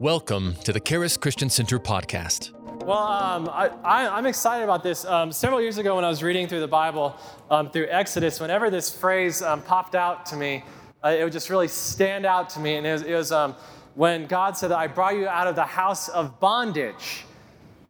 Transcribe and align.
Welcome 0.00 0.54
to 0.62 0.72
the 0.72 0.78
Charis 0.78 1.16
Christian 1.16 1.50
Center 1.50 1.80
podcast. 1.80 2.52
Well, 2.84 2.98
um, 2.98 3.50
I, 3.52 4.16
am 4.16 4.26
excited 4.26 4.62
about 4.62 4.84
this. 4.84 5.04
Um, 5.04 5.32
several 5.32 5.60
years 5.60 5.78
ago, 5.78 5.96
when 5.96 6.04
I 6.04 6.08
was 6.08 6.22
reading 6.22 6.46
through 6.46 6.60
the 6.60 6.68
Bible, 6.68 7.16
um, 7.50 7.68
through 7.68 7.88
Exodus, 7.90 8.38
whenever 8.38 8.70
this 8.70 8.96
phrase 8.96 9.42
um, 9.42 9.60
popped 9.60 9.96
out 9.96 10.24
to 10.26 10.36
me, 10.36 10.62
uh, 11.04 11.08
it 11.18 11.24
would 11.24 11.32
just 11.32 11.50
really 11.50 11.66
stand 11.66 12.24
out 12.26 12.48
to 12.50 12.60
me. 12.60 12.76
And 12.76 12.86
it 12.86 12.92
was, 12.92 13.02
it 13.02 13.12
was 13.12 13.32
um, 13.32 13.56
when 13.96 14.26
God 14.26 14.56
said 14.56 14.70
I 14.70 14.86
brought 14.86 15.16
you 15.16 15.26
out 15.26 15.48
of 15.48 15.56
the 15.56 15.64
house 15.64 16.08
of 16.08 16.38
bondage. 16.38 17.24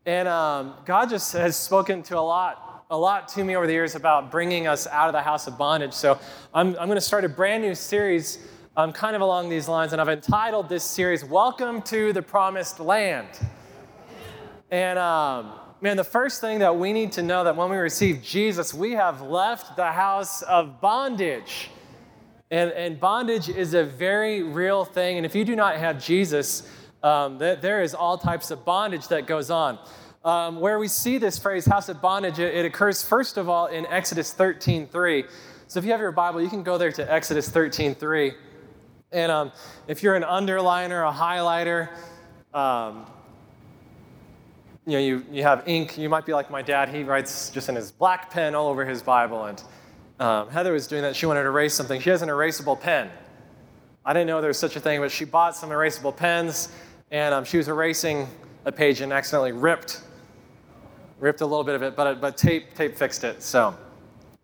And 0.07 0.29
um, 0.29 0.77
God 0.87 1.11
just 1.11 1.35
has 1.35 1.57
spoken 1.57 2.03
to 2.05 2.19
a 2.19 2.21
lot, 2.21 2.87
a 2.91 2.97
lot 2.97 3.29
to 3.29 3.45
me 3.45 3.55
over 3.55 3.67
the 3.67 3.75
years 3.75 3.97
about 3.97 4.31
bringing 4.31 4.67
us 4.67 4.87
out 4.87 5.09
of 5.09 5.13
the 5.13 5.21
house 5.21 5.47
of 5.47 5.59
bondage. 5.59 5.93
So 5.93 6.19
I'm, 6.55 6.69
I'm 6.69 6.87
going 6.87 6.93
to 6.93 7.03
start 7.03 7.27
a 7.27 7.29
brand 7.29 7.63
new 7.63 7.75
series 7.75 8.39
um, 8.79 8.93
kind 8.93 9.17
of 9.17 9.23
along 9.23 9.49
these 9.49 9.67
lines, 9.67 9.91
and 9.91 10.01
I've 10.01 10.09
entitled 10.09 10.69
this 10.69 10.85
series, 10.85 11.25
Welcome 11.25 11.83
to 11.83 12.13
the 12.13 12.23
Promised 12.23 12.79
Land. 12.79 13.27
And 14.71 15.01
um, 15.01 15.51
man, 15.81 15.97
the 15.97 16.05
first 16.05 16.41
thing 16.41 16.61
that 16.61 16.77
we 16.77 16.93
need 16.93 17.11
to 17.13 17.23
know 17.23 17.43
that 17.43 17.57
when 17.57 17.71
we 17.71 17.77
receive 17.77 18.23
Jesus, 18.23 18.73
we 18.73 18.93
have 18.93 19.21
left 19.21 19.75
the 19.75 19.91
house 19.91 20.43
of 20.43 20.81
bondage. 20.81 21.71
And, 22.53 22.71
and 22.71 23.01
bondage 23.01 23.49
is 23.49 23.75
a 23.75 23.83
very 23.83 24.45
real 24.45 24.85
thing. 24.85 25.17
And 25.17 25.27
if 25.27 25.35
you 25.35 25.45
do 25.45 25.57
not 25.57 25.75
have 25.75 26.01
Jesus, 26.01 26.63
um, 27.03 27.41
th- 27.41 27.61
there 27.61 27.83
is 27.83 27.97
all 27.97 28.17
types 28.17 28.53
of 28.53 28.65
bondage 28.65 29.09
that 29.09 29.27
goes 29.27 29.51
on. 29.51 29.81
Um, 30.25 30.61
where 30.61 30.79
we 30.79 30.87
see 30.87 31.19
this 31.19 31.37
phrase, 31.37 31.67
house 31.67 31.89
of 31.89 32.01
bondage, 32.01 32.39
it, 32.39 32.55
it 32.55 32.65
occurs 32.65 33.03
first 33.03 33.39
of 33.39 33.49
all 33.49 33.67
in 33.67 33.87
Exodus 33.87 34.33
13 34.33 34.87
3. 34.87 35.25
So 35.67 35.81
if 35.81 35.85
you 35.85 35.91
have 35.91 36.01
your 36.01 36.13
Bible, 36.13 36.41
you 36.41 36.49
can 36.49 36.63
go 36.63 36.79
there 36.79 36.93
to 36.93 37.13
Exodus 37.13 37.49
13 37.49 37.97
3. 37.97 38.35
And 39.11 39.33
um, 39.33 39.53
if 39.87 40.03
you're 40.03 40.17
an 40.17 40.23
underliner, 40.23 41.09
a 41.09 41.13
highlighter, 41.13 41.89
um, 42.53 43.07
you 44.87 44.93
know, 44.93 44.99
you, 44.99 45.25
you 45.31 45.43
have 45.43 45.67
ink. 45.67 45.97
You 45.97 46.09
might 46.09 46.27
be 46.27 46.33
like 46.33 46.51
my 46.51 46.63
dad. 46.63 46.89
He 46.89 47.03
writes 47.05 47.51
just 47.51 47.69
in 47.69 47.75
his 47.75 47.91
black 47.91 48.31
pen 48.31 48.55
all 48.55 48.69
over 48.69 48.85
his 48.85 49.03
Bible. 49.03 49.45
And 49.45 49.63
um, 50.19 50.51
Heather 50.51 50.73
was 50.73 50.87
doing 50.87 51.03
that. 51.03 51.17
She 51.17 51.27
wanted 51.27 51.43
to 51.43 51.49
erase 51.49 51.75
something. 51.75 52.01
She 52.01 52.11
has 52.11 52.23
an 52.23 52.29
erasable 52.29 52.79
pen. 52.79 53.11
I 54.05 54.13
didn't 54.13 54.29
know 54.29 54.41
there 54.41 54.49
was 54.49 54.59
such 54.59 54.77
a 54.77 54.81
thing, 54.81 55.01
but 55.01 55.11
she 55.11 55.25
bought 55.27 55.55
some 55.55 55.69
erasable 55.69 56.17
pens, 56.17 56.71
and 57.11 57.35
um, 57.35 57.45
she 57.45 57.59
was 57.59 57.69
erasing 57.69 58.27
a 58.65 58.73
page 58.73 59.03
and 59.03 59.13
accidentally 59.13 59.53
ripped, 59.53 60.01
ripped 61.21 61.43
a 61.43 61.47
little 61.47 61.65
bit 61.65 61.75
of 61.75 61.83
it, 61.83 61.95
but, 61.95 62.19
but 62.19 62.39
tape, 62.39 62.75
tape 62.75 62.97
fixed 62.97 63.23
it. 63.25 63.43
So 63.43 63.77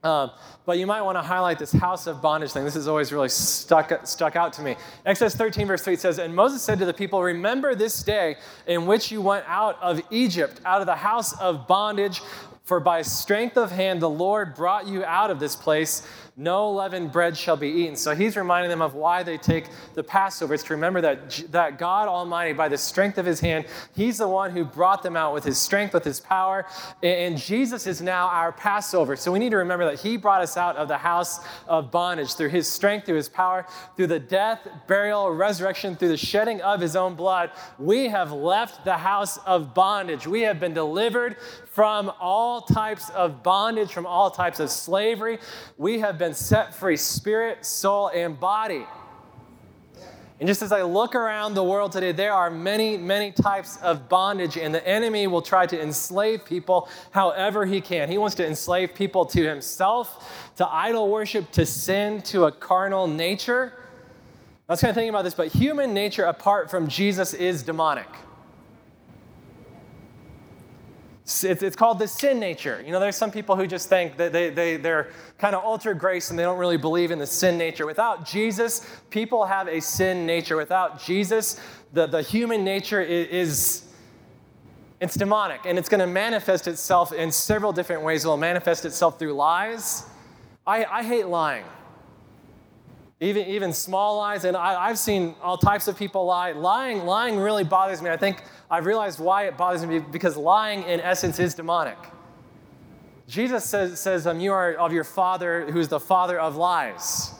um, 0.04 0.30
but 0.66 0.78
you 0.78 0.86
might 0.86 1.02
want 1.02 1.16
to 1.16 1.22
highlight 1.22 1.58
this 1.58 1.72
house 1.72 2.06
of 2.06 2.20
bondage 2.20 2.52
thing. 2.52 2.64
This 2.64 2.74
has 2.74 2.88
always 2.88 3.12
really 3.12 3.28
stuck, 3.28 4.06
stuck 4.06 4.36
out 4.36 4.52
to 4.54 4.62
me. 4.62 4.76
Exodus 5.06 5.34
13, 5.34 5.66
verse 5.66 5.82
3 5.82 5.96
says, 5.96 6.18
And 6.18 6.34
Moses 6.34 6.62
said 6.62 6.78
to 6.78 6.84
the 6.84 6.94
people, 6.94 7.22
Remember 7.22 7.74
this 7.74 8.02
day 8.02 8.36
in 8.66 8.86
which 8.86 9.10
you 9.10 9.20
went 9.20 9.44
out 9.48 9.82
of 9.82 10.00
Egypt, 10.10 10.60
out 10.64 10.80
of 10.80 10.86
the 10.86 10.94
house 10.94 11.38
of 11.40 11.66
bondage, 11.66 12.20
for 12.64 12.80
by 12.80 13.02
strength 13.02 13.56
of 13.56 13.70
hand 13.70 14.00
the 14.00 14.08
Lord 14.08 14.54
brought 14.54 14.86
you 14.86 15.04
out 15.04 15.30
of 15.30 15.38
this 15.40 15.56
place 15.56 16.06
no 16.36 16.68
leavened 16.72 17.12
bread 17.12 17.36
shall 17.36 17.56
be 17.56 17.68
eaten. 17.68 17.94
So 17.94 18.12
he's 18.12 18.36
reminding 18.36 18.68
them 18.68 18.82
of 18.82 18.94
why 18.94 19.22
they 19.22 19.38
take 19.38 19.66
the 19.94 20.02
Passover. 20.02 20.54
It's 20.54 20.64
to 20.64 20.74
remember 20.74 21.00
that, 21.00 21.44
that 21.52 21.78
God 21.78 22.08
Almighty, 22.08 22.52
by 22.52 22.68
the 22.68 22.76
strength 22.76 23.18
of 23.18 23.26
his 23.26 23.38
hand, 23.38 23.66
he's 23.94 24.18
the 24.18 24.26
one 24.26 24.50
who 24.50 24.64
brought 24.64 25.04
them 25.04 25.16
out 25.16 25.32
with 25.32 25.44
his 25.44 25.58
strength, 25.58 25.94
with 25.94 26.02
his 26.02 26.18
power. 26.18 26.66
And 27.04 27.38
Jesus 27.38 27.86
is 27.86 28.02
now 28.02 28.26
our 28.26 28.50
Passover. 28.50 29.14
So 29.14 29.30
we 29.30 29.38
need 29.38 29.50
to 29.50 29.58
remember 29.58 29.84
that 29.84 30.00
he 30.00 30.16
brought 30.16 30.40
us 30.40 30.56
out 30.56 30.76
of 30.76 30.88
the 30.88 30.98
house 30.98 31.38
of 31.68 31.92
bondage 31.92 32.34
through 32.34 32.48
his 32.48 32.66
strength, 32.66 33.06
through 33.06 33.16
his 33.16 33.28
power, 33.28 33.64
through 33.96 34.08
the 34.08 34.18
death, 34.18 34.66
burial, 34.88 35.30
resurrection, 35.30 35.94
through 35.94 36.08
the 36.08 36.16
shedding 36.16 36.60
of 36.62 36.80
his 36.80 36.96
own 36.96 37.14
blood. 37.14 37.52
We 37.78 38.08
have 38.08 38.32
left 38.32 38.84
the 38.84 38.96
house 38.96 39.36
of 39.46 39.72
bondage. 39.72 40.26
We 40.26 40.40
have 40.40 40.58
been 40.58 40.74
delivered 40.74 41.36
from 41.74 42.12
all 42.20 42.60
types 42.60 43.10
of 43.10 43.42
bondage, 43.42 43.92
from 43.92 44.06
all 44.06 44.30
types 44.30 44.60
of 44.60 44.70
slavery. 44.70 45.40
We 45.76 45.98
have 45.98 46.18
been 46.18 46.32
set 46.32 46.72
free, 46.72 46.96
spirit, 46.96 47.66
soul, 47.66 48.12
and 48.14 48.38
body. 48.38 48.86
And 50.38 50.46
just 50.46 50.62
as 50.62 50.70
I 50.70 50.82
look 50.82 51.16
around 51.16 51.54
the 51.54 51.64
world 51.64 51.90
today, 51.90 52.12
there 52.12 52.32
are 52.32 52.48
many, 52.48 52.96
many 52.96 53.32
types 53.32 53.76
of 53.78 54.08
bondage, 54.08 54.56
and 54.56 54.72
the 54.72 54.86
enemy 54.86 55.26
will 55.26 55.42
try 55.42 55.66
to 55.66 55.82
enslave 55.82 56.44
people 56.44 56.88
however 57.10 57.66
he 57.66 57.80
can. 57.80 58.08
He 58.08 58.18
wants 58.18 58.36
to 58.36 58.46
enslave 58.46 58.94
people 58.94 59.24
to 59.26 59.42
himself, 59.42 60.52
to 60.56 60.72
idol 60.72 61.10
worship, 61.10 61.50
to 61.52 61.66
sin, 61.66 62.22
to 62.22 62.44
a 62.44 62.52
carnal 62.52 63.08
nature. 63.08 63.72
I 64.68 64.72
was 64.72 64.80
kind 64.80 64.90
of 64.90 64.94
thinking 64.94 65.10
about 65.10 65.22
this, 65.22 65.34
but 65.34 65.48
human 65.48 65.92
nature 65.92 66.24
apart 66.24 66.70
from 66.70 66.86
Jesus 66.86 67.34
is 67.34 67.64
demonic. 67.64 68.08
It's, 71.26 71.74
called 71.74 71.98
the 71.98 72.06
sin 72.06 72.38
nature. 72.38 72.82
You 72.84 72.92
know, 72.92 73.00
there's 73.00 73.16
some 73.16 73.30
people 73.30 73.56
who 73.56 73.66
just 73.66 73.88
think 73.88 74.18
that 74.18 74.32
they, 74.32 74.50
they, 74.50 74.76
they're 74.76 75.10
kind 75.38 75.54
of 75.54 75.64
ultra 75.64 75.94
grace 75.94 76.28
and 76.28 76.38
they 76.38 76.42
don't 76.42 76.58
really 76.58 76.76
believe 76.76 77.10
in 77.10 77.18
the 77.18 77.26
sin 77.26 77.56
nature. 77.56 77.86
Without 77.86 78.26
Jesus, 78.26 78.86
people 79.08 79.46
have 79.46 79.66
a 79.66 79.80
sin 79.80 80.26
nature. 80.26 80.56
Without 80.56 81.02
Jesus, 81.02 81.58
the, 81.94 82.06
the 82.06 82.20
human 82.20 82.62
nature 82.62 83.00
is, 83.00 83.28
is 83.28 83.84
it's 85.00 85.14
demonic 85.14 85.62
and 85.64 85.78
it's 85.78 85.88
going 85.88 86.00
to 86.00 86.06
manifest 86.06 86.68
itself 86.68 87.10
in 87.10 87.32
several 87.32 87.72
different 87.72 88.02
ways. 88.02 88.26
It 88.26 88.28
will 88.28 88.36
manifest 88.36 88.84
itself 88.84 89.18
through 89.18 89.32
lies. 89.32 90.04
I, 90.66 90.84
I 90.84 91.02
hate 91.02 91.26
lying 91.26 91.64
even, 93.24 93.46
even 93.46 93.72
small 93.72 94.18
lies. 94.18 94.44
And 94.44 94.56
I, 94.56 94.88
have 94.88 94.98
seen 94.98 95.34
all 95.42 95.56
types 95.56 95.88
of 95.88 95.96
people 95.96 96.26
lie. 96.26 96.52
Lying, 96.52 97.04
lying 97.06 97.38
really 97.38 97.64
bothers 97.64 98.02
me. 98.02 98.10
I 98.10 98.16
think 98.16 98.42
I've 98.70 98.86
realized 98.86 99.18
why 99.18 99.44
it 99.44 99.56
bothers 99.56 99.84
me 99.84 99.98
because 99.98 100.36
lying, 100.36 100.82
in 100.84 101.00
essence, 101.00 101.38
is 101.38 101.54
demonic. 101.54 101.98
Jesus 103.26 103.64
says, 103.64 104.00
says 104.00 104.26
um, 104.26 104.40
You 104.40 104.52
are 104.52 104.74
of 104.74 104.92
your 104.92 105.04
father 105.04 105.70
who's 105.70 105.88
the 105.88 106.00
father 106.00 106.38
of 106.38 106.56
lies. 106.56 107.32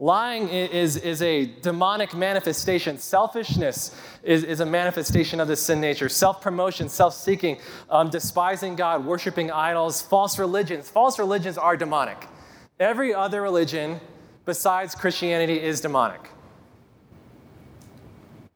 Lying 0.00 0.48
is, 0.48 0.96
is 0.96 1.22
a 1.22 1.46
demonic 1.46 2.14
manifestation. 2.14 2.98
Selfishness 2.98 3.96
is, 4.24 4.42
is 4.42 4.58
a 4.58 4.66
manifestation 4.66 5.38
of 5.38 5.46
the 5.46 5.54
sin 5.54 5.80
nature. 5.80 6.08
Self 6.08 6.40
promotion, 6.40 6.88
self 6.88 7.14
seeking, 7.14 7.58
um, 7.88 8.10
despising 8.10 8.74
God, 8.74 9.04
worshiping 9.04 9.52
idols, 9.52 10.02
false 10.02 10.38
religions. 10.38 10.90
False 10.90 11.18
religions 11.18 11.56
are 11.56 11.76
demonic. 11.76 12.26
Every 12.80 13.14
other 13.14 13.40
religion 13.40 14.00
besides 14.44 14.96
Christianity 14.96 15.62
is 15.62 15.80
demonic. 15.80 16.28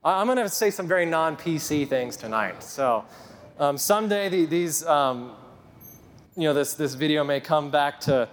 I'm 0.04 0.26
going 0.26 0.38
to 0.38 0.48
say 0.48 0.70
some 0.70 0.86
very 0.86 1.06
non 1.06 1.36
PC 1.36 1.88
things 1.88 2.16
tonight. 2.16 2.62
So 2.62 3.04
um, 3.58 3.76
someday 3.76 4.28
the, 4.28 4.46
these, 4.46 4.86
um, 4.86 5.32
you 6.36 6.44
know, 6.44 6.54
this, 6.54 6.74
this 6.74 6.94
video 6.94 7.24
may 7.24 7.40
come 7.40 7.70
back 7.70 7.98
to 8.00 8.28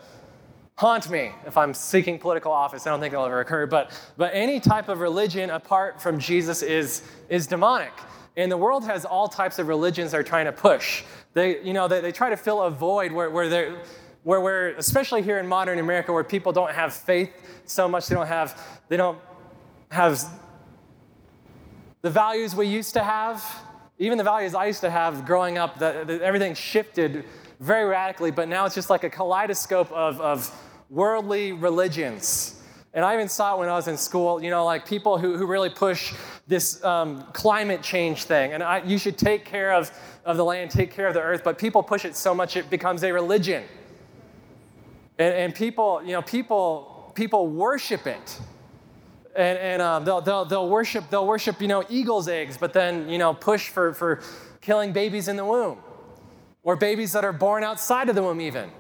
haunt 0.76 1.10
me 1.10 1.32
if 1.48 1.58
I'm 1.58 1.74
seeking 1.74 2.20
political 2.20 2.52
office. 2.52 2.86
I 2.86 2.92
don't 2.92 3.00
think 3.00 3.14
it'll 3.14 3.26
ever 3.26 3.40
occur. 3.40 3.66
But, 3.66 4.00
but 4.16 4.32
any 4.34 4.60
type 4.60 4.90
of 4.90 5.00
religion 5.00 5.50
apart 5.50 6.00
from 6.00 6.20
Jesus 6.20 6.62
is, 6.62 7.02
is 7.30 7.48
demonic. 7.48 7.94
And 8.38 8.52
the 8.52 8.58
world 8.58 8.86
has 8.86 9.04
all 9.04 9.28
types 9.28 9.58
of 9.58 9.68
religions 9.68 10.12
they're 10.12 10.22
trying 10.22 10.46
to 10.46 10.52
push. 10.52 11.04
They, 11.34 11.64
you 11.64 11.74
know, 11.74 11.88
they, 11.88 12.00
they 12.00 12.12
try 12.12 12.30
to 12.30 12.38
fill 12.38 12.62
a 12.62 12.70
void 12.70 13.12
where, 13.12 13.30
where 13.32 13.50
they're 13.50 13.82
where 14.24 14.42
we're, 14.42 14.70
especially 14.70 15.22
here 15.22 15.38
in 15.38 15.46
modern 15.48 15.78
America, 15.78 16.12
where 16.12 16.24
people 16.24 16.52
don't 16.52 16.72
have 16.72 16.96
faith 16.96 17.32
so 17.66 17.88
much, 17.88 18.08
they 18.08 18.16
don't 18.16 18.26
have, 18.26 18.60
they 18.90 18.98
don't 18.98 19.20
have 19.92 20.20
the 22.06 22.12
values 22.12 22.56
we 22.56 22.68
used 22.68 22.94
to 22.94 23.04
have, 23.04 23.44
even 23.98 24.20
the 24.20 24.24
values 24.24 24.54
I 24.54 24.68
used 24.68 24.82
to 24.82 24.92
have 24.92 25.26
growing 25.26 25.58
up, 25.58 25.80
that, 25.80 26.08
everything 26.08 26.54
shifted 26.54 27.26
very 27.60 27.86
radically, 27.86 28.30
but 28.30 28.48
now 28.48 28.68
it's 28.68 28.76
just 28.76 28.92
like 28.92 29.04
a 29.04 29.10
kaleidoscope 29.10 29.92
of, 29.92 30.22
of 30.22 30.56
worldly 30.92 31.52
religions. 31.52 32.62
And 32.94 33.04
I 33.04 33.16
even 33.16 33.28
saw 33.28 33.56
it 33.56 33.60
when 33.60 33.70
I 33.70 33.76
was 33.76 33.88
in 33.88 33.98
school, 33.98 34.44
you 34.44 34.52
know, 34.52 34.64
like 34.66 34.86
people 34.86 35.18
who, 35.18 35.36
who 35.36 35.48
really 35.48 35.72
push 35.72 36.14
this 36.46 36.84
um, 36.84 37.24
climate 37.34 37.82
change 37.82 38.26
thing. 38.26 38.54
And 38.54 38.62
I, 38.62 38.84
you 38.84 39.00
should 39.00 39.18
take 39.18 39.44
care 39.44 39.74
of, 39.74 39.92
of 40.26 40.38
the 40.38 40.46
land, 40.46 40.70
take 40.70 40.92
care 40.92 41.08
of 41.08 41.16
the 41.16 41.22
earth, 41.22 41.42
but 41.44 41.58
people 41.58 41.82
push 41.82 42.06
it 42.06 42.16
so 42.16 42.36
much 42.36 42.56
it 42.56 42.70
becomes 42.70 43.04
a 43.04 43.12
religion. 43.12 43.64
And, 45.18 45.34
and 45.34 45.56
people, 45.56 46.04
you 46.06 46.12
know, 46.12 46.22
people, 46.22 47.12
people 47.16 47.48
worship 47.48 48.06
it. 48.06 48.40
And, 49.36 49.58
and 49.60 49.82
um, 49.82 50.06
they'll, 50.06 50.22
they'll, 50.22 50.46
they'll 50.46 50.70
worship, 50.70 51.10
they'll 51.10 51.28
worship, 51.28 51.60
you 51.60 51.68
know, 51.68 51.84
eagle's 51.90 52.30
eggs, 52.30 52.58
but 52.58 52.72
then, 52.72 53.10
you 53.10 53.18
know, 53.18 53.34
push 53.34 53.68
for, 53.68 53.94
for 53.94 54.22
killing 54.62 54.94
babies 54.94 55.28
in 55.28 55.36
the 55.36 55.44
womb 55.44 55.78
or 56.64 56.78
babies 56.78 57.12
that 57.12 57.26
are 57.26 57.34
born 57.34 57.62
outside 57.62 58.08
of 58.08 58.16
the 58.16 58.24
womb 58.24 58.40
even. 58.40 58.72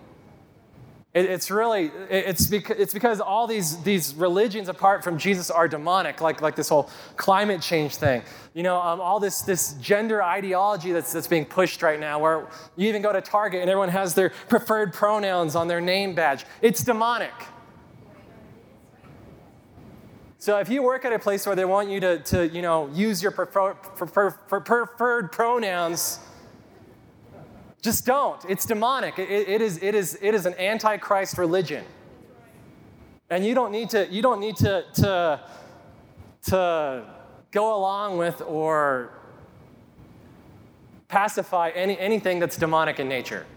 It, 1.13 1.25
it's 1.25 1.51
really, 1.51 1.91
it's 2.09 2.47
because, 2.47 2.77
it's 2.77 2.93
because 2.93 3.19
all 3.19 3.47
these, 3.47 3.83
these 3.83 4.15
religions 4.15 4.69
apart 4.69 5.03
from 5.03 5.17
Jesus 5.17 5.51
are 5.51 5.67
demonic, 5.67 6.21
like, 6.21 6.41
like 6.41 6.55
this 6.55 6.69
whole 6.69 6.89
climate 7.17 7.61
change 7.61 7.97
thing. 7.97 8.21
You 8.53 8.63
know, 8.63 8.81
um, 8.81 9.01
all 9.01 9.19
this, 9.19 9.41
this 9.41 9.73
gender 9.73 10.23
ideology 10.23 10.93
that's, 10.93 11.11
that's 11.11 11.27
being 11.27 11.45
pushed 11.45 11.81
right 11.81 11.99
now, 11.99 12.17
where 12.19 12.47
you 12.77 12.87
even 12.87 13.01
go 13.01 13.11
to 13.11 13.19
Target 13.19 13.59
and 13.59 13.69
everyone 13.69 13.89
has 13.89 14.13
their 14.13 14.31
preferred 14.47 14.93
pronouns 14.93 15.53
on 15.53 15.67
their 15.67 15.81
name 15.81 16.15
badge. 16.15 16.45
It's 16.61 16.81
demonic. 16.81 17.33
So 20.45 20.59
if 20.59 20.69
you 20.69 20.83
work 20.83 21.05
at 21.05 21.11
a 21.11 21.17
place 21.17 21.47
where 21.47 21.55
they 21.55 21.65
want 21.65 21.89
you 21.89 21.99
to, 22.01 22.19
to 22.19 22.47
you 22.47 22.61
know, 22.61 22.87
use 22.93 23.19
your 23.19 23.31
prefer, 23.31 23.73
prefer, 23.73 24.29
preferred 24.29 25.31
pronouns, 25.31 26.19
just 27.81 28.05
don't. 28.05 28.39
It's 28.47 28.63
demonic. 28.63 29.17
It, 29.17 29.27
it, 29.27 29.59
is, 29.59 29.81
it, 29.81 29.95
is, 29.95 30.19
it 30.21 30.35
is 30.35 30.45
an 30.45 30.53
antichrist 30.59 31.39
religion. 31.39 31.83
And 33.31 33.43
you 33.43 33.55
don't 33.55 33.71
need 33.71 33.89
to, 33.89 34.07
you 34.11 34.21
don't 34.21 34.39
need 34.39 34.55
to, 34.57 34.85
to, 34.97 35.39
to 36.43 37.05
go 37.49 37.75
along 37.75 38.19
with 38.19 38.39
or 38.41 39.17
pacify 41.07 41.71
any, 41.73 41.97
anything 41.97 42.37
that's 42.37 42.55
demonic 42.55 42.99
in 42.99 43.09
nature. 43.09 43.47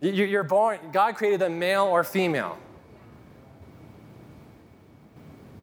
You're 0.00 0.42
born, 0.42 0.80
God 0.92 1.14
created 1.14 1.38
them 1.38 1.60
male 1.60 1.84
or 1.84 2.02
female. 2.02 2.58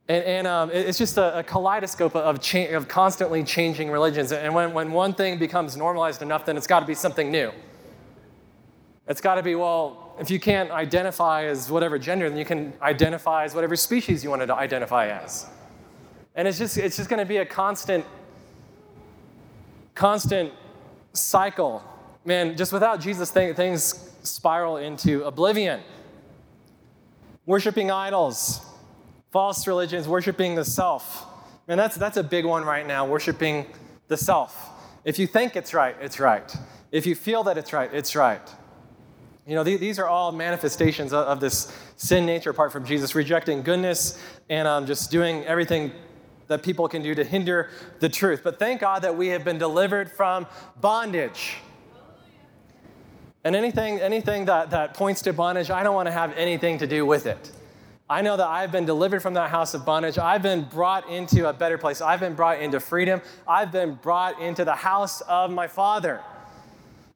And, 0.09 0.23
and 0.25 0.47
um, 0.47 0.71
it's 0.71 0.97
just 0.97 1.17
a, 1.17 1.39
a 1.39 1.43
kaleidoscope 1.43 2.15
of, 2.15 2.41
cha- 2.41 2.75
of 2.75 2.87
constantly 2.87 3.43
changing 3.43 3.91
religions. 3.91 4.31
And 4.31 4.53
when, 4.55 4.73
when 4.73 4.91
one 4.91 5.13
thing 5.13 5.37
becomes 5.37 5.77
normalized 5.77 6.23
enough, 6.23 6.45
then 6.45 6.57
it's 6.57 6.65
got 6.67 6.79
to 6.79 6.87
be 6.87 6.95
something 6.95 7.31
new. 7.31 7.51
It's 9.07 9.21
got 9.21 9.35
to 9.35 9.43
be, 9.43 9.53
well, 9.53 10.15
if 10.19 10.31
you 10.31 10.39
can't 10.39 10.71
identify 10.71 11.45
as 11.45 11.71
whatever 11.71 11.99
gender, 11.99 12.27
then 12.27 12.37
you 12.37 12.45
can 12.45 12.73
identify 12.81 13.43
as 13.45 13.53
whatever 13.53 13.75
species 13.75 14.23
you 14.23 14.31
wanted 14.31 14.47
to 14.47 14.55
identify 14.55 15.07
as. 15.07 15.45
And 16.35 16.47
it's 16.47 16.57
just, 16.57 16.77
it's 16.77 16.97
just 16.97 17.09
going 17.09 17.19
to 17.19 17.25
be 17.25 17.37
a 17.37 17.45
constant, 17.45 18.03
constant 19.93 20.51
cycle. 21.13 21.83
Man, 22.25 22.57
just 22.57 22.73
without 22.73 22.99
Jesus, 22.99 23.29
things 23.29 24.11
spiral 24.23 24.77
into 24.77 25.23
oblivion. 25.23 25.81
Worshipping 27.45 27.91
idols, 27.91 28.61
False 29.31 29.67
religions, 29.67 30.07
worshiping 30.07 30.55
the 30.55 30.65
self. 30.65 31.25
Man, 31.67 31.77
that's, 31.77 31.95
that's 31.95 32.17
a 32.17 32.23
big 32.23 32.45
one 32.45 32.63
right 32.65 32.85
now, 32.85 33.05
worshiping 33.05 33.65
the 34.07 34.17
self. 34.17 34.69
If 35.05 35.19
you 35.19 35.27
think 35.27 35.55
it's 35.55 35.73
right, 35.73 35.95
it's 36.01 36.19
right. 36.19 36.55
If 36.91 37.05
you 37.05 37.15
feel 37.15 37.43
that 37.43 37.57
it's 37.57 37.71
right, 37.71 37.93
it's 37.93 38.15
right. 38.15 38.41
You 39.45 39.55
know, 39.55 39.63
these 39.63 39.97
are 39.97 40.07
all 40.07 40.31
manifestations 40.31 41.11
of, 41.11 41.39
this 41.39 41.75
sin 41.95 42.25
nature 42.25 42.51
apart 42.51 42.71
from 42.71 42.85
Jesus, 42.85 43.15
rejecting 43.15 43.63
goodness 43.63 44.21
and 44.49 44.67
um, 44.67 44.85
just 44.85 45.09
doing 45.09 45.43
everything 45.45 45.91
that 46.47 46.61
people 46.61 46.87
can 46.87 47.01
do 47.01 47.15
to 47.15 47.23
hinder 47.23 47.69
the 47.99 48.09
truth. 48.09 48.41
But 48.43 48.59
thank 48.59 48.81
God 48.81 49.01
that 49.03 49.15
we 49.15 49.27
have 49.29 49.43
been 49.43 49.57
delivered 49.57 50.11
from 50.11 50.45
bondage. 50.79 51.55
And 53.43 53.55
anything, 53.55 53.99
anything 53.99 54.45
that, 54.45 54.71
that 54.71 54.93
points 54.93 55.21
to 55.23 55.33
bondage, 55.33 55.71
I 55.71 55.81
don't 55.81 55.95
want 55.95 56.07
to 56.07 56.11
have 56.11 56.35
anything 56.35 56.77
to 56.79 56.87
do 56.87 57.05
with 57.05 57.25
it. 57.25 57.51
I 58.09 58.21
know 58.21 58.35
that 58.35 58.47
I've 58.47 58.71
been 58.71 58.85
delivered 58.85 59.21
from 59.21 59.35
that 59.35 59.51
house 59.51 59.75
of 59.75 59.85
bondage. 59.85 60.17
I've 60.17 60.41
been 60.41 60.63
brought 60.63 61.07
into 61.07 61.47
a 61.47 61.53
better 61.53 61.77
place. 61.77 62.01
I've 62.01 62.19
been 62.19 62.33
brought 62.33 62.59
into 62.59 62.79
freedom. 62.79 63.21
I've 63.47 63.71
been 63.71 63.95
brought 63.95 64.41
into 64.41 64.65
the 64.65 64.73
house 64.73 65.21
of 65.21 65.51
my 65.51 65.67
Father. 65.67 66.21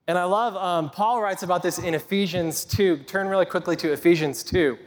And 0.08 0.20
I 0.20 0.26
love, 0.26 0.56
um, 0.56 0.92
Paul 0.92 1.20
writes 1.20 1.42
about 1.42 1.64
this 1.64 1.80
in 1.80 1.96
Ephesians 1.96 2.64
2. 2.66 2.98
Turn 2.98 3.28
really 3.28 3.46
quickly 3.46 3.76
to 3.78 3.92
Ephesians 3.92 4.44
2. 4.44 4.78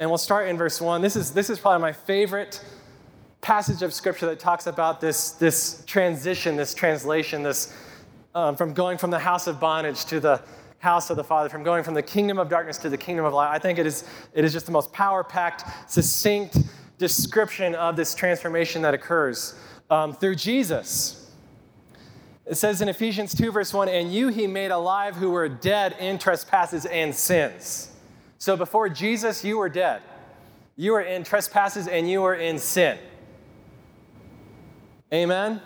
And 0.00 0.08
we'll 0.08 0.16
start 0.16 0.48
in 0.48 0.56
verse 0.56 0.80
1. 0.80 1.02
This 1.02 1.16
is, 1.16 1.32
this 1.32 1.50
is 1.50 1.58
probably 1.58 1.82
my 1.82 1.92
favorite 1.92 2.64
passage 3.42 3.82
of 3.82 3.92
scripture 3.92 4.26
that 4.26 4.40
talks 4.40 4.66
about 4.66 5.00
this, 5.00 5.32
this 5.32 5.82
transition, 5.86 6.56
this 6.56 6.72
translation, 6.72 7.42
this 7.42 7.76
um, 8.34 8.56
from 8.56 8.72
going 8.72 8.96
from 8.96 9.10
the 9.10 9.18
house 9.18 9.46
of 9.46 9.60
bondage 9.60 10.04
to 10.06 10.20
the 10.20 10.40
house 10.78 11.10
of 11.10 11.16
the 11.16 11.24
Father, 11.24 11.48
from 11.48 11.62
going 11.62 11.82
from 11.82 11.94
the 11.94 12.02
kingdom 12.02 12.38
of 12.38 12.48
darkness 12.48 12.78
to 12.78 12.88
the 12.88 12.96
kingdom 12.96 13.24
of 13.24 13.34
light. 13.34 13.52
I 13.52 13.58
think 13.58 13.78
it 13.78 13.86
is, 13.86 14.04
it 14.32 14.44
is 14.44 14.52
just 14.52 14.66
the 14.66 14.72
most 14.72 14.92
power 14.92 15.24
packed, 15.24 15.64
succinct 15.90 16.58
description 16.98 17.74
of 17.74 17.96
this 17.96 18.14
transformation 18.14 18.82
that 18.82 18.94
occurs 18.94 19.54
um, 19.90 20.12
through 20.12 20.34
Jesus. 20.34 21.30
It 22.46 22.56
says 22.56 22.80
in 22.80 22.88
Ephesians 22.88 23.34
2, 23.34 23.52
verse 23.52 23.74
1, 23.74 23.88
and 23.88 24.12
you 24.12 24.28
he 24.28 24.46
made 24.46 24.70
alive 24.70 25.16
who 25.16 25.30
were 25.30 25.48
dead 25.48 25.96
in 25.98 26.18
trespasses 26.18 26.86
and 26.86 27.14
sins. 27.14 27.90
So 28.38 28.56
before 28.56 28.88
Jesus, 28.88 29.44
you 29.44 29.58
were 29.58 29.68
dead. 29.68 30.00
You 30.76 30.92
were 30.92 31.02
in 31.02 31.24
trespasses 31.24 31.88
and 31.88 32.08
you 32.08 32.22
were 32.22 32.36
in 32.36 32.58
sin. 32.58 32.98
Amen? 35.12 35.60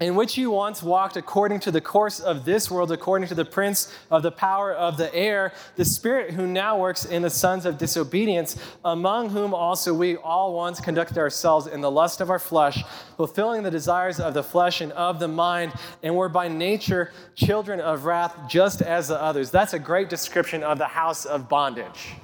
In 0.00 0.14
which 0.14 0.38
you 0.38 0.50
once 0.50 0.80
walked 0.80 1.16
according 1.16 1.58
to 1.58 1.72
the 1.72 1.80
course 1.80 2.20
of 2.20 2.44
this 2.44 2.70
world, 2.70 2.92
according 2.92 3.26
to 3.26 3.34
the 3.34 3.44
prince 3.44 3.92
of 4.10 4.22
the 4.22 4.30
power 4.30 4.72
of 4.72 4.96
the 4.96 5.12
air, 5.12 5.52
the 5.74 5.84
spirit 5.84 6.32
who 6.34 6.46
now 6.46 6.78
works 6.78 7.04
in 7.04 7.22
the 7.22 7.30
sons 7.30 7.66
of 7.66 7.78
disobedience, 7.78 8.56
among 8.84 9.30
whom 9.30 9.52
also 9.52 9.92
we 9.92 10.16
all 10.16 10.54
once 10.54 10.80
conducted 10.80 11.18
ourselves 11.18 11.66
in 11.66 11.80
the 11.80 11.90
lust 11.90 12.20
of 12.20 12.30
our 12.30 12.38
flesh, 12.38 12.84
fulfilling 13.16 13.64
the 13.64 13.70
desires 13.70 14.20
of 14.20 14.34
the 14.34 14.42
flesh 14.42 14.80
and 14.80 14.92
of 14.92 15.18
the 15.18 15.26
mind, 15.26 15.72
and 16.04 16.14
were 16.14 16.28
by 16.28 16.46
nature 16.46 17.10
children 17.34 17.80
of 17.80 18.04
wrath, 18.04 18.36
just 18.48 18.80
as 18.82 19.08
the 19.08 19.20
others. 19.20 19.50
That's 19.50 19.74
a 19.74 19.80
great 19.80 20.08
description 20.08 20.62
of 20.62 20.78
the 20.78 20.86
house 20.86 21.24
of 21.24 21.48
bondage. 21.48 22.14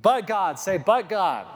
But 0.00 0.28
God, 0.28 0.60
say, 0.60 0.78
but 0.78 1.08
God. 1.08 1.46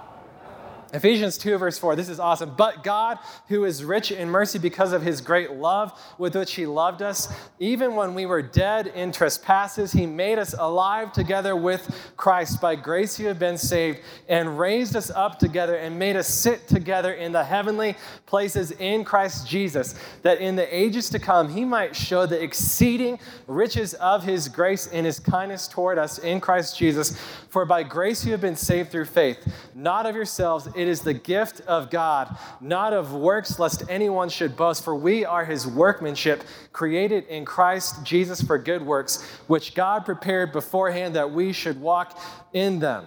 Ephesians 0.92 1.38
2, 1.38 1.56
verse 1.56 1.78
4, 1.78 1.96
this 1.96 2.10
is 2.10 2.20
awesome. 2.20 2.54
But 2.56 2.84
God, 2.84 3.18
who 3.48 3.64
is 3.64 3.82
rich 3.82 4.12
in 4.12 4.28
mercy 4.28 4.58
because 4.58 4.92
of 4.92 5.00
his 5.00 5.22
great 5.22 5.52
love 5.52 5.98
with 6.18 6.36
which 6.36 6.54
he 6.54 6.66
loved 6.66 7.00
us, 7.00 7.32
even 7.58 7.94
when 7.94 8.12
we 8.12 8.26
were 8.26 8.42
dead 8.42 8.88
in 8.88 9.10
trespasses, 9.10 9.92
he 9.92 10.06
made 10.06 10.38
us 10.38 10.54
alive 10.58 11.12
together 11.12 11.56
with 11.56 12.12
Christ. 12.16 12.60
By 12.60 12.76
grace 12.76 13.18
you 13.18 13.26
have 13.28 13.38
been 13.38 13.56
saved, 13.56 14.00
and 14.28 14.58
raised 14.58 14.94
us 14.94 15.10
up 15.10 15.38
together 15.38 15.76
and 15.76 15.98
made 15.98 16.16
us 16.16 16.28
sit 16.28 16.68
together 16.68 17.14
in 17.14 17.32
the 17.32 17.44
heavenly 17.44 17.96
places 18.26 18.72
in 18.72 19.02
Christ 19.02 19.48
Jesus, 19.48 19.94
that 20.22 20.40
in 20.40 20.56
the 20.56 20.76
ages 20.76 21.08
to 21.10 21.18
come 21.18 21.48
he 21.48 21.64
might 21.64 21.96
show 21.96 22.26
the 22.26 22.42
exceeding 22.42 23.18
riches 23.46 23.94
of 23.94 24.24
his 24.24 24.48
grace 24.48 24.88
and 24.88 25.06
his 25.06 25.18
kindness 25.18 25.68
toward 25.68 25.96
us 25.96 26.18
in 26.18 26.40
Christ 26.40 26.76
Jesus. 26.76 27.18
For 27.48 27.64
by 27.64 27.82
grace 27.82 28.24
you 28.24 28.32
have 28.32 28.40
been 28.40 28.56
saved 28.56 28.90
through 28.90 29.06
faith, 29.06 29.38
not 29.74 30.04
of 30.06 30.14
yourselves. 30.14 30.68
It 30.82 30.88
is 30.88 31.02
the 31.02 31.14
gift 31.14 31.60
of 31.68 31.90
God, 31.90 32.36
not 32.60 32.92
of 32.92 33.14
works, 33.14 33.60
lest 33.60 33.84
anyone 33.88 34.28
should 34.28 34.56
boast. 34.56 34.82
For 34.82 34.96
we 34.96 35.24
are 35.24 35.44
his 35.44 35.64
workmanship, 35.64 36.42
created 36.72 37.24
in 37.26 37.44
Christ 37.44 38.02
Jesus 38.02 38.42
for 38.42 38.58
good 38.58 38.84
works, 38.84 39.22
which 39.46 39.76
God 39.76 40.04
prepared 40.04 40.50
beforehand 40.50 41.14
that 41.14 41.30
we 41.30 41.52
should 41.52 41.80
walk 41.80 42.18
in 42.52 42.80
them. 42.80 43.06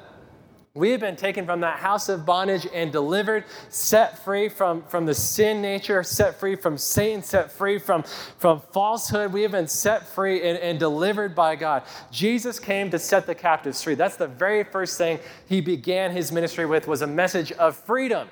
We 0.76 0.92
have 0.92 1.00
been 1.00 1.16
taken 1.16 1.46
from 1.46 1.62
that 1.62 1.80
house 1.80 2.10
of 2.10 2.26
bondage 2.26 2.68
and 2.74 2.92
delivered, 2.92 3.46
set 3.70 4.20
free 4.26 4.50
from, 4.50 4.84
from 4.84 5.06
the 5.06 5.14
sin 5.14 5.62
nature, 5.62 6.04
set 6.04 6.38
free 6.38 6.58
from 6.58 6.78
Satan, 6.78 7.24
set 7.24 7.50
free 7.50 7.80
from, 7.80 8.04
from 8.38 8.60
falsehood. 8.74 9.32
We 9.32 9.44
have 9.44 9.54
been 9.54 9.70
set 9.70 10.06
free 10.06 10.44
and, 10.44 10.58
and 10.58 10.78
delivered 10.78 11.34
by 11.34 11.56
God. 11.56 11.84
Jesus 12.12 12.60
came 12.60 12.92
to 12.92 13.00
set 13.00 13.26
the 13.26 13.34
captives 13.34 13.82
free. 13.82 13.96
That's 13.96 14.18
the 14.18 14.28
very 14.28 14.66
first 14.66 14.98
thing 14.98 15.20
he 15.48 15.62
began 15.62 16.12
his 16.12 16.34
ministry 16.34 16.66
with 16.66 16.90
was 16.90 17.02
a 17.02 17.08
message 17.08 17.54
of 17.54 17.78
freedom. 17.78 18.28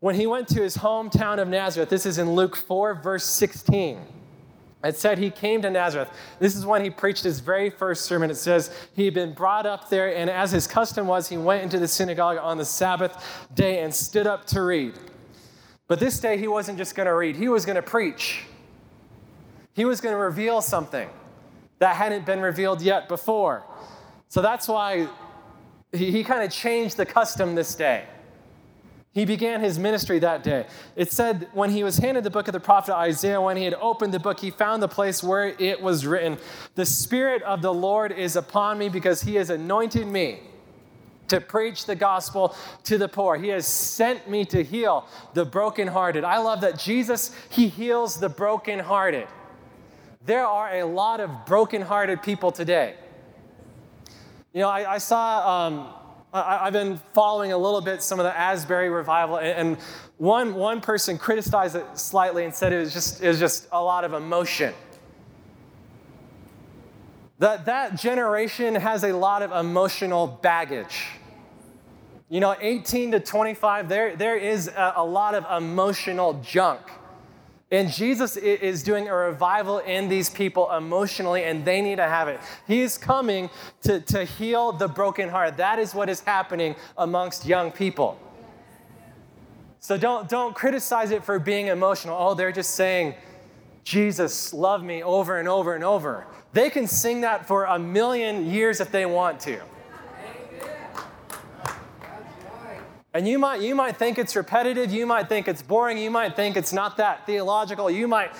When 0.00 0.16
he 0.16 0.26
went 0.26 0.48
to 0.48 0.62
his 0.62 0.76
hometown 0.76 1.38
of 1.38 1.46
Nazareth, 1.46 1.90
this 1.90 2.06
is 2.06 2.18
in 2.18 2.34
Luke 2.34 2.56
4, 2.56 2.94
verse 2.96 3.24
16. 3.24 4.00
It 4.84 4.96
said 4.96 5.18
he 5.18 5.30
came 5.30 5.62
to 5.62 5.70
Nazareth. 5.70 6.10
This 6.38 6.54
is 6.54 6.66
when 6.66 6.84
he 6.84 6.90
preached 6.90 7.24
his 7.24 7.40
very 7.40 7.70
first 7.70 8.04
sermon. 8.04 8.30
It 8.30 8.36
says 8.36 8.70
he 8.94 9.06
had 9.06 9.14
been 9.14 9.32
brought 9.32 9.64
up 9.64 9.88
there, 9.88 10.14
and 10.14 10.28
as 10.28 10.52
his 10.52 10.66
custom 10.66 11.06
was, 11.06 11.28
he 11.28 11.38
went 11.38 11.62
into 11.62 11.78
the 11.78 11.88
synagogue 11.88 12.36
on 12.40 12.58
the 12.58 12.64
Sabbath 12.66 13.48
day 13.54 13.82
and 13.82 13.94
stood 13.94 14.26
up 14.26 14.44
to 14.48 14.62
read. 14.62 14.94
But 15.88 16.00
this 16.00 16.20
day, 16.20 16.36
he 16.36 16.48
wasn't 16.48 16.76
just 16.76 16.94
going 16.94 17.06
to 17.06 17.14
read, 17.14 17.34
he 17.36 17.48
was 17.48 17.64
going 17.64 17.76
to 17.76 17.82
preach. 17.82 18.44
He 19.72 19.84
was 19.84 20.00
going 20.00 20.14
to 20.14 20.18
reveal 20.18 20.60
something 20.60 21.08
that 21.78 21.96
hadn't 21.96 22.26
been 22.26 22.40
revealed 22.40 22.80
yet 22.80 23.08
before. 23.08 23.64
So 24.28 24.42
that's 24.42 24.68
why 24.68 25.08
he, 25.92 26.10
he 26.10 26.24
kind 26.24 26.44
of 26.44 26.50
changed 26.50 26.96
the 26.96 27.06
custom 27.06 27.54
this 27.54 27.74
day. 27.74 28.04
He 29.14 29.24
began 29.24 29.60
his 29.60 29.78
ministry 29.78 30.18
that 30.18 30.42
day. 30.42 30.66
It 30.96 31.12
said 31.12 31.46
when 31.52 31.70
he 31.70 31.84
was 31.84 31.98
handed 31.98 32.24
the 32.24 32.30
book 32.30 32.48
of 32.48 32.52
the 32.52 32.58
prophet 32.58 32.96
Isaiah, 32.96 33.40
when 33.40 33.56
he 33.56 33.62
had 33.62 33.74
opened 33.74 34.12
the 34.12 34.18
book, 34.18 34.40
he 34.40 34.50
found 34.50 34.82
the 34.82 34.88
place 34.88 35.22
where 35.22 35.54
it 35.60 35.80
was 35.80 36.04
written, 36.04 36.36
The 36.74 36.84
Spirit 36.84 37.40
of 37.44 37.62
the 37.62 37.72
Lord 37.72 38.10
is 38.10 38.34
upon 38.34 38.76
me 38.76 38.88
because 38.88 39.22
he 39.22 39.36
has 39.36 39.50
anointed 39.50 40.08
me 40.08 40.40
to 41.28 41.40
preach 41.40 41.86
the 41.86 41.94
gospel 41.94 42.56
to 42.82 42.98
the 42.98 43.06
poor. 43.06 43.36
He 43.36 43.48
has 43.48 43.68
sent 43.68 44.28
me 44.28 44.44
to 44.46 44.64
heal 44.64 45.06
the 45.32 45.44
brokenhearted. 45.44 46.24
I 46.24 46.38
love 46.38 46.60
that 46.62 46.76
Jesus, 46.76 47.30
he 47.50 47.68
heals 47.68 48.18
the 48.18 48.28
brokenhearted. 48.28 49.28
There 50.26 50.44
are 50.44 50.80
a 50.80 50.84
lot 50.84 51.20
of 51.20 51.30
brokenhearted 51.46 52.20
people 52.20 52.50
today. 52.50 52.96
You 54.52 54.62
know, 54.62 54.68
I, 54.68 54.94
I 54.94 54.98
saw. 54.98 55.66
Um, 55.66 55.94
I, 56.34 56.64
have 56.64 56.72
been 56.72 57.00
following 57.12 57.52
a 57.52 57.58
little 57.58 57.80
bit 57.80 58.02
some 58.02 58.18
of 58.18 58.24
the 58.24 58.36
Asbury 58.36 58.90
revival, 58.90 59.38
and, 59.38 59.78
one, 60.16 60.54
one 60.54 60.80
person 60.80 61.16
criticized 61.16 61.76
it 61.76 61.86
slightly 61.94 62.44
and 62.44 62.52
said 62.52 62.72
it 62.72 62.80
was 62.80 62.92
just, 62.92 63.22
it 63.22 63.28
was 63.28 63.38
just 63.38 63.68
a 63.70 63.80
lot 63.80 64.04
of 64.04 64.14
emotion. 64.14 64.74
That, 67.38 67.66
that 67.66 67.96
generation 67.96 68.74
has 68.74 69.04
a 69.04 69.12
lot 69.12 69.42
of 69.42 69.52
emotional 69.52 70.26
baggage. 70.26 71.06
You 72.28 72.40
know, 72.40 72.56
18 72.60 73.12
to 73.12 73.20
25, 73.20 73.88
there, 73.88 74.16
there 74.16 74.36
is 74.36 74.68
a, 74.68 74.94
a 74.96 75.04
lot 75.04 75.34
of 75.34 75.62
emotional 75.62 76.34
junk. 76.42 76.80
And 77.70 77.90
Jesus 77.90 78.36
is 78.36 78.82
doing 78.82 79.08
a 79.08 79.14
revival 79.14 79.78
in 79.78 80.08
these 80.08 80.30
people 80.30 80.70
emotionally, 80.70 81.44
and 81.44 81.64
they 81.64 81.80
need 81.80 81.96
to 81.96 82.04
have 82.04 82.28
it. 82.28 82.38
He 82.66 82.82
is 82.82 82.98
coming 82.98 83.50
to, 83.82 84.00
to 84.00 84.24
heal 84.24 84.70
the 84.72 84.86
broken 84.86 85.28
heart. 85.28 85.56
That 85.56 85.78
is 85.78 85.94
what 85.94 86.08
is 86.08 86.20
happening 86.20 86.76
amongst 86.96 87.46
young 87.46 87.72
people. 87.72 88.18
So 89.80 89.98
don't, 89.98 90.28
don't 90.28 90.54
criticize 90.54 91.10
it 91.10 91.24
for 91.24 91.38
being 91.38 91.66
emotional. 91.66 92.16
Oh, 92.18 92.34
they're 92.34 92.52
just 92.52 92.74
saying, 92.74 93.14
Jesus, 93.82 94.54
love 94.54 94.82
me 94.82 95.02
over 95.02 95.38
and 95.38 95.48
over 95.48 95.74
and 95.74 95.84
over. 95.84 96.26
They 96.52 96.70
can 96.70 96.86
sing 96.86 97.22
that 97.22 97.46
for 97.46 97.64
a 97.64 97.78
million 97.78 98.50
years 98.50 98.80
if 98.80 98.90
they 98.90 99.04
want 99.04 99.40
to. 99.40 99.60
And 103.14 103.28
you 103.28 103.38
might, 103.38 103.60
you 103.60 103.76
might 103.76 103.96
think 103.96 104.18
it's 104.18 104.34
repetitive, 104.34 104.92
you 104.92 105.06
might 105.06 105.28
think 105.28 105.46
it's 105.46 105.62
boring, 105.62 105.98
you 105.98 106.10
might 106.10 106.34
think 106.34 106.56
it's 106.56 106.72
not 106.72 106.96
that 106.96 107.24
theological, 107.26 107.88
you 107.88 108.08
might. 108.08 108.32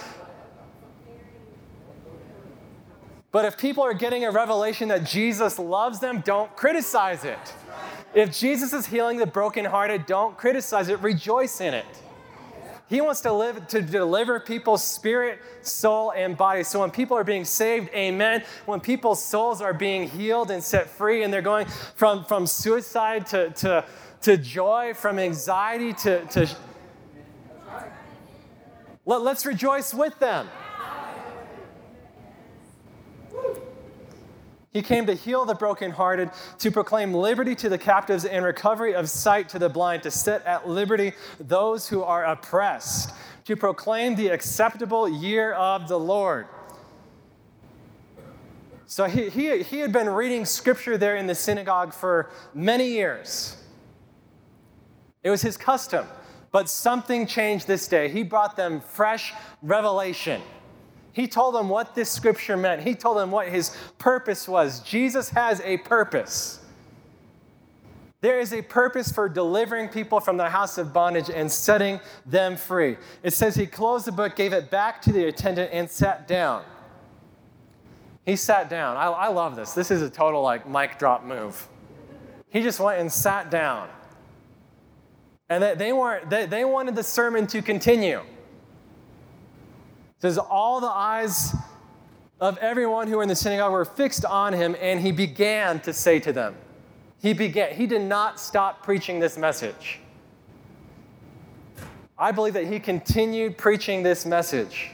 But 3.31 3.45
if 3.45 3.57
people 3.57 3.85
are 3.85 3.95
getting 3.95 4.25
a 4.25 4.33
revelation 4.33 4.89
that 4.89 5.05
Jesus 5.05 5.61
loves 5.61 6.01
them, 6.01 6.23
don't 6.25 6.55
criticize 6.57 7.25
it. 7.25 7.39
If 8.15 8.37
Jesus 8.37 8.73
is 8.73 8.87
healing 8.87 9.19
the 9.19 9.27
brokenhearted, 9.27 10.07
don't 10.07 10.37
criticize 10.37 10.89
it, 10.89 11.01
rejoice 11.01 11.61
in 11.61 11.73
it. 11.75 11.87
He 12.89 13.01
wants 13.01 13.23
to 13.23 13.33
live 13.33 13.67
to 13.69 13.81
deliver 13.81 14.39
people's 14.39 14.85
spirit, 14.85 15.41
soul, 15.63 16.13
and 16.13 16.37
body. 16.37 16.63
So 16.65 16.81
when 16.81 16.91
people 16.91 17.17
are 17.17 17.25
being 17.25 17.45
saved, 17.45 17.89
amen. 17.95 18.45
When 18.67 18.79
people's 18.79 19.25
souls 19.25 19.63
are 19.63 19.73
being 19.73 20.09
healed 20.09 20.51
and 20.51 20.63
set 20.63 20.89
free, 20.91 21.23
and 21.23 21.33
they're 21.33 21.43
going 21.43 21.67
from, 21.97 22.25
from 22.25 22.47
suicide 22.47 23.27
to, 23.29 23.51
to, 23.51 23.85
to 24.25 24.37
joy, 24.39 24.95
from 24.95 25.19
anxiety 25.19 25.93
to, 25.93 26.25
to 26.27 26.49
let, 29.07 29.21
let's 29.21 29.45
rejoice 29.45 29.93
with 29.93 30.19
them. 30.19 30.49
He 34.73 34.83
came 34.83 35.07
to 35.07 35.15
heal 35.15 35.45
the 35.45 35.55
brokenhearted, 35.55 36.31
to 36.59 36.71
proclaim 36.71 37.15
liberty 37.15 37.55
to 37.55 37.69
the 37.69 37.79
captives 37.79 38.25
and 38.25 38.45
recovery 38.45 38.95
of 38.95 39.09
sight 39.09 39.49
to 39.51 39.59
the 39.59 39.69
blind, 39.69 40.03
to 40.03 40.11
set 40.11 40.45
at 40.47 40.69
liberty 40.69 41.13
those 41.39 41.89
who 41.89 42.03
are 42.03 42.25
oppressed, 42.25 43.13
to 43.45 43.57
proclaim 43.57 44.17
the 44.17 44.29
acceptable 44.29 45.09
year 45.09 45.53
of 45.53 45.87
the 45.87 45.99
Lord. 45.99 46.49
So 48.87 49.05
he, 49.05 49.29
he, 49.29 49.63
he 49.63 49.79
had 49.81 49.93
been 49.93 50.09
reading 50.09 50.45
scripture 50.45 50.97
there 50.97 51.17
in 51.17 51.27
the 51.27 51.35
synagogue 51.35 51.93
for 51.93 52.31
many 52.55 52.89
years. 52.89 53.57
It 55.25 55.31
was 55.31 55.43
his 55.43 55.57
custom. 55.57 56.07
But 56.53 56.69
something 56.69 57.27
changed 57.27 57.67
this 57.67 57.89
day. 57.89 58.09
He 58.09 58.23
brought 58.23 58.55
them 58.55 58.81
fresh 58.81 59.33
revelation. 59.61 60.41
He 61.13 61.27
told 61.27 61.55
them 61.55 61.69
what 61.69 61.97
this 61.97 62.11
scripture 62.11 62.57
meant. 62.57 62.83
He 62.83 62.95
told 62.95 63.17
them 63.17 63.33
what 63.33 63.49
his 63.49 63.77
purpose 63.99 64.47
was. 64.47 64.81
Jesus 64.81 65.31
has 65.31 65.61
a 65.63 65.79
purpose. 65.79 66.61
There 68.21 68.41
is 68.41 68.53
a 68.53 68.63
purpose 68.63 69.13
for 69.13 69.29
delivering 69.29 69.89
people 69.89 70.19
from 70.19 70.37
the 70.37 70.49
house 70.49 70.79
of 70.79 70.93
bondage 70.93 71.29
and 71.29 71.51
setting 71.51 72.01
them 72.25 72.57
free. 72.57 72.97
It 73.23 73.35
says 73.35 73.55
he 73.55 73.67
closed 73.67 74.07
the 74.07 74.13
book, 74.13 74.35
gave 74.35 74.53
it 74.53 74.71
back 74.71 75.03
to 75.03 75.13
the 75.13 75.27
attendant, 75.27 75.71
and 75.73 75.91
sat 75.91 76.27
down. 76.27 76.65
He 78.25 78.37
sat 78.37 78.71
down. 78.71 78.97
I, 78.97 79.07
I 79.07 79.29
love 79.29 79.57
this. 79.57 79.73
This 79.73 79.91
is 79.91 80.03
a 80.03 80.09
total 80.09 80.41
like 80.41 80.69
mic 80.69 80.99
drop 80.99 81.25
move. 81.25 81.69
He 82.49 82.63
just 82.63 82.81
went 82.81 83.01
and 83.01 83.13
sat 83.13 83.51
down. 83.51 83.89
And 85.49 85.63
they, 85.63 85.75
they, 85.75 85.93
weren't, 85.93 86.31
they, 86.31 86.47
they 86.47 86.65
wanted 86.65 86.97
the 86.97 87.03
sermon 87.03 87.47
to 87.49 87.63
continue 87.63 88.21
says, 90.25 90.39
All 90.39 90.81
the 90.81 90.87
eyes 90.87 91.55
of 92.41 92.57
everyone 92.59 93.09
who 93.09 93.19
were 93.19 93.23
in 93.23 93.29
the 93.29 93.37
synagogue 93.37 93.73
were 93.73 93.85
fixed 93.85 94.25
on 94.25 94.55
him, 94.55 94.75
and 94.81 95.01
he 95.01 95.13
began 95.13 95.81
to 95.81 95.93
say 95.93 96.19
to 96.21 96.33
them, 96.33 96.57
He 97.21 97.35
began, 97.35 97.75
he 97.75 97.87
did 97.87 98.01
not 98.01 98.41
stop 98.41 98.83
preaching 98.83 99.21
this 99.21 99.37
message. 99.37 100.01
I 102.17 102.33
believe 102.33 102.55
that 102.55 102.67
he 102.67 102.81
continued 102.81 103.59
preaching 103.59 104.03
this 104.03 104.25
message. 104.25 104.93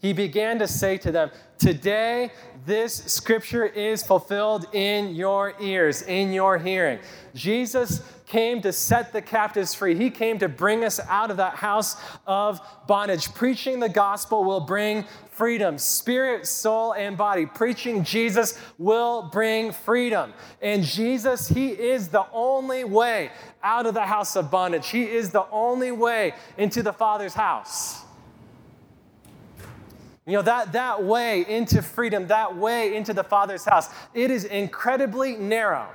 He 0.00 0.14
began 0.14 0.58
to 0.60 0.66
say 0.66 0.96
to 0.98 1.12
them, 1.12 1.30
Today, 1.58 2.30
this 2.66 2.94
scripture 2.94 3.64
is 3.64 4.02
fulfilled 4.02 4.66
in 4.72 5.14
your 5.14 5.54
ears, 5.60 6.02
in 6.02 6.32
your 6.32 6.58
hearing. 6.58 6.98
Jesus 7.34 8.02
came 8.26 8.62
to 8.62 8.72
set 8.72 9.12
the 9.12 9.20
captives 9.20 9.74
free. 9.74 9.96
He 9.96 10.08
came 10.08 10.38
to 10.38 10.48
bring 10.48 10.84
us 10.84 11.00
out 11.08 11.30
of 11.30 11.38
that 11.38 11.56
house 11.56 11.96
of 12.26 12.60
bondage. 12.86 13.32
Preaching 13.34 13.80
the 13.80 13.88
gospel 13.88 14.44
will 14.44 14.60
bring 14.60 15.04
freedom, 15.32 15.78
spirit, 15.78 16.46
soul, 16.46 16.92
and 16.92 17.16
body. 17.16 17.46
Preaching 17.46 18.04
Jesus 18.04 18.58
will 18.78 19.22
bring 19.32 19.72
freedom. 19.72 20.32
And 20.62 20.84
Jesus, 20.84 21.48
He 21.48 21.70
is 21.70 22.08
the 22.08 22.26
only 22.32 22.84
way 22.84 23.30
out 23.62 23.86
of 23.86 23.94
the 23.94 24.06
house 24.06 24.36
of 24.36 24.50
bondage. 24.50 24.88
He 24.88 25.04
is 25.04 25.30
the 25.30 25.46
only 25.50 25.90
way 25.92 26.34
into 26.56 26.82
the 26.82 26.92
Father's 26.92 27.34
house. 27.34 28.04
You 30.30 30.36
know, 30.36 30.42
that, 30.42 30.72
that 30.72 31.02
way 31.02 31.44
into 31.48 31.82
freedom, 31.82 32.28
that 32.28 32.56
way 32.56 32.94
into 32.94 33.12
the 33.12 33.24
Father's 33.24 33.64
house, 33.64 33.88
it 34.14 34.30
is 34.30 34.44
incredibly 34.44 35.34
narrow. 35.34 35.88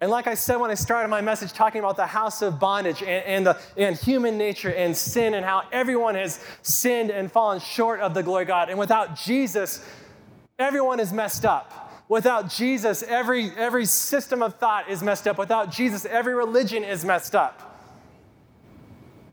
And 0.00 0.10
like 0.10 0.26
I 0.26 0.34
said 0.34 0.56
when 0.56 0.70
I 0.70 0.74
started 0.74 1.08
my 1.08 1.22
message, 1.22 1.52
talking 1.52 1.80
about 1.80 1.96
the 1.96 2.06
house 2.06 2.42
of 2.42 2.60
bondage 2.60 3.00
and, 3.02 3.24
and, 3.24 3.46
the, 3.46 3.58
and 3.76 3.96
human 3.96 4.38
nature 4.38 4.72
and 4.72 4.96
sin 4.96 5.34
and 5.34 5.44
how 5.44 5.62
everyone 5.72 6.14
has 6.14 6.38
sinned 6.62 7.10
and 7.10 7.32
fallen 7.32 7.60
short 7.60 8.00
of 8.00 8.14
the 8.14 8.22
glory 8.22 8.42
of 8.42 8.48
God. 8.48 8.68
And 8.68 8.78
without 8.78 9.16
Jesus, 9.16 9.84
everyone 10.58 11.00
is 11.00 11.12
messed 11.12 11.44
up. 11.44 12.04
Without 12.08 12.48
Jesus, 12.48 13.02
every, 13.02 13.50
every 13.56 13.86
system 13.86 14.42
of 14.42 14.54
thought 14.58 14.88
is 14.88 15.02
messed 15.02 15.26
up. 15.26 15.36
Without 15.36 15.70
Jesus, 15.72 16.04
every 16.04 16.34
religion 16.34 16.84
is 16.84 17.04
messed 17.04 17.34
up. 17.34 17.67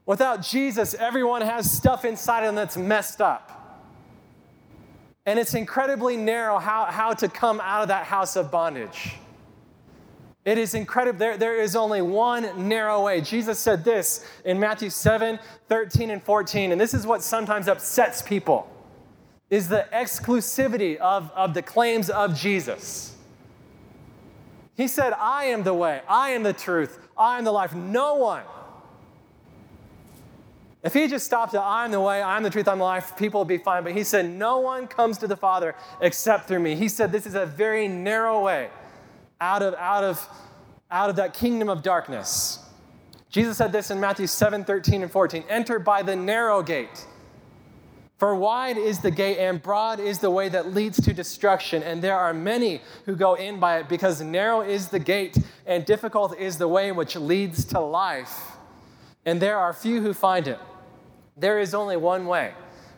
Without 0.06 0.42
Jesus, 0.42 0.94
everyone 0.94 1.42
has 1.42 1.72
stuff 1.72 2.06
inside 2.06 2.42
of 2.42 2.48
them 2.48 2.56
that's 2.56 2.78
messed 2.78 3.22
up. 3.22 3.52
And 5.26 5.40
it's 5.40 5.56
incredibly 5.56 6.16
narrow 6.18 6.60
how, 6.60 6.86
how 6.86 7.14
to 7.14 7.28
come 7.28 7.60
out 7.60 7.82
of 7.82 7.88
that 7.88 8.06
house 8.06 8.36
of 8.36 8.52
bondage. 8.52 9.16
It 10.46 10.60
is 10.60 10.76
incredible. 10.76 11.18
There, 11.18 11.38
there 11.38 11.60
is 11.60 11.76
only 11.76 12.04
one 12.04 12.68
narrow 12.70 13.04
way. 13.06 13.20
Jesus 13.22 13.58
said 13.58 13.84
this 13.84 14.24
in 14.46 14.60
Matthew 14.60 14.92
7 14.92 15.40
13 15.68 16.12
and 16.12 16.22
14, 16.22 16.72
and 16.72 16.80
this 16.80 16.94
is 16.94 17.08
what 17.08 17.24
sometimes 17.24 17.68
upsets 17.68 18.22
people 18.22 18.70
is 19.50 19.68
the 19.68 19.86
exclusivity 19.92 20.98
of, 20.98 21.32
of 21.32 21.54
the 21.54 21.62
claims 21.62 22.10
of 22.10 22.36
Jesus. 22.36 23.16
He 24.76 24.88
said, 24.88 25.14
I 25.14 25.46
am 25.46 25.64
the 25.64 25.74
way, 25.74 26.02
I 26.08 26.32
am 26.32 26.44
the 26.44 26.54
truth, 26.54 27.00
I 27.18 27.38
am 27.38 27.44
the 27.44 27.52
life. 27.52 27.74
No 27.74 28.16
one. 28.16 28.44
If 30.86 30.94
he 30.94 31.08
just 31.08 31.25
stopped 31.25 31.56
at 31.56 31.63
I'm 31.63 31.89
the 31.89 32.00
way, 32.00 32.22
I'm 32.22 32.44
the 32.44 32.51
truth, 32.51 32.68
I'm 32.68 32.77
the 32.77 32.84
life, 32.84 33.18
people 33.18 33.42
would 33.42 33.48
be 33.48 33.58
fine. 33.58 33.84
But 33.84 33.94
he 33.94 34.04
said, 34.04 34.30
No 34.30 34.60
one 34.60 34.86
comes 34.86 35.18
to 35.18 35.27
the 35.27 35.36
Father 35.36 35.74
except 36.00 36.48
through 36.48 36.60
me. 36.60 36.75
He 36.75 36.89
said, 36.89 37.12
This 37.12 37.25
is 37.25 37.34
a 37.34 37.48
very 37.48 37.88
narrow 37.88 38.44
way 38.44 38.70
out 39.42 39.63
of, 39.63 39.74
out 39.74 40.04
of, 40.04 40.30
out 40.92 41.10
of 41.10 41.15
that 41.15 41.34
kingdom 41.34 41.70
of 41.70 41.82
darkness. 41.82 42.60
Jesus 43.30 43.58
said 43.58 43.72
this 43.72 43.89
in 43.89 44.00
Matthew 44.00 44.27
7 44.27 44.63
13 44.63 45.01
and 45.01 45.12
14 45.12 45.44
Enter 45.50 45.80
by 45.80 46.04
the 46.04 46.15
narrow 46.15 46.62
gate. 46.62 47.08
For 48.20 48.36
wide 48.36 48.77
is 48.77 49.00
the 49.00 49.12
gate 49.12 49.39
and 49.39 49.62
broad 49.62 50.00
is 50.00 50.20
the 50.20 50.30
way 50.30 50.50
that 50.50 50.74
leads 50.74 51.01
to 51.01 51.13
destruction, 51.15 51.82
and 51.82 52.01
there 52.01 52.18
are 52.18 52.34
many 52.34 52.82
who 53.06 53.15
go 53.15 53.34
in 53.34 53.60
by 53.60 53.80
it, 53.80 53.89
because 53.89 54.22
narrow 54.22 54.62
is 54.62 54.89
the 54.89 55.00
gate 55.00 55.36
and 55.65 55.84
difficult 55.84 56.38
is 56.38 56.60
the 56.60 56.68
way 56.68 56.92
which 56.92 57.15
leads 57.15 57.65
to 57.65 57.80
life, 57.80 58.51
and 59.25 59.42
there 59.42 59.58
are 59.58 59.74
few 59.74 60.01
who 60.01 60.13
find 60.13 60.48
it. 60.48 60.60
There 61.38 61.60
is 61.60 61.74
only 61.74 61.98
one 61.98 62.25
way 62.25 62.54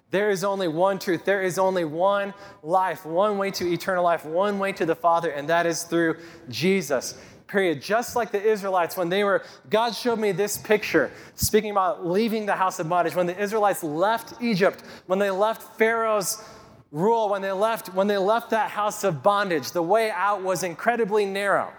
there 0.09 0.29
is 0.29 0.43
only 0.43 0.67
one 0.67 0.99
truth. 0.99 1.25
There 1.25 1.41
is 1.41 1.59
only 1.59 1.83
one 1.83 2.33
life, 2.63 3.05
one 3.05 3.37
way 3.37 3.51
to 3.51 3.71
eternal 3.71 4.03
life, 4.03 4.23
one 4.25 4.57
way 4.57 4.71
to 4.73 4.85
the 4.85 4.95
Father, 4.95 5.31
and 5.31 5.49
that 5.49 5.65
is 5.65 5.83
through 5.83 6.17
Jesus. 6.49 7.15
Period. 7.47 7.81
Just 7.81 8.15
like 8.15 8.31
the 8.31 8.41
Israelites, 8.41 8.95
when 8.95 9.09
they 9.09 9.23
were, 9.23 9.43
God 9.69 9.95
showed 9.95 10.19
me 10.19 10.31
this 10.31 10.57
picture, 10.57 11.11
speaking 11.35 11.71
about 11.71 12.05
leaving 12.05 12.45
the 12.45 12.55
house 12.55 12.79
of 12.79 12.87
bondage. 12.87 13.15
When 13.15 13.25
the 13.25 13.37
Israelites 13.37 13.83
left 13.83 14.41
Egypt, 14.41 14.83
when 15.07 15.19
they 15.19 15.31
left 15.31 15.77
Pharaoh's 15.77 16.43
rule, 16.91 17.29
when 17.29 17.41
they 17.41 17.51
left, 17.51 17.93
when 17.93 18.07
they 18.07 18.17
left 18.17 18.49
that 18.51 18.69
house 18.71 19.03
of 19.03 19.23
bondage, 19.23 19.71
the 19.71 19.83
way 19.83 20.09
out 20.09 20.41
was 20.41 20.63
incredibly 20.63 21.25
narrow. 21.25 21.71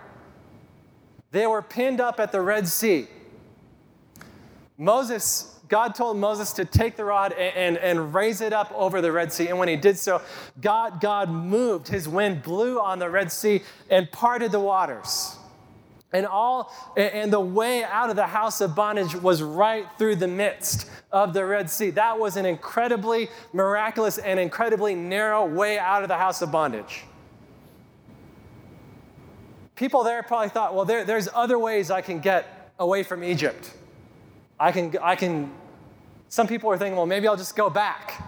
They 1.31 1.47
were 1.47 1.63
pinned 1.63 2.01
up 2.01 2.21
at 2.21 2.33
the 2.33 2.41
Red 2.41 2.67
Sea. 2.69 3.07
Moses 4.79 5.58
God 5.69 5.95
told 5.95 6.17
Moses 6.17 6.53
to 6.55 6.65
take 6.65 6.97
the 6.97 7.05
rod 7.05 7.33
and, 7.33 7.57
and, 7.57 7.79
and, 7.79 8.15
raise 8.15 8.41
it 8.41 8.53
up 8.53 8.73
over 8.75 9.01
the 9.01 9.13
Red 9.13 9.33
Sea. 9.33 9.49
And 9.49 9.59
when 9.59 9.69
he 9.69 9.77
did 9.77 9.99
so, 9.99 10.23
God, 10.61 11.01
God 11.01 11.29
moved. 11.29 11.89
His 11.89 12.09
wind 12.09 12.43
blew 12.43 12.81
on 12.81 12.99
the 12.99 13.11
Red 13.11 13.31
Sea 13.31 13.63
and 13.91 14.11
parted 14.11 14.51
the 14.51 14.61
waters. 14.61 15.37
And 16.11 16.27
all 16.27 16.73
and 16.97 17.31
the 17.31 17.41
way 17.41 17.85
out 17.85 18.09
of 18.09 18.17
the 18.17 18.27
house 18.27 18.63
of 18.63 18.75
bondage 18.75 19.15
was 19.15 19.43
right 19.43 19.87
through 19.99 20.17
the 20.17 20.29
midst 20.29 20.89
of 21.13 21.35
the 21.35 21.45
Red 21.45 21.69
Sea. 21.69 21.91
That 21.91 22.19
was 22.19 22.39
an 22.39 22.47
incredibly 22.47 23.29
miraculous 23.53 24.17
and 24.17 24.41
incredibly 24.41 24.95
narrow 24.95 25.45
way 25.45 25.79
out 25.79 26.03
of 26.03 26.09
the 26.09 26.17
house 26.17 26.41
of 26.41 26.51
bondage. 26.51 27.05
People 29.77 30.03
there 30.03 30.23
probably 30.23 30.49
thought, 30.49 30.75
well, 30.75 30.87
there, 30.87 31.05
there's 31.05 31.29
other 31.35 31.59
ways 31.59 31.91
I 31.91 32.01
can 32.01 32.21
get 32.21 32.73
away 32.79 33.03
from 33.03 33.23
Egypt. 33.23 33.71
I 34.61 34.73
can, 34.73 34.97
I 35.03 35.17
can, 35.17 35.53
some 36.29 36.47
people 36.49 36.71
are 36.71 36.79
thinking, 36.79 36.97
well, 36.97 37.07
maybe 37.07 37.29
I'll 37.29 37.37
just 37.37 37.57
go 37.57 37.71
back. 37.71 38.23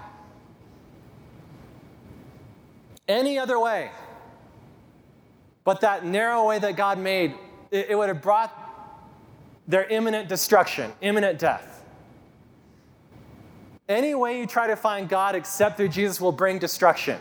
Any 3.08 3.38
other 3.38 3.58
way. 3.58 3.90
But 5.64 5.80
that 5.80 6.04
narrow 6.04 6.46
way 6.46 6.58
that 6.58 6.76
God 6.76 6.98
made, 6.98 7.34
it, 7.70 7.90
it 7.90 7.96
would 7.96 8.08
have 8.08 8.22
brought 8.22 8.56
their 9.66 9.84
imminent 9.84 10.28
destruction, 10.28 10.92
imminent 11.00 11.38
death. 11.38 11.84
Any 13.88 14.14
way 14.14 14.38
you 14.38 14.46
try 14.46 14.68
to 14.68 14.76
find 14.76 15.08
God 15.08 15.34
except 15.34 15.76
through 15.76 15.88
Jesus 15.88 16.20
will 16.20 16.32
bring 16.32 16.60
destruction. 16.60 17.18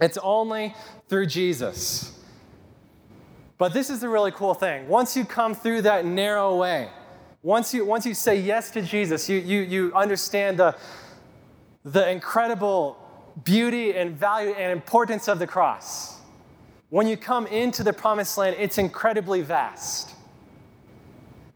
It's 0.00 0.18
only 0.18 0.74
through 1.08 1.26
Jesus. 1.26 2.18
But 3.62 3.72
this 3.72 3.90
is 3.90 4.00
the 4.00 4.08
really 4.08 4.32
cool 4.32 4.54
thing. 4.54 4.88
Once 4.88 5.16
you 5.16 5.24
come 5.24 5.54
through 5.54 5.82
that 5.82 6.04
narrow 6.04 6.56
way, 6.56 6.88
once 7.44 7.72
you, 7.72 7.84
once 7.84 8.04
you 8.04 8.12
say 8.12 8.40
yes 8.40 8.72
to 8.72 8.82
Jesus, 8.82 9.28
you, 9.28 9.38
you, 9.38 9.60
you 9.60 9.92
understand 9.94 10.58
the, 10.58 10.76
the 11.84 12.10
incredible 12.10 12.96
beauty 13.44 13.94
and 13.94 14.18
value 14.18 14.50
and 14.54 14.72
importance 14.72 15.28
of 15.28 15.38
the 15.38 15.46
cross. 15.46 16.18
When 16.88 17.06
you 17.06 17.16
come 17.16 17.46
into 17.46 17.84
the 17.84 17.92
promised 17.92 18.36
land, 18.36 18.56
it's 18.58 18.78
incredibly 18.78 19.42
vast. 19.42 20.12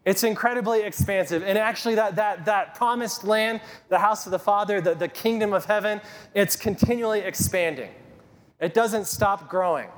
It's 0.04 0.22
incredibly 0.22 0.82
expansive. 0.82 1.42
And 1.42 1.58
actually, 1.58 1.96
that, 1.96 2.14
that, 2.14 2.44
that 2.44 2.76
promised 2.76 3.24
land, 3.24 3.60
the 3.88 3.98
house 3.98 4.26
of 4.26 4.30
the 4.30 4.38
Father, 4.38 4.80
the, 4.80 4.94
the 4.94 5.08
kingdom 5.08 5.52
of 5.52 5.64
heaven, 5.64 6.00
it's 6.34 6.54
continually 6.54 7.22
expanding. 7.22 7.90
It 8.60 8.74
doesn't 8.74 9.08
stop 9.08 9.48
growing. 9.48 9.88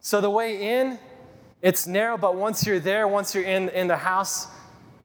So 0.00 0.20
the 0.20 0.30
way 0.30 0.78
in 0.78 1.00
it's 1.60 1.86
narrow, 1.86 2.16
but 2.16 2.36
once 2.36 2.66
you're 2.66 2.78
there, 2.78 3.08
once 3.08 3.34
you're 3.34 3.44
in, 3.44 3.68
in 3.70 3.88
the 3.88 3.96
house 3.96 4.46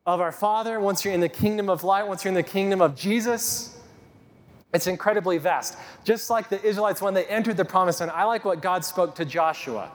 of 0.05 0.21
our 0.21 0.31
Father, 0.31 0.79
once 0.79 1.03
you're 1.03 1.13
in 1.13 1.19
the 1.19 1.29
kingdom 1.29 1.69
of 1.69 1.83
light, 1.83 2.07
once 2.07 2.23
you're 2.23 2.29
in 2.29 2.35
the 2.35 2.43
kingdom 2.43 2.81
of 2.81 2.95
Jesus, 2.95 3.79
it's 4.73 4.87
incredibly 4.87 5.37
vast. 5.37 5.77
Just 6.03 6.29
like 6.29 6.49
the 6.49 6.63
Israelites 6.63 7.01
when 7.01 7.13
they 7.13 7.25
entered 7.25 7.57
the 7.57 7.65
promised 7.65 7.99
land, 7.99 8.11
I 8.11 8.23
like 8.25 8.45
what 8.45 8.61
God 8.61 8.83
spoke 8.83 9.15
to 9.15 9.25
Joshua. 9.25 9.91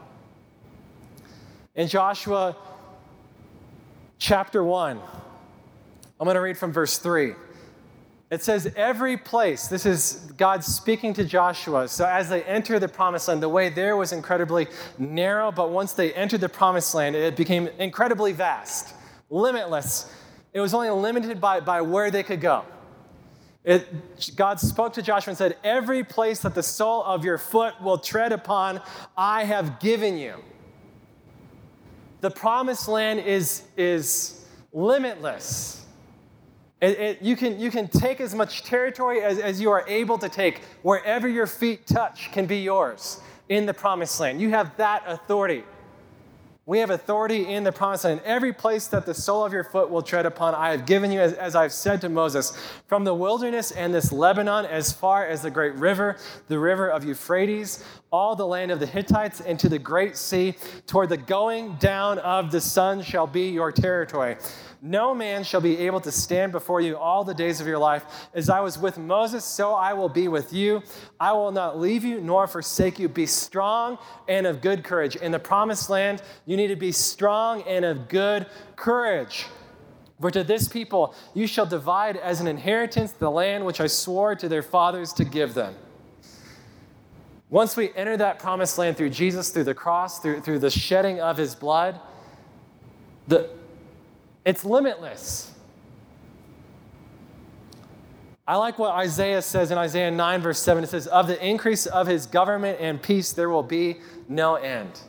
In 1.75 1.87
Joshua 1.87 2.57
chapter 4.19 4.65
1, 4.65 4.99
I'm 6.21 6.25
going 6.25 6.35
to 6.35 6.41
read 6.41 6.59
from 6.59 6.73
verse 6.73 6.99
3. 6.99 7.35
It 8.31 8.43
says, 8.43 8.71
every 8.77 9.17
place, 9.17 9.69
this 9.69 9.87
is 9.87 10.31
God 10.37 10.63
speaking 10.63 11.15
to 11.15 11.25
Joshua. 11.25 11.89
So 11.89 12.05
as 12.05 12.29
they 12.29 12.43
enter 12.43 12.79
the 12.79 12.89
promised 12.89 13.27
land, 13.29 13.43
the 13.43 13.49
way 13.49 13.71
there 13.71 13.97
was 13.97 14.13
incredibly 14.13 14.67
narrow, 14.99 15.51
but 15.51 15.71
once 15.71 15.95
they 15.95 16.13
entered 16.13 16.43
the 16.43 16.49
promised 16.49 16.95
land, 16.95 17.17
it 17.17 17.37
became 17.37 17.69
incredibly 17.79 18.33
vast, 18.33 18.95
limitless. 19.31 20.13
It 20.53 20.61
was 20.61 20.75
only 20.75 20.91
limited 20.91 21.41
by, 21.41 21.61
by 21.61 21.81
where 21.81 22.11
they 22.11 22.23
could 22.23 22.43
go. 22.43 22.67
It, 23.65 24.37
God 24.37 24.61
spoke 24.61 24.93
to 24.95 25.03
Joshua 25.03 25.31
and 25.31 25.39
said, 25.39 25.57
Every 25.65 26.05
place 26.05 26.41
that 26.41 26.55
the 26.55 26.63
sole 26.63 27.03
of 27.05 27.25
your 27.25 27.39
foot 27.39 27.81
will 27.83 27.99
tread 27.99 28.33
upon, 28.33 28.81
I 29.17 29.45
have 29.45 29.81
given 29.81 30.19
you. 30.19 30.35
The 32.21 32.31
promised 32.31 32.89
land 32.89 33.21
is, 33.21 33.63
is 33.77 34.47
limitless. 34.73 35.87
It, 36.81 36.99
it, 36.99 37.23
you, 37.23 37.35
can, 37.35 37.59
you 37.59 37.71
can 37.71 37.89
take 37.89 38.21
as 38.21 38.35
much 38.35 38.63
territory 38.63 39.21
as, 39.23 39.39
as 39.39 39.61
you 39.61 39.71
are 39.71 39.85
able 39.89 40.19
to 40.19 40.29
take. 40.29 40.61
Wherever 40.83 41.29
your 41.29 41.47
feet 41.47 41.87
touch 41.87 42.31
can 42.31 42.47
be 42.47 42.59
yours 42.59 43.21
in 43.49 43.67
the 43.67 43.75
promised 43.75 44.21
land. 44.21 44.41
You 44.41 44.51
have 44.51 44.77
that 44.77 45.03
authority. 45.07 45.65
We 46.67 46.81
have 46.81 46.91
authority 46.91 47.47
in 47.47 47.65
the 47.65 47.73
promised 47.73 48.05
land. 48.05 48.21
Every 48.27 48.53
place 48.53 48.89
that 48.89 49.07
the 49.07 49.15
sole 49.15 49.43
of 49.43 49.55
your 49.55 49.65
foot 49.65 49.91
will 49.91 50.03
tread 50.03 50.27
upon, 50.27 50.55
I 50.55 50.71
have 50.71 50.85
given 50.85 51.11
you, 51.11 51.19
as, 51.19 51.33
as, 51.33 51.57
I've 51.57 51.73
said 51.73 52.03
to 52.03 52.11
Moses, 52.11 52.53
from 52.87 53.05
the 53.05 53.15
wilderness 53.15 53.71
and 53.71 53.93
this 53.93 54.13
Lebanon, 54.13 54.67
as 54.67 54.93
far 54.93 55.27
as 55.27 55.41
the 55.41 55.51
great 55.51 55.75
river, 55.77 56.19
the 56.49 56.59
river 56.59 56.91
of 56.91 57.05
Euphrates, 57.05 57.83
all 58.13 58.37
the 58.37 58.47
land 58.47 58.71
of 58.71 58.81
the 58.81 58.87
Hittites, 58.87 59.41
into 59.41 59.71
the 59.71 59.79
great 59.79 60.15
sea, 60.15 60.57
toward 60.87 61.09
the 61.09 61.17
going 61.17 61.77
down 61.77 62.19
of 62.19 62.53
the 62.53 62.61
sun 62.61 63.03
shall 63.03 63.27
be 63.27 63.49
your 63.49 63.73
territory. 63.73 64.37
No 64.81 65.13
man 65.13 65.43
shall 65.43 65.61
be 65.61 65.79
able 65.79 66.01
to 66.03 66.13
stand 66.13 66.53
before 66.53 66.81
you 66.81 66.97
all 66.97 67.25
the 67.25 67.35
days 67.35 67.61
of 67.61 67.67
your 67.67 67.79
life. 67.79 68.29
As 68.33 68.49
I 68.49 68.61
was 68.61 68.79
with 68.79 68.97
Moses, 68.97 69.45
so 69.45 69.75
I 69.75 69.93
will 69.93 70.09
be 70.09 70.29
with 70.29 70.53
you. 70.53 70.83
I 71.19 71.33
will 71.33 71.51
not 71.51 71.81
leave 71.81 72.05
you 72.05 72.21
nor 72.21 72.47
forsake 72.47 72.99
you. 72.99 73.09
Be 73.09 73.27
strong 73.27 73.99
and 74.29 74.47
of 74.47 74.61
good 74.61 74.85
courage. 74.85 75.17
In 75.17 75.33
the 75.33 75.39
promised 75.41 75.91
land, 75.91 76.23
you 76.47 76.57
need 76.57 76.69
to 76.69 76.77
be 76.77 76.93
strong 76.93 77.63
and 77.63 77.85
of 77.85 78.09
good 78.09 78.47
courage. 78.77 79.47
For 80.21 80.31
to 80.31 80.45
this 80.45 80.69
people 80.69 81.15
you 81.35 81.47
shall 81.47 81.67
divide 81.67 82.17
as 82.17 82.41
an 82.41 82.47
inheritance 82.47 83.13
the 83.13 83.31
land 83.31 83.65
which 83.65 83.81
I 83.81 83.89
swore 83.89 84.37
to 84.37 84.49
their 84.49 84.63
fathers 84.63 85.13
to 85.15 85.25
give 85.25 85.55
them. 85.55 85.75
Once 87.51 87.77
we 87.77 87.93
enter 87.95 88.17
that 88.17 88.39
promised 88.39 88.79
land 88.79 88.97
through 88.97 89.11
Jesus, 89.11 89.51
through 89.51 89.65
the 89.65 89.75
cross, 89.75 90.21
through, 90.21 90.41
through 90.41 90.59
the 90.59 90.71
shedding 90.71 91.21
of 91.21 91.37
his 91.37 91.55
blood, 91.55 91.99
the, 93.27 93.49
it's 94.49 94.65
limitless. 94.65 95.53
I 98.47 98.57
like 98.57 98.79
what 98.79 98.93
Isaiah 98.95 99.43
says 99.43 99.71
in 99.71 99.77
Isaiah 99.77 100.11
9, 100.11 100.41
verse 100.41 100.59
7. 100.59 100.83
It 100.83 100.87
says, 100.87 101.07
Of 101.07 101.27
the 101.27 101.47
increase 101.47 101.85
of 101.85 102.07
his 102.07 102.25
government 102.25 102.81
and 102.81 103.03
peace, 103.03 103.35
there 103.35 103.51
will 103.51 103.63
be 103.63 103.99
no 104.27 104.55
end. 104.55 105.01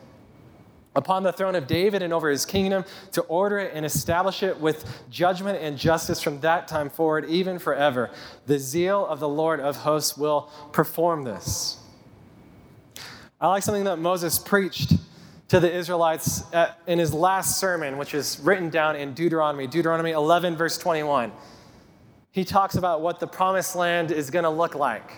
Upon 0.94 1.22
the 1.22 1.32
throne 1.32 1.54
of 1.54 1.66
David 1.66 2.02
and 2.02 2.12
over 2.12 2.28
his 2.28 2.44
kingdom, 2.44 2.84
to 3.12 3.22
order 3.22 3.58
it 3.58 3.72
and 3.72 3.86
establish 3.86 4.42
it 4.42 4.60
with 4.60 4.84
judgment 5.08 5.62
and 5.62 5.78
justice 5.78 6.20
from 6.20 6.40
that 6.40 6.68
time 6.68 6.90
forward, 6.90 7.24
even 7.24 7.58
forever. 7.58 8.10
The 8.44 8.58
zeal 8.58 9.06
of 9.06 9.20
the 9.20 9.28
Lord 9.28 9.58
of 9.58 9.74
hosts 9.76 10.18
will 10.18 10.50
perform 10.72 11.24
this. 11.24 11.78
I 13.40 13.48
like 13.48 13.62
something 13.62 13.84
that 13.84 13.98
Moses 13.98 14.38
preached 14.38 14.92
to 15.50 15.58
the 15.58 15.72
Israelites 15.72 16.44
at, 16.52 16.78
in 16.86 17.00
his 17.00 17.12
last 17.12 17.58
sermon, 17.58 17.98
which 17.98 18.14
is 18.14 18.38
written 18.44 18.70
down 18.70 18.94
in 18.94 19.12
Deuteronomy, 19.14 19.66
Deuteronomy 19.66 20.12
11, 20.12 20.56
verse 20.56 20.78
21. 20.78 21.32
He 22.30 22.44
talks 22.44 22.76
about 22.76 23.00
what 23.00 23.18
the 23.18 23.26
promised 23.26 23.74
land 23.74 24.12
is 24.12 24.30
going 24.30 24.44
to 24.44 24.50
look 24.50 24.76
like. 24.76 25.10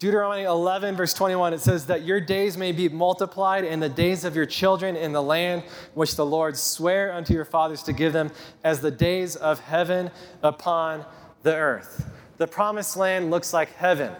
Deuteronomy 0.00 0.42
11, 0.42 0.96
verse 0.96 1.14
21, 1.14 1.54
it 1.54 1.60
says 1.60 1.86
that 1.86 2.02
your 2.02 2.20
days 2.20 2.56
may 2.56 2.72
be 2.72 2.88
multiplied 2.88 3.64
and 3.64 3.80
the 3.80 3.88
days 3.88 4.24
of 4.24 4.34
your 4.34 4.44
children 4.44 4.96
in 4.96 5.12
the 5.12 5.22
land 5.22 5.62
which 5.94 6.16
the 6.16 6.26
Lord 6.26 6.56
sware 6.56 7.12
unto 7.12 7.32
your 7.32 7.44
fathers 7.44 7.84
to 7.84 7.92
give 7.92 8.12
them 8.12 8.32
as 8.64 8.80
the 8.80 8.90
days 8.90 9.36
of 9.36 9.60
heaven 9.60 10.10
upon 10.42 11.04
the 11.44 11.54
earth. 11.54 12.10
The 12.38 12.48
promised 12.48 12.96
land 12.96 13.30
looks 13.30 13.52
like 13.52 13.72
heaven. 13.74 14.12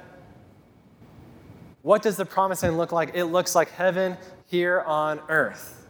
What 1.84 2.00
does 2.00 2.16
the 2.16 2.24
promised 2.24 2.62
land 2.62 2.78
look 2.78 2.92
like? 2.92 3.10
It 3.12 3.26
looks 3.26 3.54
like 3.54 3.70
heaven 3.72 4.16
here 4.46 4.80
on 4.80 5.20
earth. 5.28 5.86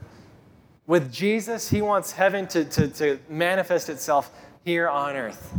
With 0.89 1.13
Jesus, 1.13 1.71
he 1.71 1.83
wants 1.83 2.11
heaven 2.11 2.49
to, 2.49 2.65
to, 2.65 2.89
to 2.89 3.21
manifest 3.29 3.89
itself 3.89 4.29
here 4.65 4.89
on 4.89 5.15
earth. 5.15 5.57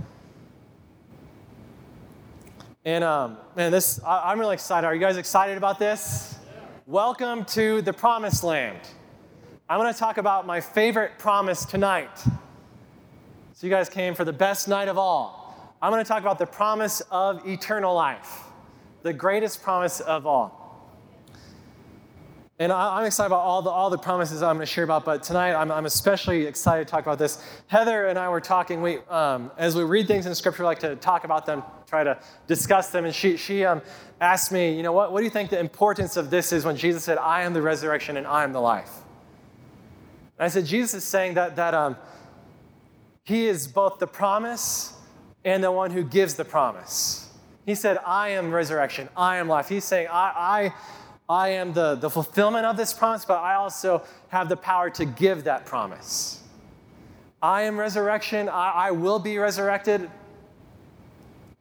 And 2.84 3.02
um, 3.06 3.38
man, 3.56 3.72
this 3.72 4.04
I, 4.04 4.34
am 4.34 4.40
really 4.42 4.56
excited. 4.56 4.86
Are 4.86 4.94
you 4.94 5.00
guys 5.00 5.16
excited 5.16 5.56
about 5.56 5.80
this? 5.80 6.38
Welcome 6.86 7.46
to 7.46 7.82
the 7.82 7.94
promised 7.94 8.44
land. 8.44 8.82
I'm 9.70 9.80
going 9.80 9.94
to 9.94 9.98
talk 9.98 10.18
about 10.18 10.46
my 10.46 10.60
favorite 10.60 11.18
promise 11.18 11.64
tonight. 11.64 12.12
So 13.54 13.66
you 13.66 13.70
guys 13.70 13.88
came 13.88 14.14
for 14.14 14.26
the 14.26 14.34
best 14.34 14.68
night 14.68 14.90
of 14.90 14.98
all. 14.98 15.74
I'm 15.82 15.94
going 15.94 16.04
to 16.04 16.08
talk 16.10 16.20
about 16.20 16.40
the 16.40 16.46
promise 16.46 17.02
of 17.10 17.48
eternal 17.48 17.96
life 17.96 18.45
the 19.06 19.14
greatest 19.14 19.62
promise 19.62 20.00
of 20.00 20.26
all. 20.26 20.90
And 22.58 22.72
I'm 22.72 23.06
excited 23.06 23.28
about 23.28 23.42
all 23.42 23.62
the, 23.62 23.70
all 23.70 23.92
the 23.92 24.00
promises 24.00 24.42
I'm 24.42 24.56
going 24.56 24.66
to 24.66 24.66
share 24.66 24.84
about, 24.84 25.06
but 25.06 25.22
tonight 25.22 25.54
I'm, 25.54 25.72
I'm 25.72 25.86
especially 25.86 26.48
excited 26.48 26.88
to 26.88 26.92
talk 26.92 27.04
about 27.04 27.20
this. 27.20 27.40
Heather 27.68 28.08
and 28.08 28.18
I 28.18 28.30
were 28.30 28.42
talking, 28.42 28.82
we, 28.82 28.98
um, 29.10 29.52
as 29.60 29.76
we 29.76 29.84
read 29.84 30.08
things 30.08 30.26
in 30.26 30.34
Scripture, 30.34 30.64
we 30.64 30.66
like 30.66 30.80
to 30.80 30.96
talk 30.96 31.24
about 31.24 31.46
them, 31.46 31.62
try 31.86 32.04
to 32.04 32.20
discuss 32.48 32.90
them. 32.90 33.06
And 33.06 33.14
she, 33.14 33.38
she 33.38 33.64
um, 33.64 33.84
asked 34.20 34.52
me, 34.52 34.76
you 34.76 34.82
know, 34.82 34.92
what, 34.92 35.12
what 35.12 35.20
do 35.20 35.26
you 35.26 35.30
think 35.30 35.52
the 35.52 35.60
importance 35.60 36.18
of 36.18 36.32
this 36.32 36.52
is 36.52 36.66
when 36.66 36.76
Jesus 36.76 37.04
said, 37.04 37.20
I 37.20 37.44
am 37.44 37.54
the 37.54 37.62
resurrection 37.62 38.18
and 38.18 38.26
I 38.26 38.44
am 38.44 38.54
the 38.54 38.62
life? 38.62 38.90
And 40.40 40.46
I 40.46 40.48
said, 40.48 40.66
Jesus 40.66 40.96
is 40.96 41.04
saying 41.04 41.36
that, 41.36 41.58
that 41.58 41.76
um, 41.76 41.96
He 43.24 43.46
is 43.46 43.68
both 43.68 44.00
the 44.00 44.08
promise 44.08 44.94
and 45.44 45.64
the 45.64 45.72
one 45.72 45.92
who 45.92 46.04
gives 46.04 46.34
the 46.34 46.46
promise. 46.46 47.25
He 47.66 47.76
said, 47.76 47.98
I 48.06 48.30
am 48.30 48.54
resurrection, 48.54 49.10
I 49.18 49.38
am 49.38 49.48
life. 49.48 49.68
He's 49.68 49.84
saying, 49.84 50.08
I, 50.12 50.72
I, 51.28 51.38
I 51.38 51.50
am 51.50 51.74
the, 51.74 51.96
the 51.96 52.10
fulfillment 52.10 52.66
of 52.66 52.78
this 52.78 52.94
promise, 52.94 53.26
but 53.26 53.40
I 53.40 53.56
also 53.56 54.04
have 54.30 54.50
the 54.50 54.58
power 54.58 54.90
to 54.92 55.06
give 55.06 55.46
that 55.46 55.66
promise. 55.66 56.42
I 57.42 57.64
am 57.64 57.80
resurrection, 57.80 58.50
I, 58.50 58.72
I 58.72 58.92
will 58.92 59.20
be 59.20 59.38
resurrected. 59.38 60.10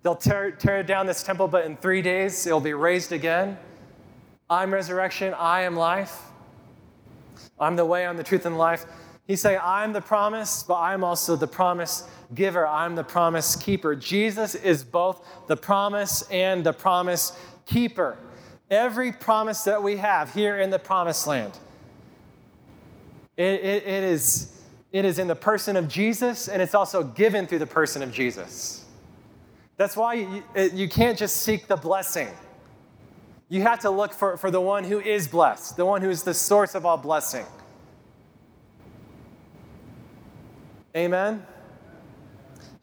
They'll 0.03 0.15
tear, 0.15 0.51
tear 0.51 0.83
down 0.83 1.07
this 1.07 1.23
temple, 1.23 1.49
but 1.49 1.65
in 1.65 1.79
three 1.79 2.03
days 2.03 2.47
it'll 2.47 2.61
be 2.61 2.75
raised 2.75 3.13
again. 3.13 3.57
I'm 4.51 4.73
resurrection, 4.73 5.33
I 5.33 5.63
am 5.63 5.75
life. 5.75 6.21
I'm 7.59 7.77
the 7.77 7.85
way, 7.85 8.07
I'm 8.07 8.19
the 8.19 8.25
truth, 8.25 8.45
and 8.45 8.59
life. 8.59 8.85
He's 9.27 9.41
saying, 9.41 9.61
I'm 9.63 9.95
the 9.95 10.03
promise, 10.03 10.63
but 10.63 10.79
I'm 10.79 11.03
also 11.03 11.37
the 11.37 11.47
promise 11.47 12.07
giver. 12.35 12.67
I'm 12.67 12.95
the 12.95 13.05
promise 13.05 13.57
keeper. 13.57 13.95
Jesus 13.95 14.55
is 14.55 14.85
both 14.85 15.27
the 15.47 15.57
promise 15.57 16.23
and 16.31 16.65
the 16.65 16.73
promise 16.73 17.33
keeper. 17.67 18.19
Every 18.71 19.13
promise 19.13 19.63
that 19.65 19.83
we 19.83 19.97
have 19.99 20.33
here 20.33 20.59
in 20.59 20.71
the 20.71 20.79
promised 20.79 21.27
land, 21.27 21.57
it, 23.37 23.43
it, 23.43 23.87
it, 23.87 24.05
is, 24.05 24.63
it 24.93 25.05
is 25.05 25.19
in 25.19 25.29
the 25.29 25.37
person 25.37 25.77
of 25.77 25.89
Jesus, 25.89 26.49
and 26.49 26.63
it's 26.63 26.75
also 26.75 27.03
given 27.03 27.47
through 27.47 27.59
the 27.59 27.67
person 27.67 28.03
of 28.03 28.13
Jesus. 28.13 28.85
That's 29.77 29.97
why 29.97 30.15
you, 30.15 30.43
you 30.73 30.89
can't 30.89 31.19
just 31.19 31.39
seek 31.39 31.67
the 31.67 31.77
blessing. 31.77 32.29
You 33.49 33.63
have 33.63 33.81
to 33.81 33.91
look 33.91 34.13
for, 34.13 34.37
for 34.37 34.51
the 34.51 34.61
one 34.61 34.85
who 34.85 35.01
is 35.01 35.29
blessed, 35.29 35.77
the 35.77 35.85
one 35.85 36.01
who 36.01 36.11
is 36.11 36.23
the 36.23 36.35
source 36.35 36.75
of 36.75 36.87
all 36.87 36.97
blessing. 36.97 37.45
Amen? 40.97 41.45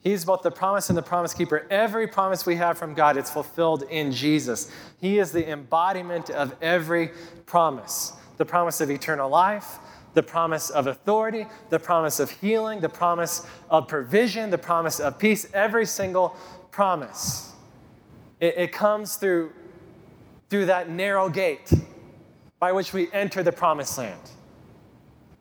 He's 0.02 0.24
both 0.24 0.42
the 0.42 0.50
promise 0.50 0.88
and 0.88 0.98
the 0.98 1.02
promise 1.02 1.32
keeper. 1.32 1.66
Every 1.70 2.08
promise 2.08 2.44
we 2.44 2.56
have 2.56 2.76
from 2.76 2.94
God, 2.94 3.16
it's 3.16 3.30
fulfilled 3.30 3.84
in 3.88 4.10
Jesus. 4.10 4.70
He 5.00 5.18
is 5.18 5.30
the 5.30 5.48
embodiment 5.48 6.28
of 6.30 6.54
every 6.60 7.10
promise 7.46 8.12
the 8.38 8.46
promise 8.46 8.80
of 8.80 8.90
eternal 8.90 9.30
life, 9.30 9.78
the 10.14 10.22
promise 10.22 10.70
of 10.70 10.88
authority, 10.88 11.46
the 11.70 11.78
promise 11.78 12.18
of 12.18 12.28
healing, 12.28 12.80
the 12.80 12.88
promise 12.88 13.46
of 13.70 13.86
provision, 13.86 14.50
the 14.50 14.58
promise 14.58 14.98
of 14.98 15.16
peace. 15.16 15.46
Every 15.54 15.86
single 15.86 16.36
promise. 16.72 17.52
It, 18.40 18.54
it 18.56 18.72
comes 18.72 19.14
through, 19.14 19.52
through 20.50 20.66
that 20.66 20.90
narrow 20.90 21.28
gate 21.28 21.70
by 22.58 22.72
which 22.72 22.92
we 22.92 23.12
enter 23.12 23.44
the 23.44 23.52
promised 23.52 23.96
land. 23.96 24.20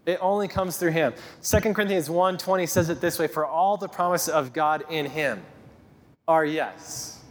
It 0.06 0.18
only 0.22 0.48
comes 0.48 0.78
through 0.78 0.92
him. 0.92 1.14
2 1.42 1.74
Corinthians 1.74 2.10
1:20 2.10 2.68
says 2.68 2.90
it 2.90 3.02
this 3.02 3.20
way, 3.20 3.28
for 3.28 3.46
all 3.46 3.78
the 3.78 3.88
promises 3.88 4.30
of 4.30 4.54
God 4.54 4.84
in 4.90 5.06
him 5.06 5.44
are 6.28 6.46
yes. 6.46 7.24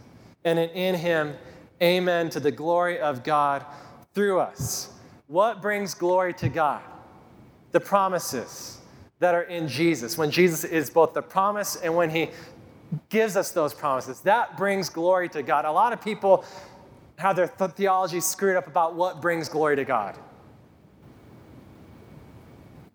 And 0.43 0.57
in 0.57 0.95
him, 0.95 1.35
amen 1.81 2.29
to 2.31 2.39
the 2.39 2.51
glory 2.51 2.99
of 2.99 3.23
God 3.23 3.65
through 4.13 4.39
us. 4.39 4.89
What 5.27 5.61
brings 5.61 5.93
glory 5.93 6.33
to 6.35 6.49
God? 6.49 6.81
The 7.71 7.79
promises 7.79 8.79
that 9.19 9.35
are 9.35 9.43
in 9.43 9.67
Jesus. 9.67 10.17
When 10.17 10.31
Jesus 10.31 10.63
is 10.63 10.89
both 10.89 11.13
the 11.13 11.21
promise 11.21 11.75
and 11.75 11.95
when 11.95 12.09
he 12.09 12.29
gives 13.09 13.37
us 13.37 13.51
those 13.51 13.73
promises. 13.73 14.21
That 14.21 14.57
brings 14.57 14.89
glory 14.89 15.29
to 15.29 15.43
God. 15.43 15.65
A 15.65 15.71
lot 15.71 15.93
of 15.93 16.01
people 16.01 16.43
have 17.17 17.35
their 17.35 17.47
th- 17.47 17.71
theology 17.71 18.19
screwed 18.19 18.57
up 18.57 18.67
about 18.67 18.95
what 18.95 19.21
brings 19.21 19.47
glory 19.47 19.75
to 19.75 19.85
God. 19.85 20.17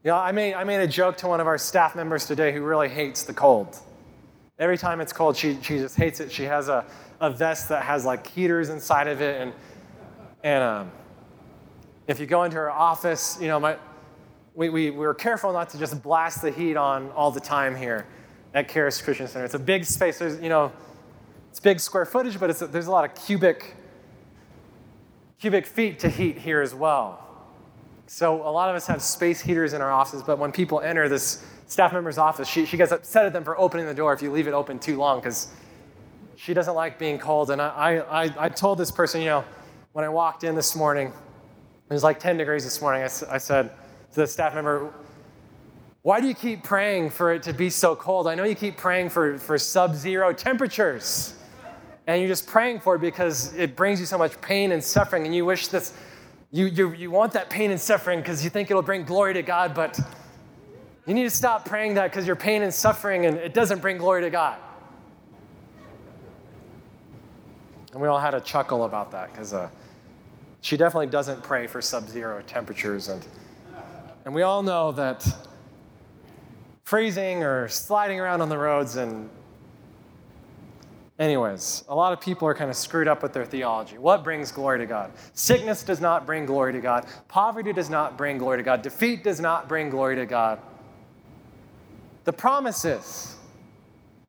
You 0.07 0.13
know, 0.13 0.19
I 0.19 0.31
made, 0.31 0.55
I 0.55 0.63
made 0.63 0.79
a 0.79 0.87
joke 0.87 1.17
to 1.17 1.27
one 1.27 1.41
of 1.41 1.49
our 1.49 1.59
staff 1.59 1.97
members 1.97 2.27
today 2.27 2.53
who 2.53 2.63
really 2.63 2.89
hates 2.89 3.25
the 3.25 3.35
cold. 3.35 3.77
Every 4.57 4.79
time 4.79 5.01
it's 5.01 5.13
cold, 5.13 5.37
she, 5.37 5.59
she 5.63 5.79
just 5.79 5.97
hates 5.97 6.21
it. 6.21 6.31
She 6.31 6.45
has 6.45 6.69
a, 6.69 6.85
a 7.21 7.29
vest 7.29 7.71
that 7.71 7.83
has 7.83 8.05
like 8.05 8.25
heaters 8.25 8.69
inside 8.69 9.09
of 9.09 9.21
it. 9.21 9.41
And, 9.41 9.53
and 10.45 10.63
um, 10.63 10.93
if 12.07 12.21
you 12.21 12.27
go 12.27 12.45
into 12.45 12.57
her 12.57 12.71
office, 12.71 13.37
you 13.41 13.49
know, 13.49 13.59
my, 13.59 13.79
we, 14.55 14.69
we, 14.69 14.91
we 14.91 14.99
were 14.99 15.13
careful 15.13 15.53
not 15.53 15.71
to 15.71 15.79
just 15.79 16.01
blast 16.05 16.41
the 16.41 16.53
heat 16.53 16.77
on 16.77 17.11
all 17.11 17.33
the 17.33 17.41
time 17.41 17.75
here 17.75 18.07
at 18.55 18.69
Charis 18.69 19.03
Christian 19.03 19.27
Center. 19.27 19.45
It's 19.45 19.55
a 19.55 19.59
big 19.59 19.85
space. 19.85 20.21
There's, 20.21 20.41
you 20.41 20.51
know, 20.51 20.71
it's 21.51 21.59
big 21.59 21.81
square 21.81 22.05
footage, 22.05 22.39
but 22.39 22.63
a, 22.63 22.67
there's 22.69 22.87
a 22.87 22.93
lot 22.93 23.05
of 23.05 23.27
cubic, 23.27 23.75
cubic 25.41 25.67
feet 25.67 25.99
to 25.99 26.09
heat 26.09 26.39
here 26.39 26.63
as 26.63 26.77
well. 26.77 27.26
So 28.07 28.43
a 28.43 28.51
lot 28.51 28.71
of 28.71 28.77
us 28.77 28.87
have 28.87 29.03
space 29.03 29.41
heaters 29.41 29.73
in 29.73 29.83
our 29.83 29.91
offices, 29.91 30.23
but 30.23 30.39
when 30.39 30.53
people 30.53 30.81
enter 30.81 31.09
this 31.09 31.45
staff 31.67 31.93
member's 31.93 32.19
office, 32.19 32.49
she, 32.49 32.65
she 32.65 32.77
gets 32.77 32.93
upset 32.93 33.27
at 33.27 33.33
them 33.33 33.43
for 33.43 33.59
opening 33.59 33.87
the 33.87 33.95
door 33.95 34.13
if 34.13 34.23
you 34.23 34.31
leave 34.31 34.47
it 34.47 34.55
open 34.55 34.79
too 34.79 34.97
long 34.97 35.19
because 35.19 35.49
she 36.37 36.55
doesn't 36.55 36.75
like 36.75 36.99
being 36.99 37.19
cold. 37.19 37.51
And 37.51 37.61
I, 37.61 37.99
I, 37.99 38.45
I 38.45 38.49
told 38.49 38.79
this 38.79 38.91
person, 38.91 39.21
you 39.21 39.27
know, 39.27 39.45
when 39.93 40.05
I 40.05 40.09
walked 40.09 40.45
in 40.45 40.55
this 40.55 40.77
morning, 40.77 41.09
it 41.09 41.93
was 41.93 42.05
like 42.05 42.21
10 42.21 42.37
degrees 42.37 42.63
this 42.63 42.81
morning, 42.81 43.03
I, 43.03 43.07
I 43.35 43.39
said 43.39 43.71
to 44.13 44.21
the 44.21 44.27
staff 44.27 44.55
member, 44.55 44.93
why 46.03 46.21
do 46.21 46.29
you 46.29 46.35
keep 46.35 46.63
praying 46.63 47.11
for 47.11 47.33
it 47.33 47.43
to 47.45 47.53
be 47.53 47.69
so 47.69 47.97
cold? 47.97 48.29
I 48.29 48.37
know 48.37 48.45
you 48.45 48.55
keep 48.55 48.77
praying 48.77 49.11
for, 49.11 49.39
for 49.39 49.59
sub 49.59 49.97
zero 49.97 50.33
temperatures. 50.33 51.35
And 52.07 52.21
you're 52.21 52.29
just 52.29 52.47
praying 52.47 52.79
for 52.79 52.95
it 52.95 53.01
because 53.01 53.53
it 53.55 53.75
brings 53.75 53.99
you 53.99 54.07
so 54.07 54.17
much 54.17 54.41
pain 54.41 54.71
and 54.71 54.85
suffering. 54.85 55.27
And 55.27 55.35
you 55.35 55.45
wish 55.45 55.67
this, 55.67 55.93
you, 56.51 56.67
you, 56.67 56.93
you 56.93 57.11
want 57.11 57.33
that 57.33 57.51
pain 57.51 57.71
and 57.71 57.81
suffering 57.81 58.21
because 58.21 58.45
you 58.45 58.51
think 58.51 58.71
it'll 58.71 58.83
bring 58.83 59.05
glory 59.05 59.35
to 59.35 59.43
God. 59.43 59.75
But 59.75 59.99
you 61.07 61.15
need 61.15 61.25
to 61.25 61.31
stop 61.31 61.65
praying 61.67 61.95
that 61.95 62.11
because 62.11 62.27
your 62.27 62.37
pain 62.37 62.63
and 62.63 62.73
suffering 62.73 63.27
and 63.27 63.37
it 63.37 63.55
doesn't 63.55 63.81
bring 63.81 63.99
glory 63.99 64.23
to 64.23 64.31
God. 64.31 64.59
And 67.93 68.01
we 68.01 68.09
all 68.09 68.19
had 68.19 68.35
a 68.35 68.41
chuckle 68.41 68.85
about 68.85 69.11
that 69.13 69.33
because 69.33 69.55
uh, 69.55 69.71
she 70.61 70.77
definitely 70.77 71.07
doesn't 71.07 71.43
pray 71.43 71.67
for 71.67 71.81
sub 71.81 72.09
zero 72.09 72.43
temperatures. 72.47 73.09
And, 73.09 73.27
and 74.25 74.35
we 74.35 74.43
all 74.43 74.63
know 74.63 74.93
that 74.93 75.27
freezing 76.85 77.43
or 77.43 77.69
sliding 77.69 78.21
around 78.21 78.41
on 78.41 78.49
the 78.49 78.59
roads. 78.59 78.97
And, 78.97 79.31
anyways, 81.19 81.85
a 81.89 81.95
lot 81.95 82.13
of 82.13 82.21
people 82.21 82.47
are 82.49 82.55
kind 82.55 82.71
of 82.71 82.77
screwed 82.77 83.09
up 83.09 83.23
with 83.23 83.33
their 83.33 83.45
theology. 83.45 83.99
What 83.99 84.25
brings 84.25 84.53
glory 84.53 84.79
to 84.79 84.87
God? 84.87 85.13
Sickness 85.35 85.83
does 85.83 86.01
not 86.01 86.27
bring 86.27 86.47
glory 86.47 86.73
to 86.73 86.81
God, 86.81 87.07
poverty 87.29 87.73
does 87.73 87.91
not 87.91 88.17
bring 88.19 88.39
glory 88.39 88.59
to 88.59 88.63
God, 88.63 88.83
defeat 88.83 89.25
does 89.25 89.41
not 89.41 89.69
bring 89.69 89.91
glory 89.91 90.17
to 90.17 90.27
God. 90.27 90.61
The 92.25 92.33
promises 92.33 93.37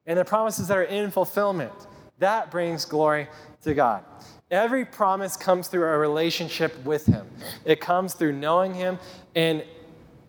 and 0.06 0.18
the 0.18 0.26
promises 0.26 0.68
that 0.68 0.78
are 0.78 0.84
in 0.84 1.12
fulfillment, 1.12 1.74
that 2.20 2.52
brings 2.52 2.86
glory 2.86 3.28
to 3.64 3.74
God. 3.74 4.04
Every 4.50 4.86
promise 4.86 5.36
comes 5.36 5.68
through 5.68 5.84
a 5.84 5.98
relationship 5.98 6.86
with 6.86 7.06
Him. 7.06 7.28
It 7.66 7.82
comes 7.82 8.14
through 8.14 8.34
knowing 8.34 8.74
Him 8.74 8.98
and 9.36 9.64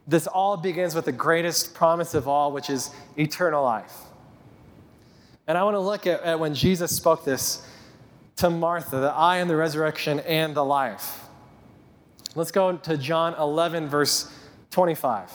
this 0.09 0.27
all 0.27 0.57
begins 0.57 0.95
with 0.95 1.05
the 1.05 1.13
greatest 1.13 1.75
promise 1.75 2.15
of 2.15 2.27
all, 2.27 2.51
which 2.51 2.71
is 2.71 2.91
eternal 3.19 3.63
life. 3.63 3.95
And 5.49 5.57
I 5.57 5.65
want 5.65 5.77
to 5.77 5.81
look 5.81 6.07
at, 6.07 6.23
at 6.23 6.39
when 6.39 6.55
Jesus 6.55 6.95
spoke 6.95 7.25
this 7.25 7.67
to 8.37 8.51
Martha 8.51 8.99
that 9.01 9.15
I 9.15 9.39
am 9.39 9.49
the 9.49 9.57
resurrection 9.57 10.21
and 10.21 10.55
the 10.55 10.65
life. 10.65 11.25
Let's 12.35 12.53
go 12.53 12.77
to 12.77 12.99
John 12.99 13.35
11, 13.35 13.89
verse 13.89 14.31
25. 14.71 15.33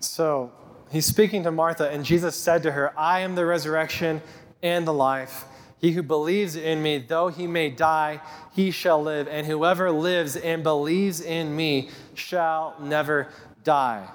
So 0.00 0.50
he's 0.90 1.06
speaking 1.06 1.44
to 1.44 1.50
Martha, 1.50 1.88
and 1.90 2.04
Jesus 2.04 2.36
said 2.36 2.62
to 2.64 2.72
her, 2.72 2.98
I 2.98 3.20
am 3.20 3.34
the 3.34 3.46
resurrection 3.46 4.20
and 4.62 4.86
the 4.86 4.92
life. 4.92 5.44
He 5.80 5.92
who 5.92 6.02
believes 6.02 6.56
in 6.56 6.82
me, 6.82 6.98
though 6.98 7.28
he 7.28 7.46
may 7.46 7.70
die, 7.70 8.20
he 8.54 8.70
shall 8.70 9.02
live. 9.02 9.26
And 9.28 9.46
whoever 9.46 9.90
lives 9.90 10.36
and 10.36 10.62
believes 10.62 11.22
in 11.22 11.56
me 11.56 11.88
shall 12.12 12.76
never 12.78 13.28
die. 13.64 14.06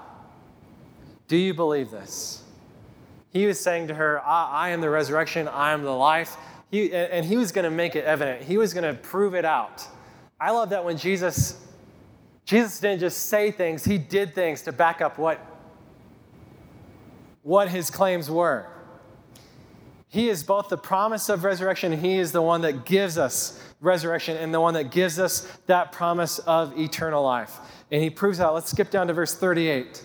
Do 1.27 1.35
you 1.35 1.55
believe 1.55 1.89
this? 1.89 2.43
He 3.31 3.47
was 3.47 3.59
saying 3.59 3.87
to 3.87 3.95
her, 3.95 4.21
I, 4.23 4.67
I 4.67 4.69
am 4.69 4.81
the 4.81 4.91
resurrection, 4.91 5.47
I 5.47 5.71
am 5.71 5.81
the 5.83 5.89
life. 5.89 6.37
He, 6.69 6.93
and 6.93 7.25
he 7.25 7.35
was 7.35 7.51
going 7.51 7.65
to 7.65 7.71
make 7.71 7.95
it 7.95 8.05
evident, 8.05 8.43
he 8.43 8.57
was 8.57 8.73
going 8.73 8.83
to 8.83 9.01
prove 9.01 9.33
it 9.33 9.45
out. 9.45 9.83
I 10.39 10.51
love 10.51 10.69
that 10.69 10.85
when 10.85 10.97
Jesus, 10.97 11.59
Jesus 12.45 12.79
didn't 12.79 12.99
just 12.99 13.27
say 13.27 13.49
things, 13.49 13.83
he 13.83 13.97
did 13.97 14.35
things 14.35 14.61
to 14.63 14.71
back 14.71 15.01
up 15.01 15.17
what 15.17 15.39
what 17.45 17.69
his 17.69 17.91
claims 17.91 18.27
were. 18.27 18.65
He 20.07 20.29
is 20.29 20.43
both 20.43 20.69
the 20.69 20.77
promise 20.77 21.29
of 21.29 21.43
resurrection, 21.43 21.91
he 21.99 22.17
is 22.17 22.31
the 22.31 22.41
one 22.41 22.61
that 22.61 22.85
gives 22.85 23.19
us 23.19 23.61
resurrection 23.79 24.35
and 24.35 24.51
the 24.51 24.59
one 24.59 24.73
that 24.73 24.89
gives 24.89 25.19
us 25.19 25.41
that 25.67 25.91
promise 25.91 26.39
of 26.39 26.75
eternal 26.79 27.23
life. 27.23 27.59
And 27.91 28.01
he 28.01 28.09
proves 28.09 28.39
that. 28.39 28.47
Let's 28.47 28.71
skip 28.71 28.89
down 28.89 29.05
to 29.07 29.13
verse 29.13 29.35
38. 29.35 30.03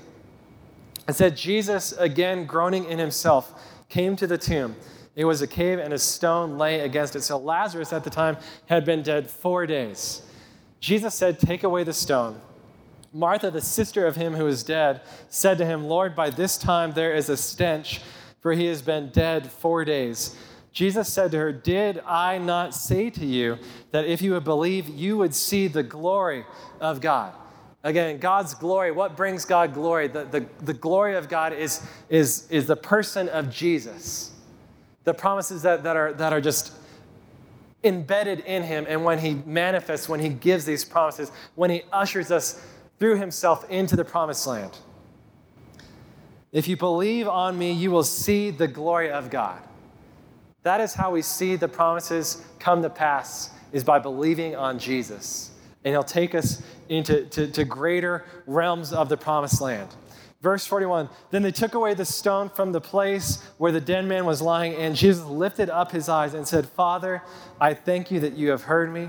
It 1.09 1.13
said, 1.15 1.35
Jesus, 1.35 1.93
again 1.93 2.45
groaning 2.45 2.85
in 2.85 2.99
himself, 2.99 3.55
came 3.89 4.17
to 4.17 4.27
the 4.27 4.37
tomb. 4.37 4.77
It 5.17 5.25
was 5.25 5.41
a 5.41 5.47
cave, 5.47 5.79
and 5.79 5.95
a 5.95 5.99
stone 5.99 6.59
lay 6.59 6.81
against 6.81 7.17
it. 7.17 7.23
So 7.23 7.39
Lazarus 7.39 7.95
at 7.95 8.05
the 8.05 8.11
time 8.11 8.37
had 8.67 8.85
been 8.85 9.03
dead 9.03 9.31
four 9.31 9.67
days. 9.67 10.23
Jesus 10.79 11.15
said, 11.15 11.39
Take 11.39 11.65
away 11.65 11.85
the 11.85 11.95
stone. 11.95 12.39
Martha, 13.13 13.51
the 13.51 13.61
sister 13.61 14.07
of 14.07 14.17
him 14.17 14.35
who 14.35 14.47
is 14.47 14.63
dead, 14.63 15.01
said 15.29 15.59
to 15.59 15.67
him, 15.67 15.85
Lord, 15.87 16.15
by 16.15 16.31
this 16.31 16.57
time 16.57 16.93
there 16.93 17.13
is 17.13 17.29
a 17.29 17.37
stench, 17.37 18.01
for 18.41 18.53
he 18.53 18.67
has 18.67 18.83
been 18.83 19.11
dead 19.11 19.51
four 19.51 19.85
days. 19.85 20.37
Jesus 20.73 21.13
said 21.13 21.33
to 21.33 21.39
her, 21.39 21.53
Did 21.53 22.01
I 22.07 22.39
not 22.39 22.75
say 22.75 23.11
to 23.11 23.27
you 23.27 23.59
that 23.91 24.07
if 24.07 24.23
you 24.23 24.33
would 24.33 24.45
believe, 24.45 24.89
you 24.89 25.17
would 25.19 25.35
see 25.35 25.67
the 25.67 25.83
glory 25.83 26.45
of 26.81 27.01
God? 27.01 27.35
Again, 27.83 28.19
God's 28.19 28.55
glory, 28.55 28.93
what 28.93 29.17
brings 29.17 29.45
God 29.45 29.73
glory? 29.73 30.07
The, 30.07 30.25
the, 30.25 30.47
the 30.61 30.75
glory 30.75 31.17
of 31.17 31.29
God 31.29 31.53
is, 31.53 31.83
is, 32.09 32.47
is 32.51 32.67
the 32.67 32.77
person 32.77 33.29
of 33.31 33.51
Jesus. 33.51 34.33
The 35.05 35.15
promises 35.15 35.63
that, 35.63 35.83
that, 35.83 35.97
are, 35.97 36.13
that 36.13 36.33
are 36.33 36.43
just 36.43 36.73
embedded 37.83 38.41
in 38.41 38.63
him. 38.63 38.85
And 38.87 39.03
when 39.03 39.19
he 39.19 39.35
manifests, 39.47 40.09
when 40.09 40.21
he 40.21 40.29
gives 40.29 40.67
these 40.67 40.85
promises, 40.85 41.33
when 41.55 41.71
he 41.71 41.83
ushers 41.91 42.31
us 42.31 42.63
through 43.01 43.17
himself 43.17 43.69
into 43.69 43.97
the 43.97 44.05
promised 44.05 44.47
land. 44.47 44.79
If 46.53 46.69
you 46.69 46.77
believe 46.77 47.27
on 47.27 47.59
me, 47.59 47.73
you 47.73 47.91
will 47.91 48.05
see 48.05 48.51
the 48.51 48.69
glory 48.69 49.11
of 49.11 49.31
God. 49.31 49.61
That 50.63 50.81
is 50.81 50.95
how 50.95 51.11
we 51.11 51.23
see 51.23 51.57
the 51.57 51.69
promises 51.69 52.45
come 52.59 52.83
to 52.83 52.91
pass, 52.91 53.51
is 53.73 53.83
by 53.83 53.99
believing 53.99 54.55
on 54.55 54.79
Jesus. 54.79 55.51
And 55.85 55.93
he'll 55.93 56.03
take 56.03 56.35
us 56.35 56.63
into 56.91 57.25
to, 57.27 57.51
to 57.51 57.65
greater 57.65 58.27
realms 58.47 58.93
of 58.93 59.09
the 59.09 59.17
promised 59.17 59.63
land. 59.63 59.89
Verse 60.43 60.67
41 60.67 61.09
Then 61.31 61.43
they 61.43 61.53
took 61.53 61.75
away 61.75 61.95
the 61.95 62.05
stone 62.05 62.51
from 62.51 62.73
the 62.73 62.81
place 62.81 63.43
where 63.57 63.73
the 63.73 63.81
dead 63.81 64.05
man 64.05 64.27
was 64.27 64.43
lying, 64.43 64.75
and 64.75 64.95
Jesus 64.95 65.25
lifted 65.25 65.71
up 65.71 65.93
his 65.93 66.11
eyes 66.11 66.35
and 66.35 66.47
said, 66.47 66.67
Father, 66.69 67.23
I 67.59 67.73
thank 67.73 68.11
you 68.11 68.21
that 68.21 68.35
you 68.35 68.51
have 68.51 68.65
heard 68.65 68.93
me, 68.93 69.09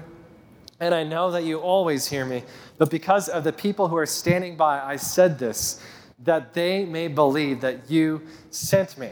and 0.81 0.95
I 0.95 1.03
know 1.03 1.29
that 1.31 1.43
you 1.43 1.59
always 1.59 2.07
hear 2.07 2.25
me. 2.25 2.43
But 2.79 2.89
because 2.89 3.29
of 3.29 3.43
the 3.43 3.53
people 3.53 3.87
who 3.87 3.95
are 3.95 4.07
standing 4.07 4.57
by, 4.57 4.81
I 4.81 4.95
said 4.95 5.37
this, 5.37 5.79
that 6.23 6.55
they 6.55 6.85
may 6.85 7.07
believe 7.07 7.61
that 7.61 7.89
you 7.89 8.23
sent 8.49 8.97
me. 8.97 9.11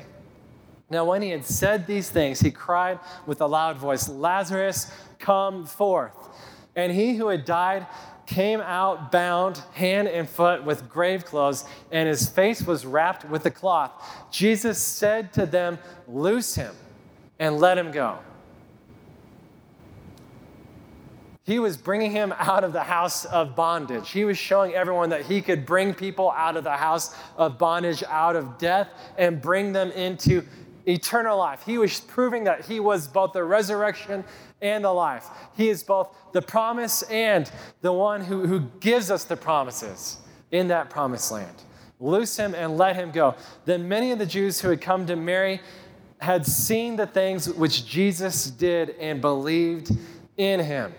Now, 0.90 1.06
when 1.06 1.22
he 1.22 1.30
had 1.30 1.46
said 1.46 1.86
these 1.86 2.10
things, 2.10 2.40
he 2.40 2.50
cried 2.50 3.00
with 3.28 3.40
a 3.42 3.46
loud 3.46 3.78
voice, 3.78 4.10
Lazarus, 4.10 4.92
come 5.20 5.68
forth. 5.68 6.16
And 6.76 6.92
he 6.92 7.16
who 7.16 7.28
had 7.28 7.46
died 7.46 7.86
came 8.26 8.62
out 8.62 9.12
bound 9.12 9.62
hand 9.74 10.08
and 10.08 10.28
foot 10.28 10.64
with 10.64 10.90
grave 10.90 11.24
clothes, 11.24 11.66
and 11.92 12.10
his 12.10 12.28
face 12.28 12.64
was 12.64 12.84
wrapped 12.84 13.30
with 13.30 13.46
a 13.46 13.52
cloth. 13.52 13.92
Jesus 14.32 14.82
said 14.82 15.32
to 15.34 15.46
them, 15.46 15.78
Loose 16.08 16.56
him 16.56 16.76
and 17.38 17.60
let 17.60 17.78
him 17.78 17.92
go. 17.92 18.18
He 21.50 21.58
was 21.58 21.78
bringing 21.78 22.12
him 22.12 22.32
out 22.38 22.64
of 22.64 22.74
the 22.74 22.84
house 22.84 23.26
of 23.26 23.56
bondage. 23.56 24.12
He 24.12 24.24
was 24.24 24.38
showing 24.38 24.76
everyone 24.76 25.10
that 25.10 25.26
he 25.26 25.42
could 25.42 25.66
bring 25.66 25.96
people 25.96 26.30
out 26.30 26.56
of 26.56 26.64
the 26.64 26.78
house 26.78 27.16
of 27.38 27.58
bondage, 27.58 28.04
out 28.08 28.36
of 28.36 28.60
death, 28.60 28.88
and 29.18 29.42
bring 29.42 29.74
them 29.74 29.90
into 29.94 30.44
eternal 30.86 31.40
life. 31.40 31.64
He 31.66 31.80
was 31.80 32.02
proving 32.02 32.44
that 32.44 32.66
he 32.66 32.80
was 32.80 33.08
both 33.08 33.34
the 33.34 33.44
resurrection 33.44 34.24
and 34.62 34.86
the 34.86 34.92
life. 34.92 35.26
He 35.58 35.70
is 35.70 35.82
both 35.82 36.16
the 36.34 36.42
promise 36.44 37.02
and 37.02 37.52
the 37.82 37.94
one 37.94 38.22
who, 38.22 38.46
who 38.46 38.60
gives 38.80 39.10
us 39.10 39.24
the 39.24 39.36
promises 39.36 40.18
in 40.52 40.68
that 40.68 40.92
promised 40.92 41.32
land. 41.32 41.56
Loose 42.00 42.38
him 42.38 42.54
and 42.54 42.78
let 42.78 42.96
him 42.96 43.10
go. 43.10 43.34
Then 43.66 43.90
many 43.90 44.12
of 44.12 44.20
the 44.20 44.28
Jews 44.28 44.62
who 44.62 44.70
had 44.70 44.82
come 44.82 45.08
to 45.08 45.16
Mary 45.16 45.62
had 46.20 46.46
seen 46.46 46.96
the 46.96 47.08
things 47.08 47.52
which 47.52 47.88
Jesus 47.88 48.52
did 48.52 48.92
and 49.00 49.20
believed 49.20 49.98
in 50.38 50.60
him. 50.60 50.94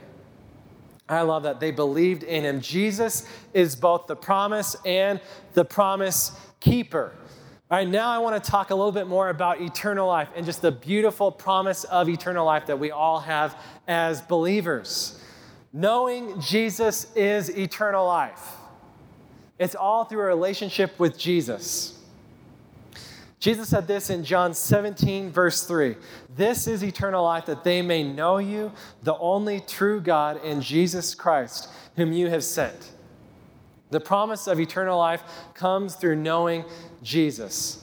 I 1.11 1.23
love 1.23 1.43
that. 1.43 1.61
They 1.61 1.73
believed 1.73 2.23
in 2.23 2.45
him. 2.45 2.61
Jesus 2.61 3.27
is 3.53 3.75
both 3.75 4.07
the 4.07 4.17
promise 4.17 4.77
and 4.85 5.21
the 5.55 5.65
promise 5.65 6.33
keeper. 6.61 7.13
All 7.71 7.79
right, 7.79 7.89
now 7.89 8.11
I 8.11 8.19
want 8.19 8.43
to 8.43 8.51
talk 8.51 8.71
a 8.71 8.75
little 8.75 8.93
bit 8.93 9.07
more 9.07 9.29
about 9.29 9.61
eternal 9.61 10.09
life 10.09 10.29
and 10.35 10.45
just 10.45 10.63
the 10.63 10.73
beautiful 10.73 11.31
promise 11.31 11.85
of 11.85 12.09
eternal 12.09 12.45
life 12.45 12.67
that 12.67 12.79
we 12.79 12.91
all 12.91 13.21
have 13.21 13.57
as 13.87 14.23
believers. 14.23 15.23
Knowing 15.73 16.41
Jesus 16.41 17.13
is 17.15 17.49
eternal 17.57 18.07
life, 18.07 18.57
it's 19.59 19.75
all 19.75 20.05
through 20.05 20.23
a 20.23 20.27
relationship 20.27 20.99
with 20.99 21.17
Jesus. 21.17 22.00
Jesus 23.41 23.71
said 23.71 23.89
this 23.89 24.11
in 24.11 24.23
John 24.23 24.53
17, 24.53 25.31
verse 25.31 25.65
3 25.65 25.97
This 26.37 26.67
is 26.67 26.85
eternal 26.85 27.25
life, 27.25 27.47
that 27.47 27.65
they 27.65 27.81
may 27.81 28.03
know 28.03 28.37
you, 28.37 28.71
the 29.03 29.17
only 29.17 29.61
true 29.61 30.01
God, 30.01 30.41
and 30.45 30.63
Jesus 30.63 31.15
Christ, 31.15 31.71
whom 31.97 32.13
you 32.13 32.29
have 32.29 32.45
sent. 32.45 32.93
The 33.89 33.99
promise 33.99 34.47
of 34.47 34.61
eternal 34.61 34.99
life 34.99 35.23
comes 35.55 35.97
through 35.97 36.17
knowing 36.17 36.65
Jesus. 37.03 37.83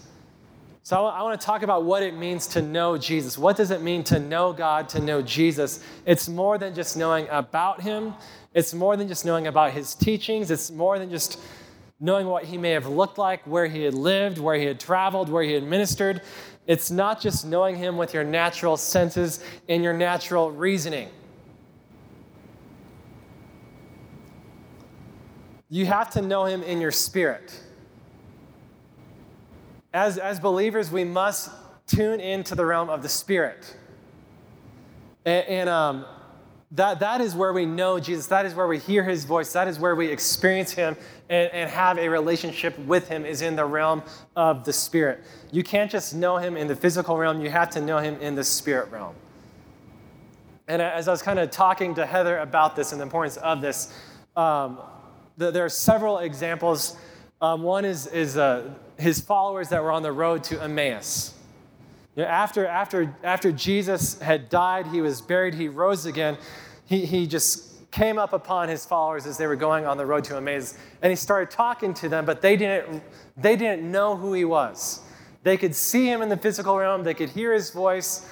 So 0.83 1.05
I 1.05 1.21
want 1.23 1.41
to 1.41 1.45
talk 1.45 1.63
about 1.63 1.83
what 1.83 2.01
it 2.01 2.15
means 2.15 2.47
to 2.47 2.61
know 2.61 2.97
Jesus. 2.97 3.37
What 3.37 3.57
does 3.57 3.71
it 3.71 3.81
mean 3.81 4.05
to 4.05 4.19
know 4.19 4.53
God, 4.53 4.87
to 4.89 5.01
know 5.01 5.21
Jesus? 5.21 5.83
It's 6.05 6.29
more 6.29 6.57
than 6.57 6.73
just 6.75 6.95
knowing 6.95 7.27
about 7.29 7.81
Him, 7.81 8.13
it's 8.53 8.73
more 8.73 8.95
than 8.95 9.07
just 9.07 9.25
knowing 9.25 9.47
about 9.47 9.71
His 9.71 9.95
teachings, 9.95 10.49
it's 10.51 10.71
more 10.71 10.97
than 10.97 11.09
just 11.09 11.41
knowing 11.99 12.27
what 12.27 12.43
He 12.45 12.57
may 12.57 12.71
have 12.71 12.87
looked 12.87 13.17
like, 13.17 13.45
where 13.45 13.67
He 13.67 13.83
had 13.83 13.93
lived, 13.93 14.37
where 14.37 14.55
He 14.55 14.65
had 14.65 14.79
traveled, 14.79 15.29
where 15.29 15.43
He 15.43 15.53
had 15.53 15.63
ministered. 15.63 16.21
It's 16.65 16.91
not 16.91 17.21
just 17.21 17.45
knowing 17.45 17.75
Him 17.75 17.97
with 17.97 18.13
your 18.13 18.23
natural 18.23 18.77
senses 18.77 19.43
and 19.67 19.83
your 19.83 19.93
natural 19.93 20.51
reasoning. 20.51 21.09
You 25.69 25.85
have 25.85 26.09
to 26.11 26.21
know 26.21 26.45
him 26.45 26.63
in 26.63 26.79
your 26.79 26.91
spirit. 26.91 27.59
As, 29.93 30.17
as 30.17 30.39
believers, 30.39 30.91
we 30.91 31.03
must 31.03 31.49
tune 31.87 32.19
into 32.19 32.55
the 32.55 32.65
realm 32.65 32.89
of 32.89 33.01
the 33.01 33.09
spirit. 33.09 33.75
And, 35.25 35.47
and 35.47 35.69
um, 35.69 36.05
that, 36.71 36.99
that 36.99 37.21
is 37.21 37.33
where 37.33 37.53
we 37.53 37.65
know 37.65 37.99
Jesus. 37.99 38.27
That 38.27 38.45
is 38.45 38.53
where 38.53 38.67
we 38.67 38.77
hear 38.77 39.03
his 39.03 39.23
voice. 39.23 39.53
That 39.53 39.67
is 39.67 39.79
where 39.79 39.95
we 39.95 40.07
experience 40.07 40.71
him 40.71 40.97
and, 41.29 41.49
and 41.53 41.69
have 41.69 41.97
a 41.97 42.09
relationship 42.09 42.77
with 42.79 43.07
him, 43.07 43.25
is 43.25 43.41
in 43.41 43.55
the 43.55 43.65
realm 43.65 44.03
of 44.35 44.65
the 44.65 44.73
spirit. 44.73 45.23
You 45.51 45.63
can't 45.63 45.89
just 45.89 46.13
know 46.13 46.37
him 46.37 46.57
in 46.57 46.67
the 46.67 46.75
physical 46.75 47.17
realm, 47.17 47.41
you 47.41 47.49
have 47.49 47.69
to 47.71 47.81
know 47.81 47.99
him 47.99 48.19
in 48.19 48.35
the 48.35 48.43
spirit 48.43 48.91
realm. 48.91 49.15
And 50.67 50.81
as 50.81 51.07
I 51.07 51.11
was 51.11 51.21
kind 51.21 51.39
of 51.39 51.49
talking 51.49 51.95
to 51.95 52.05
Heather 52.05 52.39
about 52.39 52.75
this 52.75 52.91
and 52.91 52.99
the 52.99 53.03
importance 53.03 53.37
of 53.37 53.61
this, 53.61 53.93
um, 54.35 54.79
there 55.37 55.63
are 55.63 55.69
several 55.69 56.19
examples. 56.19 56.97
Um, 57.39 57.63
one 57.63 57.85
is, 57.85 58.07
is 58.07 58.35
uh, 58.35 58.73
his 58.97 59.21
followers 59.21 59.69
that 59.69 59.81
were 59.81 59.91
on 59.91 60.03
the 60.03 60.11
road 60.11 60.43
to 60.45 60.61
Emmaus. 60.61 61.33
You 62.17 62.23
know, 62.23 62.29
after, 62.29 62.65
after, 62.65 63.15
after 63.23 63.51
Jesus 63.51 64.19
had 64.19 64.49
died, 64.49 64.87
he 64.87 65.01
was 65.01 65.21
buried, 65.21 65.53
he 65.53 65.69
rose 65.69 66.07
again, 66.07 66.35
he, 66.85 67.05
he 67.05 67.27
just 67.27 67.91
came 67.91 68.17
up 68.17 68.33
upon 68.33 68.69
his 68.69 68.83
followers 68.83 69.27
as 69.27 69.37
they 69.37 69.45
were 69.45 69.55
going 69.55 69.85
on 69.85 69.97
the 69.97 70.05
road 70.05 70.23
to 70.23 70.35
Emmaus, 70.35 70.75
and 71.03 71.11
he 71.11 71.15
started 71.15 71.51
talking 71.51 71.93
to 71.93 72.09
them, 72.09 72.25
but 72.25 72.41
they 72.41 72.57
didn't, 72.57 73.03
they 73.37 73.55
didn't 73.55 73.89
know 73.89 74.17
who 74.17 74.33
he 74.33 74.45
was. 74.45 75.01
They 75.43 75.57
could 75.57 75.75
see 75.75 76.07
him 76.07 76.23
in 76.23 76.29
the 76.29 76.37
physical 76.37 76.75
realm, 76.75 77.03
they 77.03 77.13
could 77.13 77.29
hear 77.29 77.53
his 77.53 77.69
voice. 77.69 78.27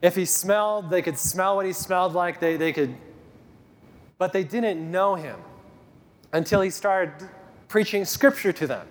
If 0.00 0.14
he 0.14 0.24
smelled, 0.24 0.88
they 0.88 1.02
could 1.02 1.18
smell 1.18 1.56
what 1.56 1.66
he 1.66 1.72
smelled 1.72 2.14
like, 2.14 2.38
they, 2.38 2.56
they 2.56 2.72
could, 2.72 2.94
but 4.18 4.32
they 4.32 4.44
didn't 4.44 4.88
know 4.88 5.16
him 5.16 5.40
until 6.32 6.60
he 6.60 6.70
started 6.70 7.28
preaching 7.66 8.04
scripture 8.04 8.52
to 8.52 8.68
them. 8.68 8.86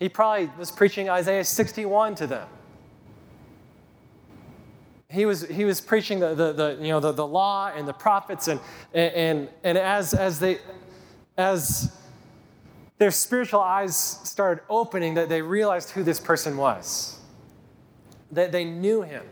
He 0.00 0.10
probably 0.10 0.50
was 0.58 0.70
preaching 0.70 1.08
Isaiah 1.08 1.44
61 1.44 2.16
to 2.16 2.26
them. 2.26 2.48
He 5.08 5.24
was, 5.24 5.46
he 5.46 5.64
was 5.64 5.80
preaching 5.80 6.18
the, 6.18 6.34
the, 6.34 6.52
the, 6.52 6.78
you 6.80 6.88
know, 6.88 7.00
the, 7.00 7.12
the 7.12 7.26
law 7.26 7.70
and 7.74 7.86
the 7.86 7.92
prophets, 7.92 8.48
and, 8.48 8.60
and, 8.92 9.48
and 9.62 9.78
as, 9.78 10.14
as, 10.14 10.40
they, 10.40 10.58
as 11.36 11.96
their 12.98 13.12
spiritual 13.12 13.60
eyes 13.60 13.96
started 13.96 14.64
opening, 14.68 15.14
that 15.14 15.28
they 15.28 15.42
realized 15.42 15.90
who 15.90 16.02
this 16.02 16.18
person 16.18 16.56
was. 16.56 17.20
That 18.32 18.50
they 18.50 18.64
knew 18.64 19.02
him. 19.02 19.22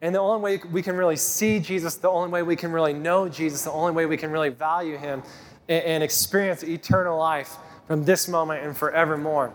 And 0.00 0.14
the 0.14 0.20
only 0.20 0.40
way 0.40 0.60
we 0.70 0.82
can 0.82 0.96
really 0.96 1.16
see 1.16 1.58
Jesus, 1.58 1.96
the 1.96 2.08
only 2.08 2.30
way 2.30 2.42
we 2.42 2.56
can 2.56 2.72
really 2.72 2.94
know 2.94 3.28
Jesus, 3.28 3.64
the 3.64 3.72
only 3.72 3.92
way 3.92 4.06
we 4.06 4.16
can 4.16 4.30
really 4.30 4.48
value 4.48 4.96
him 4.96 5.22
and 5.68 6.02
experience 6.02 6.64
eternal 6.64 7.18
life 7.18 7.56
from 7.86 8.04
this 8.04 8.28
moment 8.28 8.64
and 8.64 8.76
forevermore 8.76 9.52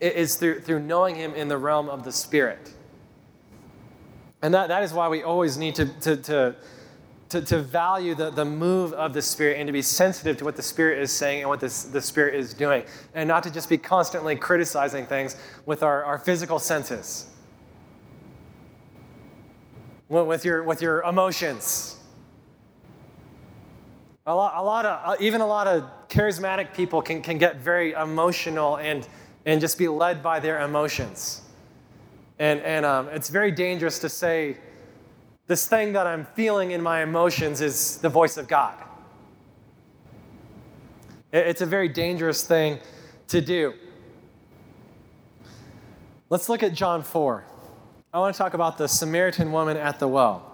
is 0.00 0.36
through, 0.36 0.60
through 0.60 0.80
knowing 0.80 1.14
Him 1.14 1.34
in 1.34 1.48
the 1.48 1.58
realm 1.58 1.88
of 1.88 2.04
the 2.04 2.12
Spirit. 2.12 2.72
And 4.42 4.54
that, 4.54 4.68
that 4.68 4.82
is 4.82 4.92
why 4.92 5.08
we 5.08 5.22
always 5.22 5.56
need 5.56 5.74
to, 5.76 5.86
to, 6.00 6.16
to 6.16 6.54
to, 7.30 7.42
to 7.42 7.58
value 7.60 8.14
the, 8.14 8.30
the 8.30 8.44
move 8.44 8.92
of 8.94 9.12
the 9.12 9.20
Spirit 9.20 9.58
and 9.58 9.66
to 9.66 9.72
be 9.72 9.82
sensitive 9.82 10.36
to 10.38 10.44
what 10.44 10.56
the 10.56 10.62
Spirit 10.62 11.00
is 11.00 11.12
saying 11.12 11.40
and 11.40 11.48
what 11.48 11.60
this, 11.60 11.84
the 11.84 12.00
Spirit 12.00 12.34
is 12.34 12.54
doing, 12.54 12.84
and 13.14 13.28
not 13.28 13.42
to 13.42 13.50
just 13.50 13.68
be 13.68 13.76
constantly 13.76 14.34
criticizing 14.34 15.06
things 15.06 15.36
with 15.66 15.82
our, 15.82 16.04
our 16.04 16.18
physical 16.18 16.58
senses, 16.58 17.26
with 20.08 20.44
your, 20.44 20.62
with 20.62 20.80
your 20.80 21.02
emotions. 21.02 21.96
A 24.26 24.34
lot, 24.34 24.54
a 24.56 24.62
lot 24.62 24.86
of, 24.86 25.00
uh, 25.04 25.16
even 25.20 25.40
a 25.40 25.46
lot 25.46 25.66
of 25.66 25.84
charismatic 26.08 26.74
people 26.74 27.00
can, 27.02 27.22
can 27.22 27.38
get 27.38 27.56
very 27.56 27.92
emotional 27.92 28.76
and, 28.76 29.06
and 29.44 29.60
just 29.60 29.78
be 29.78 29.88
led 29.88 30.22
by 30.22 30.40
their 30.40 30.60
emotions. 30.60 31.42
And, 32.38 32.60
and 32.60 32.86
um, 32.86 33.08
it's 33.08 33.28
very 33.30 33.50
dangerous 33.50 33.98
to 34.00 34.08
say, 34.08 34.56
this 35.46 35.66
thing 35.66 35.94
that 35.94 36.06
I'm 36.06 36.26
feeling 36.34 36.72
in 36.72 36.82
my 36.82 37.02
emotions 37.02 37.60
is 37.60 37.98
the 37.98 38.08
voice 38.08 38.36
of 38.36 38.46
God. 38.46 38.74
It's 41.32 41.62
a 41.62 41.66
very 41.66 41.88
dangerous 41.88 42.46
thing 42.46 42.78
to 43.28 43.40
do. 43.40 43.74
Let's 46.30 46.48
look 46.48 46.62
at 46.62 46.74
John 46.74 47.02
4. 47.02 47.44
I 48.12 48.18
want 48.18 48.34
to 48.34 48.38
talk 48.38 48.54
about 48.54 48.78
the 48.78 48.86
Samaritan 48.86 49.52
woman 49.52 49.76
at 49.76 49.98
the 49.98 50.08
well. 50.08 50.47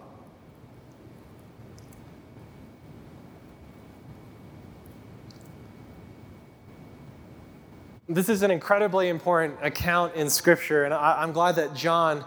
This 8.06 8.28
is 8.28 8.42
an 8.42 8.50
incredibly 8.50 9.08
important 9.08 9.56
account 9.62 10.14
in 10.14 10.28
Scripture, 10.28 10.84
and 10.84 10.92
I, 10.92 11.22
am 11.22 11.32
glad 11.32 11.56
that 11.56 11.74
John 11.74 12.22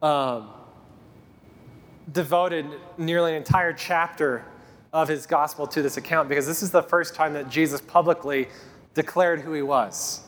um, 0.00 0.50
devoted 2.12 2.64
nearly 2.96 3.32
an 3.32 3.36
entire 3.36 3.72
chapter 3.72 4.44
of 4.92 5.08
his 5.08 5.26
gospel 5.26 5.66
to 5.66 5.82
this 5.82 5.96
account 5.96 6.28
because 6.28 6.46
this 6.46 6.62
is 6.62 6.70
the 6.70 6.82
first 6.82 7.16
time 7.16 7.32
that 7.32 7.50
Jesus 7.50 7.80
publicly 7.80 8.46
declared 8.94 9.40
who 9.40 9.52
he 9.52 9.62
was. 9.62 10.20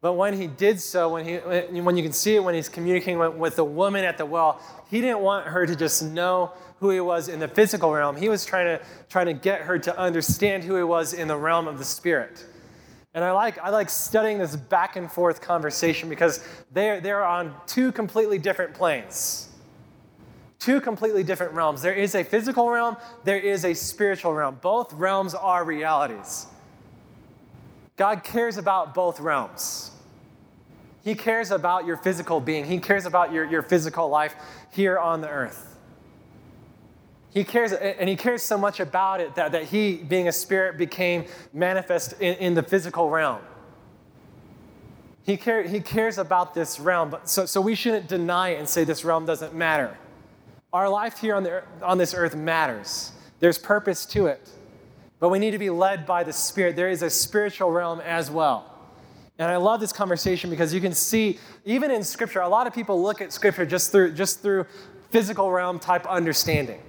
But 0.00 0.14
when 0.14 0.34
he 0.34 0.48
did 0.48 0.80
so, 0.80 1.10
when, 1.10 1.24
he, 1.24 1.36
when 1.80 1.96
you 1.96 2.02
can 2.02 2.12
see 2.12 2.34
it 2.34 2.42
when 2.42 2.56
he's 2.56 2.68
communicating 2.68 3.38
with 3.38 3.54
the 3.54 3.64
woman 3.64 4.04
at 4.04 4.18
the 4.18 4.26
well, 4.26 4.60
he 4.90 5.00
didn't 5.00 5.20
want 5.20 5.46
her 5.46 5.66
to 5.66 5.76
just 5.76 6.02
know 6.02 6.50
who 6.80 6.90
he 6.90 6.98
was 6.98 7.28
in 7.28 7.38
the 7.38 7.48
physical 7.48 7.92
realm. 7.92 8.16
He 8.16 8.28
was 8.28 8.44
trying 8.44 8.76
to, 8.76 8.84
trying 9.08 9.26
to 9.26 9.34
get 9.34 9.60
her 9.60 9.78
to 9.78 9.96
understand 9.96 10.64
who 10.64 10.74
he 10.74 10.82
was 10.82 11.12
in 11.12 11.28
the 11.28 11.36
realm 11.36 11.68
of 11.68 11.78
the 11.78 11.84
spirit. 11.84 12.44
And 13.16 13.24
I 13.24 13.32
like, 13.32 13.58
I 13.58 13.70
like 13.70 13.90
studying 13.90 14.38
this 14.38 14.54
back 14.54 14.94
and 14.94 15.10
forth 15.10 15.40
conversation 15.40 16.08
because 16.08 16.46
they're, 16.70 17.00
they're 17.00 17.24
on 17.24 17.54
two 17.66 17.90
completely 17.90 18.38
different 18.38 18.74
planes 18.74 19.48
two 20.58 20.80
completely 20.80 21.22
different 21.22 21.52
realms. 21.52 21.80
There 21.80 21.94
is 21.94 22.16
a 22.16 22.24
physical 22.24 22.68
realm, 22.70 22.96
there 23.22 23.38
is 23.38 23.64
a 23.64 23.72
spiritual 23.72 24.34
realm. 24.34 24.58
Both 24.60 24.92
realms 24.94 25.32
are 25.32 25.64
realities. 25.64 26.46
God 27.96 28.24
cares 28.24 28.56
about 28.56 28.92
both 28.92 29.20
realms. 29.20 29.92
He 31.04 31.14
cares 31.14 31.52
about 31.52 31.86
your 31.86 31.96
physical 31.96 32.40
being, 32.40 32.64
He 32.64 32.78
cares 32.78 33.06
about 33.06 33.32
your, 33.32 33.44
your 33.44 33.62
physical 33.62 34.08
life 34.08 34.34
here 34.72 34.98
on 34.98 35.20
the 35.20 35.28
earth. 35.28 35.75
He 37.36 37.44
cares, 37.44 37.72
and 37.72 38.08
He 38.08 38.16
cares 38.16 38.42
so 38.42 38.56
much 38.56 38.80
about 38.80 39.20
it 39.20 39.34
that, 39.34 39.52
that 39.52 39.64
He, 39.64 39.96
being 39.96 40.26
a 40.26 40.32
spirit, 40.32 40.78
became 40.78 41.26
manifest 41.52 42.14
in, 42.18 42.34
in 42.36 42.54
the 42.54 42.62
physical 42.62 43.10
realm. 43.10 43.42
He, 45.22 45.36
care, 45.36 45.62
he 45.62 45.80
cares 45.80 46.16
about 46.16 46.54
this 46.54 46.80
realm, 46.80 47.10
but 47.10 47.28
so, 47.28 47.44
so 47.44 47.60
we 47.60 47.74
shouldn't 47.74 48.08
deny 48.08 48.50
it 48.50 48.58
and 48.58 48.66
say 48.66 48.84
this 48.84 49.04
realm 49.04 49.26
doesn't 49.26 49.54
matter. 49.54 49.98
Our 50.72 50.88
life 50.88 51.18
here 51.18 51.34
on, 51.34 51.42
the, 51.42 51.62
on 51.82 51.98
this 51.98 52.14
earth 52.14 52.34
matters, 52.34 53.12
there's 53.40 53.58
purpose 53.58 54.06
to 54.06 54.28
it. 54.28 54.48
But 55.20 55.28
we 55.28 55.38
need 55.38 55.50
to 55.50 55.58
be 55.58 55.68
led 55.68 56.06
by 56.06 56.24
the 56.24 56.32
Spirit. 56.32 56.74
There 56.74 56.88
is 56.88 57.02
a 57.02 57.10
spiritual 57.10 57.70
realm 57.70 58.00
as 58.00 58.30
well. 58.30 58.72
And 59.38 59.50
I 59.50 59.56
love 59.56 59.80
this 59.80 59.92
conversation 59.92 60.48
because 60.48 60.72
you 60.72 60.80
can 60.80 60.94
see, 60.94 61.38
even 61.66 61.90
in 61.90 62.02
Scripture, 62.02 62.40
a 62.40 62.48
lot 62.48 62.66
of 62.66 62.72
people 62.72 63.02
look 63.02 63.20
at 63.20 63.30
Scripture 63.30 63.66
just 63.66 63.92
through, 63.92 64.14
just 64.14 64.40
through 64.40 64.64
physical 65.10 65.50
realm 65.50 65.78
type 65.78 66.06
understanding. 66.06 66.80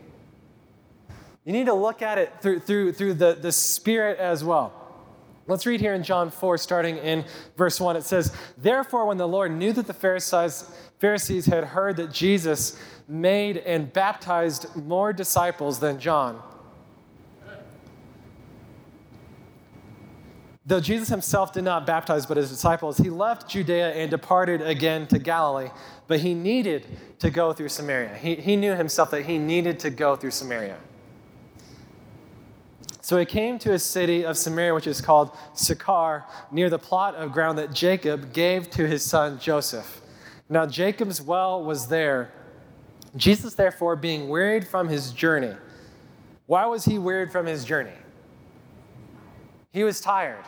You 1.47 1.53
need 1.53 1.67
to 1.67 1.73
look 1.73 2.01
at 2.01 2.17
it 2.17 2.33
through, 2.41 2.59
through, 2.59 2.91
through 2.91 3.13
the, 3.13 3.33
the 3.33 3.53
Spirit 3.53 4.19
as 4.19 4.43
well. 4.43 4.73
Let's 5.47 5.65
read 5.65 5.79
here 5.79 5.93
in 5.93 6.03
John 6.03 6.29
4, 6.29 6.57
starting 6.57 6.97
in 6.97 7.23
verse 7.55 7.79
1. 7.79 7.95
It 7.95 8.03
says, 8.03 8.35
Therefore, 8.57 9.05
when 9.05 9.15
the 9.15 9.29
Lord 9.29 9.53
knew 9.53 9.71
that 9.71 9.87
the 9.87 9.93
Pharisees, 9.93 10.69
Pharisees 10.99 11.45
had 11.45 11.63
heard 11.63 11.95
that 11.95 12.11
Jesus 12.11 12.77
made 13.07 13.55
and 13.59 13.93
baptized 13.93 14.75
more 14.75 15.13
disciples 15.13 15.79
than 15.79 16.01
John. 16.01 16.43
Though 20.65 20.81
Jesus 20.81 21.07
himself 21.07 21.53
did 21.53 21.63
not 21.63 21.87
baptize 21.87 22.25
but 22.25 22.35
his 22.35 22.49
disciples, 22.49 22.97
he 22.97 23.09
left 23.09 23.49
Judea 23.49 23.93
and 23.93 24.11
departed 24.11 24.61
again 24.61 25.07
to 25.07 25.17
Galilee. 25.17 25.69
But 26.07 26.19
he 26.19 26.33
needed 26.33 26.85
to 27.19 27.29
go 27.29 27.53
through 27.53 27.69
Samaria. 27.69 28.15
He, 28.15 28.35
he 28.35 28.57
knew 28.57 28.75
himself 28.75 29.11
that 29.11 29.21
he 29.21 29.37
needed 29.37 29.79
to 29.79 29.89
go 29.89 30.17
through 30.17 30.31
Samaria. 30.31 30.75
So 33.07 33.17
he 33.17 33.23
came 33.23 33.57
to 33.59 33.71
a 33.71 33.79
city 33.79 34.25
of 34.25 34.37
Samaria, 34.37 34.73
which 34.73 34.85
is 34.85 34.99
called 34.99 35.31
Sychar, 35.53 36.25
near 36.51 36.69
the 36.69 36.77
plot 36.77 37.15
of 37.15 37.31
ground 37.31 37.57
that 37.57 37.71
Jacob 37.71 38.33
gave 38.33 38.69
to 38.71 38.85
his 38.85 39.01
son 39.01 39.39
Joseph. 39.39 40.01
Now 40.49 40.65
Jacob's 40.65 41.21
well 41.21 41.63
was 41.63 41.87
there. 41.87 42.33
Jesus, 43.15 43.53
therefore, 43.53 43.95
being 43.95 44.27
wearied 44.27 44.67
from 44.67 44.89
his 44.89 45.13
journey. 45.13 45.53
Why 46.47 46.65
was 46.65 46.83
he 46.83 46.99
wearied 46.99 47.31
from 47.31 47.45
his 47.45 47.63
journey? 47.63 47.95
He 49.71 49.85
was 49.85 50.01
tired. 50.01 50.43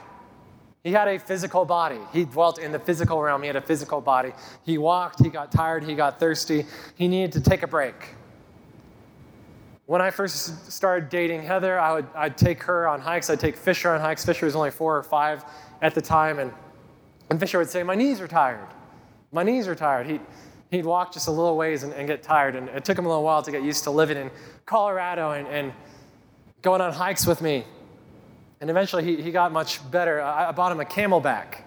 He 0.83 0.91
had 0.91 1.07
a 1.07 1.17
physical 1.17 1.63
body. 1.63 1.99
He 2.11 2.25
dwelt 2.25 2.59
in 2.59 2.73
the 2.73 2.79
physical 2.79 3.21
realm. 3.21 3.41
He 3.41 3.47
had 3.47 3.55
a 3.55 3.61
physical 3.61 4.01
body. 4.01 4.33
He 4.65 4.77
walked, 4.77 5.23
he 5.23 5.29
got 5.29 5.49
tired, 5.49 5.85
he 5.85 5.95
got 5.95 6.19
thirsty. 6.19 6.65
He 6.95 7.07
needed 7.07 7.31
to 7.31 7.41
take 7.41 7.63
a 7.63 7.67
break. 7.67 8.15
When 9.89 10.03
I 10.03 10.11
first 10.11 10.71
started 10.71 11.09
dating 11.09 11.41
Heather, 11.41 11.79
I 11.79 11.93
would, 11.93 12.05
I'd 12.13 12.37
take 12.37 12.61
her 12.61 12.87
on 12.87 13.01
hikes. 13.01 13.27
I'd 13.31 13.39
take 13.39 13.57
Fisher 13.57 13.89
on 13.89 13.99
hikes. 13.99 14.23
Fisher 14.23 14.45
was 14.45 14.55
only 14.55 14.69
four 14.69 14.95
or 14.95 15.01
five 15.01 15.43
at 15.81 15.95
the 15.95 16.01
time. 16.01 16.37
And, 16.37 16.53
and 17.31 17.39
Fisher 17.39 17.57
would 17.57 17.71
say, 17.71 17.81
My 17.81 17.95
knees 17.95 18.21
are 18.21 18.27
tired. 18.27 18.67
My 19.31 19.41
knees 19.41 19.67
are 19.67 19.73
tired. 19.73 20.05
He, 20.05 20.19
he'd 20.69 20.85
walk 20.85 21.11
just 21.11 21.27
a 21.27 21.31
little 21.31 21.57
ways 21.57 21.81
and, 21.81 21.91
and, 21.93 22.07
get 22.07 22.21
tired. 22.21 22.55
And 22.55 22.69
it 22.69 22.85
took 22.85 22.99
him 22.99 23.07
a 23.07 23.07
little 23.07 23.23
while 23.23 23.41
to 23.41 23.49
get 23.49 23.63
used 23.63 23.83
to 23.85 23.89
living 23.89 24.17
in 24.17 24.29
Colorado 24.67 25.31
and, 25.31 25.47
and 25.47 25.73
going 26.61 26.81
on 26.81 26.93
hikes 26.93 27.25
with 27.25 27.41
me. 27.41 27.65
And 28.61 28.69
eventually 28.69 29.03
he, 29.03 29.19
he 29.19 29.31
got 29.31 29.51
much 29.51 29.79
better. 29.89 30.21
I, 30.21 30.49
I 30.49 30.51
bought 30.51 30.71
him 30.71 30.81
a 30.81 30.85
CamelBak, 30.85 31.61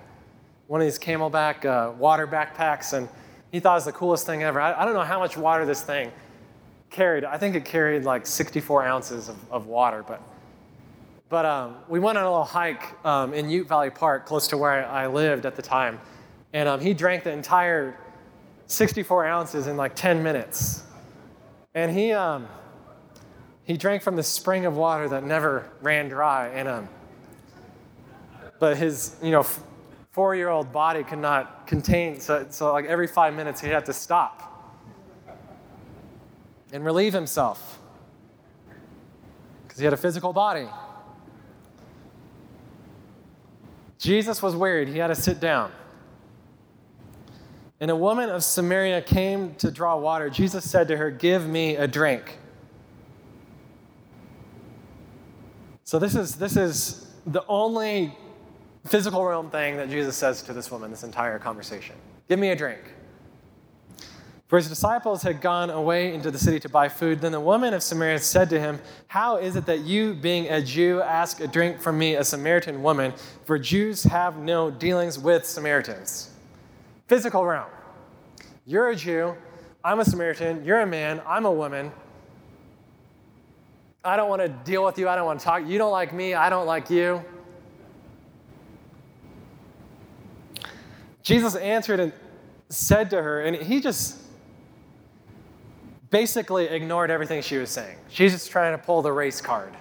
one 0.68 0.80
of 0.80 0.86
these 0.86 0.96
CamelBak 0.96 1.64
uh, 1.64 1.90
water 1.94 2.28
backpacks, 2.28 2.92
and 2.92 3.08
he 3.50 3.58
thought 3.58 3.72
it 3.72 3.78
was 3.78 3.84
the 3.86 3.92
coolest 3.92 4.26
thing 4.26 4.44
ever. 4.44 4.60
I, 4.60 4.80
I, 4.80 4.84
don't 4.84 4.94
know 4.94 5.00
how 5.00 5.18
much 5.18 5.36
water 5.36 5.66
this 5.66 5.82
thing 5.82 6.12
carried. 6.92 7.24
I 7.24 7.38
think 7.38 7.56
it 7.56 7.64
carried 7.64 8.04
like 8.04 8.26
64 8.26 8.86
ounces 8.86 9.28
of, 9.28 9.36
of 9.50 9.66
water, 9.66 10.04
but 10.06 10.22
but 11.32 11.46
um, 11.46 11.76
we 11.88 11.98
went 11.98 12.18
on 12.18 12.24
a 12.24 12.28
little 12.28 12.44
hike 12.44 13.02
um, 13.06 13.32
in 13.32 13.48
Ute 13.48 13.66
Valley 13.66 13.88
Park, 13.88 14.26
close 14.26 14.48
to 14.48 14.58
where 14.58 14.86
I 14.86 15.06
lived 15.06 15.46
at 15.46 15.56
the 15.56 15.62
time. 15.62 15.98
And 16.52 16.68
um, 16.68 16.78
he 16.78 16.92
drank 16.92 17.24
the 17.24 17.32
entire 17.32 17.98
64 18.66 19.24
ounces 19.24 19.66
in 19.66 19.78
like 19.78 19.96
10 19.96 20.22
minutes. 20.22 20.84
And 21.74 21.90
he, 21.90 22.12
um, 22.12 22.46
he 23.64 23.78
drank 23.78 24.02
from 24.02 24.14
the 24.14 24.22
spring 24.22 24.66
of 24.66 24.76
water 24.76 25.08
that 25.08 25.24
never 25.24 25.70
ran 25.80 26.10
dry. 26.10 26.48
And, 26.48 26.68
um, 26.68 26.88
but 28.58 28.76
his, 28.76 29.16
you 29.22 29.30
know, 29.30 29.46
four 30.10 30.36
year 30.36 30.50
old 30.50 30.70
body 30.70 31.02
could 31.02 31.18
not 31.18 31.66
contain, 31.66 32.20
so, 32.20 32.46
so 32.50 32.74
like 32.74 32.84
every 32.84 33.06
five 33.06 33.32
minutes 33.32 33.62
he'd 33.62 33.70
have 33.70 33.84
to 33.84 33.94
stop 33.94 34.51
and 36.72 36.84
relieve 36.84 37.12
himself 37.12 37.78
because 39.62 39.78
he 39.78 39.84
had 39.84 39.92
a 39.92 39.98
physical 39.98 40.32
body. 40.32 40.66
Jesus 43.98 44.42
was 44.42 44.56
worried, 44.56 44.88
he 44.88 44.98
had 44.98 45.06
to 45.08 45.14
sit 45.14 45.38
down. 45.38 45.70
And 47.78 47.90
a 47.90 47.96
woman 47.96 48.30
of 48.30 48.44
Samaria 48.44 49.02
came 49.02 49.54
to 49.56 49.70
draw 49.70 49.96
water. 49.96 50.30
Jesus 50.30 50.68
said 50.68 50.88
to 50.88 50.96
her, 50.96 51.10
Give 51.10 51.46
me 51.46 51.76
a 51.76 51.86
drink. 51.86 52.38
So, 55.84 55.98
this 55.98 56.14
is, 56.14 56.36
this 56.36 56.56
is 56.56 57.08
the 57.26 57.44
only 57.48 58.16
physical 58.86 59.24
realm 59.24 59.50
thing 59.50 59.76
that 59.76 59.90
Jesus 59.90 60.16
says 60.16 60.42
to 60.42 60.52
this 60.52 60.70
woman 60.70 60.90
this 60.90 61.02
entire 61.02 61.38
conversation 61.38 61.96
Give 62.28 62.38
me 62.38 62.50
a 62.50 62.56
drink. 62.56 62.80
For 64.52 64.58
his 64.58 64.68
disciples 64.68 65.22
had 65.22 65.40
gone 65.40 65.70
away 65.70 66.12
into 66.12 66.30
the 66.30 66.38
city 66.38 66.60
to 66.60 66.68
buy 66.68 66.90
food. 66.90 67.22
Then 67.22 67.32
the 67.32 67.40
woman 67.40 67.72
of 67.72 67.82
Samaria 67.82 68.18
said 68.18 68.50
to 68.50 68.60
him, 68.60 68.80
How 69.06 69.38
is 69.38 69.56
it 69.56 69.64
that 69.64 69.80
you, 69.80 70.12
being 70.12 70.46
a 70.48 70.60
Jew, 70.60 71.00
ask 71.00 71.40
a 71.40 71.46
drink 71.46 71.80
from 71.80 71.98
me, 71.98 72.16
a 72.16 72.22
Samaritan 72.22 72.82
woman? 72.82 73.14
For 73.46 73.58
Jews 73.58 74.04
have 74.04 74.36
no 74.36 74.70
dealings 74.70 75.18
with 75.18 75.46
Samaritans 75.46 76.28
physical 77.08 77.46
realm. 77.46 77.70
You're 78.66 78.90
a 78.90 78.94
Jew, 78.94 79.34
I'm 79.82 80.00
a 80.00 80.04
Samaritan, 80.04 80.66
you're 80.66 80.80
a 80.80 80.86
man, 80.86 81.22
I'm 81.26 81.46
a 81.46 81.50
woman. 81.50 81.90
I 84.04 84.16
don't 84.16 84.28
want 84.28 84.42
to 84.42 84.48
deal 84.48 84.84
with 84.84 84.98
you. 84.98 85.08
I 85.08 85.16
don't 85.16 85.24
want 85.24 85.40
to 85.40 85.46
talk. 85.46 85.66
You 85.66 85.78
don't 85.78 85.92
like 85.92 86.12
me. 86.12 86.34
I 86.34 86.50
don't 86.50 86.66
like 86.66 86.90
you. 86.90 87.24
Jesus 91.22 91.56
answered 91.56 92.00
and 92.00 92.12
said 92.68 93.08
to 93.08 93.22
her, 93.22 93.40
and 93.40 93.56
he 93.56 93.80
just 93.80 94.18
basically 96.12 96.66
ignored 96.66 97.10
everything 97.10 97.42
she 97.42 97.56
was 97.56 97.70
saying. 97.70 97.96
She's 98.08 98.30
just 98.30 98.50
trying 98.52 98.78
to 98.78 98.78
pull 98.78 99.02
the 99.02 99.10
race 99.10 99.40
card. 99.40 99.74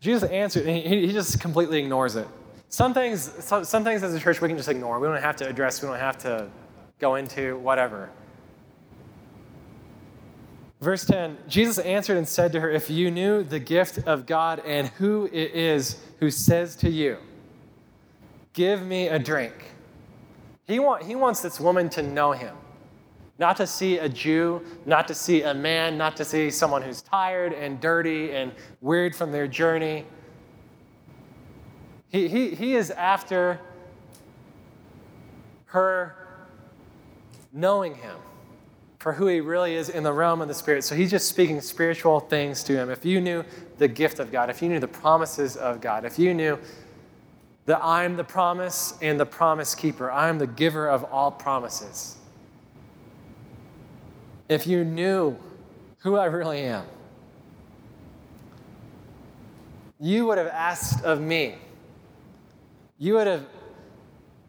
Jesus 0.00 0.28
answered, 0.30 0.66
he, 0.66 1.06
he 1.06 1.12
just 1.12 1.40
completely 1.40 1.78
ignores 1.78 2.16
it. 2.16 2.26
Some 2.68 2.92
things, 2.92 3.32
some, 3.38 3.64
some 3.64 3.84
things 3.84 4.02
as 4.02 4.12
a 4.14 4.18
church 4.20 4.40
we 4.40 4.48
can 4.48 4.56
just 4.56 4.68
ignore. 4.68 4.98
We 4.98 5.06
don't 5.06 5.22
have 5.22 5.36
to 5.36 5.48
address, 5.48 5.80
we 5.80 5.88
don't 5.88 5.98
have 5.98 6.18
to 6.18 6.48
go 6.98 7.14
into, 7.14 7.56
whatever. 7.58 8.10
Verse 10.80 11.04
10 11.04 11.38
Jesus 11.46 11.78
answered 11.78 12.16
and 12.16 12.26
said 12.26 12.50
to 12.52 12.60
her, 12.60 12.68
If 12.68 12.90
you 12.90 13.12
knew 13.12 13.44
the 13.44 13.60
gift 13.60 13.98
of 13.98 14.26
God 14.26 14.60
and 14.66 14.88
who 14.88 15.26
it 15.26 15.54
is 15.54 16.02
who 16.18 16.30
says 16.30 16.74
to 16.76 16.90
you, 16.90 17.18
Give 18.52 18.84
me 18.84 19.06
a 19.06 19.20
drink. 19.20 19.71
He, 20.66 20.78
want, 20.78 21.02
he 21.02 21.14
wants 21.14 21.40
this 21.40 21.58
woman 21.58 21.88
to 21.90 22.02
know 22.02 22.32
him, 22.32 22.56
not 23.38 23.56
to 23.56 23.66
see 23.66 23.98
a 23.98 24.08
Jew, 24.08 24.64
not 24.86 25.08
to 25.08 25.14
see 25.14 25.42
a 25.42 25.52
man, 25.52 25.98
not 25.98 26.16
to 26.16 26.24
see 26.24 26.50
someone 26.50 26.82
who's 26.82 27.02
tired 27.02 27.52
and 27.52 27.80
dirty 27.80 28.32
and 28.32 28.52
weird 28.80 29.14
from 29.14 29.32
their 29.32 29.48
journey. 29.48 30.04
He, 32.08 32.28
he, 32.28 32.50
he 32.54 32.74
is 32.74 32.90
after 32.90 33.60
her 35.66 36.14
knowing 37.52 37.94
him 37.94 38.16
for 38.98 39.12
who 39.12 39.26
he 39.26 39.40
really 39.40 39.74
is 39.74 39.88
in 39.88 40.04
the 40.04 40.12
realm 40.12 40.40
of 40.40 40.46
the 40.46 40.54
Spirit. 40.54 40.84
So 40.84 40.94
he's 40.94 41.10
just 41.10 41.28
speaking 41.28 41.60
spiritual 41.60 42.20
things 42.20 42.62
to 42.64 42.74
him. 42.74 42.88
If 42.88 43.04
you 43.04 43.20
knew 43.20 43.44
the 43.78 43.88
gift 43.88 44.20
of 44.20 44.30
God, 44.30 44.48
if 44.48 44.62
you 44.62 44.68
knew 44.68 44.78
the 44.78 44.86
promises 44.86 45.56
of 45.56 45.80
God, 45.80 46.04
if 46.04 46.20
you 46.20 46.34
knew 46.34 46.56
that 47.66 47.80
I'm 47.82 48.16
the 48.16 48.24
promise 48.24 48.94
and 49.00 49.18
the 49.18 49.26
promise 49.26 49.74
keeper, 49.74 50.10
I'm 50.10 50.38
the 50.38 50.46
giver 50.46 50.88
of 50.88 51.04
all 51.04 51.30
promises. 51.30 52.16
If 54.48 54.66
you 54.66 54.84
knew 54.84 55.36
who 55.98 56.16
I 56.16 56.26
really 56.26 56.60
am, 56.60 56.84
you 60.00 60.26
would 60.26 60.38
have 60.38 60.48
asked 60.48 61.04
of 61.04 61.20
me. 61.20 61.54
You 62.98 63.14
would 63.14 63.28
have, 63.28 63.46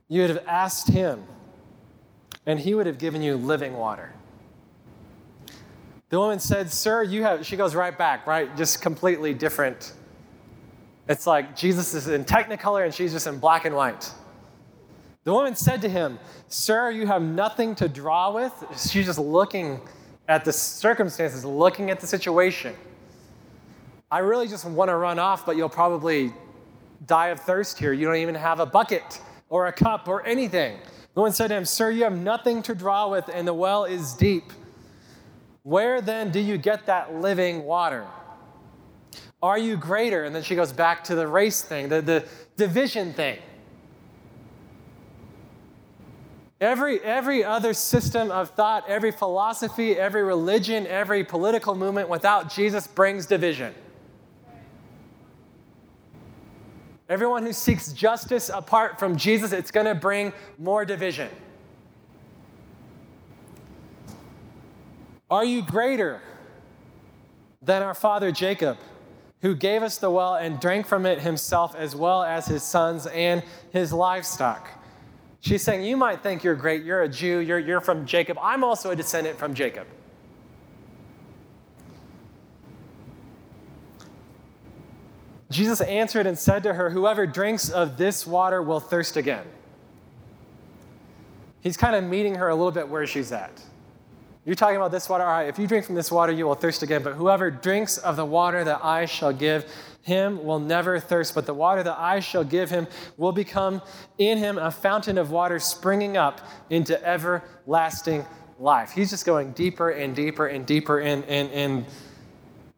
you 0.07 0.22
would 0.22 0.32
have 0.32 0.43
asked 0.47 0.89
him, 0.89 1.24
and 2.45 2.59
he 2.59 2.74
would 2.74 2.88
have 2.88 2.97
given 2.97 3.22
you 3.22 3.36
living 3.36 3.74
water. 3.74 4.14
The 6.09 6.20
woman 6.20 6.39
said, 6.39 6.72
Sir, 6.72 7.03
you 7.03 7.24
have, 7.24 7.45
she 7.45 7.55
goes 7.55 7.74
right 7.76 7.95
back, 7.97 8.28
right? 8.28 8.55
Just 8.57 8.82
completely 8.82 9.34
different. 9.34 9.93
It's 11.08 11.28
like 11.28 11.56
Jesus 11.56 11.93
is 11.93 12.08
in 12.08 12.24
technicolor 12.24 12.86
and 12.86 12.93
she's 12.93 13.12
just 13.12 13.28
in 13.28 13.39
black 13.39 13.66
and 13.66 13.76
white. 13.76 14.10
The 15.26 15.34
woman 15.34 15.56
said 15.56 15.82
to 15.82 15.89
him, 15.89 16.20
Sir, 16.47 16.91
you 16.91 17.08
have 17.08 17.22
nothing 17.22 17.76
to 17.76 17.88
draw 17.88 18.32
with. 18.32 18.54
She's 18.72 19.06
just 19.06 19.20
looking 19.20 19.82
at 20.28 20.45
the 20.45 20.54
circumstances, 20.54 21.45
looking 21.45 21.89
at 21.89 21.99
the 21.99 22.08
situation. 22.08 22.76
I 24.12 24.20
really 24.20 24.47
just 24.47 24.66
want 24.66 24.89
to 24.89 24.95
run 24.95 25.20
off, 25.20 25.45
but 25.45 25.56
you'll 25.58 25.70
probably 25.70 26.34
die 27.06 27.28
of 27.28 27.39
thirst 27.39 27.80
here. 27.80 27.93
You 27.93 28.06
don't 28.06 28.18
even 28.18 28.36
have 28.36 28.60
a 28.60 28.66
bucket 28.66 29.22
or 29.49 29.68
a 29.68 29.72
cup 29.72 30.08
or 30.08 30.26
anything. 30.26 30.78
The 31.14 31.20
woman 31.20 31.34
said 31.34 31.47
to 31.49 31.56
him, 31.56 31.66
Sir, 31.66 31.91
you 31.91 32.04
have 32.04 32.18
nothing 32.18 32.62
to 32.64 32.76
draw 32.76 33.10
with, 33.10 33.30
and 33.34 33.47
the 33.47 33.54
well 33.54 33.86
is 33.86 34.14
deep. 34.14 34.51
Where 35.64 36.01
then 36.01 36.32
do 36.32 36.39
you 36.39 36.58
get 36.58 36.86
that 36.88 37.16
living 37.16 37.64
water? 37.64 38.06
Are 39.44 39.58
you 39.58 39.76
greater? 39.76 40.24
And 40.24 40.34
then 40.34 40.41
she 40.41 40.56
goes 40.56 40.72
back 40.72 41.04
to 41.06 41.16
the 41.16 41.28
race 41.28 41.62
thing, 41.62 41.89
the, 41.89 42.02
the 42.02 42.26
division 42.56 43.12
thing. 43.12 43.39
Every, 46.62 47.02
every 47.02 47.44
other 47.44 47.74
system 47.74 48.32
of 48.32 48.52
thought, 48.52 48.86
every 48.88 49.12
philosophy, 49.12 50.00
every 50.00 50.24
religion, 50.24 50.88
every 50.88 51.26
political 51.26 51.76
movement 51.76 52.08
without 52.08 52.54
Jesus 52.54 52.88
brings 52.88 53.26
division. 53.26 53.76
Everyone 57.10 57.46
who 57.46 57.52
seeks 57.52 57.91
justice 57.91 58.50
apart 58.50 58.98
from 58.98 59.18
Jesus, 59.18 59.52
it's 59.52 59.72
going 59.72 59.88
to 59.88 59.94
bring 59.94 60.32
more 60.58 60.86
division. 60.86 61.30
Are 65.30 65.44
you 65.44 65.62
greater 65.64 66.22
than 67.62 67.82
our 67.82 67.94
father 67.94 68.32
Jacob, 68.32 68.78
who 69.44 69.54
gave 69.54 69.84
us 69.84 69.98
the 69.98 70.10
well 70.10 70.36
and 70.36 70.60
drank 70.60 70.88
from 70.88 71.06
it 71.06 71.20
himself, 71.20 71.76
as 71.76 71.96
well 71.96 72.24
as 72.24 72.48
his 72.48 72.64
sons 72.64 73.06
and 73.06 73.44
his 73.72 73.94
livestock? 73.94 74.68
She's 75.41 75.62
saying, 75.62 75.86
You 75.86 75.98
might 75.98 76.24
think 76.24 76.44
you're 76.44 76.56
great. 76.56 76.84
You're 76.84 77.04
a 77.04 77.10
Jew. 77.10 77.39
You're, 77.39 77.60
you're 77.60 77.82
from 77.82 78.06
Jacob. 78.06 78.39
I'm 78.41 78.64
also 78.64 78.91
a 78.91 78.96
descendant 78.96 79.38
from 79.38 79.54
Jacob. 79.54 79.86
Jesus 85.52 85.82
answered 85.82 86.26
and 86.26 86.39
said 86.39 86.64
to 86.64 86.74
her, 86.74 86.89
Whoever 86.89 87.28
drinks 87.28 87.70
of 87.70 87.98
this 87.98 88.26
water 88.26 88.62
will 88.64 88.80
thirst 88.80 89.18
again. 89.18 89.46
He's 91.60 91.78
kind 91.78 91.96
of 91.96 92.04
meeting 92.06 92.36
her 92.36 92.48
a 92.48 92.56
little 92.56 92.72
bit 92.72 92.88
where 92.88 93.06
she's 93.06 93.32
at. 93.34 93.62
You're 94.46 94.56
talking 94.56 94.76
about 94.76 94.91
this 94.91 95.08
water. 95.08 95.24
All 95.24 95.32
right, 95.32 95.48
if 95.48 95.58
you 95.58 95.68
drink 95.68 95.86
from 95.86 95.96
this 95.96 96.12
water, 96.12 96.34
you 96.34 96.46
will 96.46 96.56
thirst 96.56 96.84
again. 96.84 97.02
But 97.02 97.14
whoever 97.14 97.50
drinks 97.50 97.98
of 97.98 98.18
the 98.18 98.26
water 98.26 98.64
that 98.64 98.84
I 98.84 99.06
shall 99.06 99.32
give 99.32 99.66
him 100.02 100.44
will 100.44 100.60
never 100.60 101.00
thirst. 101.00 101.34
But 101.34 101.46
the 101.46 101.54
water 101.54 101.82
that 101.82 101.98
I 101.98 102.20
shall 102.20 102.44
give 102.44 102.70
him 102.70 102.88
will 103.16 103.32
become 103.32 103.82
in 104.18 104.38
him 104.38 104.58
a 104.58 104.70
fountain 104.70 105.18
of 105.18 105.32
water 105.32 105.60
springing 105.60 106.18
up 106.18 106.41
into 106.70 107.02
everlasting 107.08 108.26
life. 108.60 108.91
He's 108.91 109.10
just 109.10 109.26
going 109.26 109.54
deeper 109.54 109.91
and 109.91 110.14
deeper 110.14 110.48
and 110.48 110.66
deeper 110.66 111.00
in, 111.00 111.24
in, 111.24 111.50
in 111.52 111.86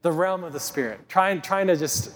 the 0.04 0.12
realm 0.12 0.44
of 0.44 0.54
the 0.54 0.60
Spirit, 0.60 1.10
trying, 1.10 1.42
trying 1.42 1.66
to 1.68 1.76
just. 1.76 2.12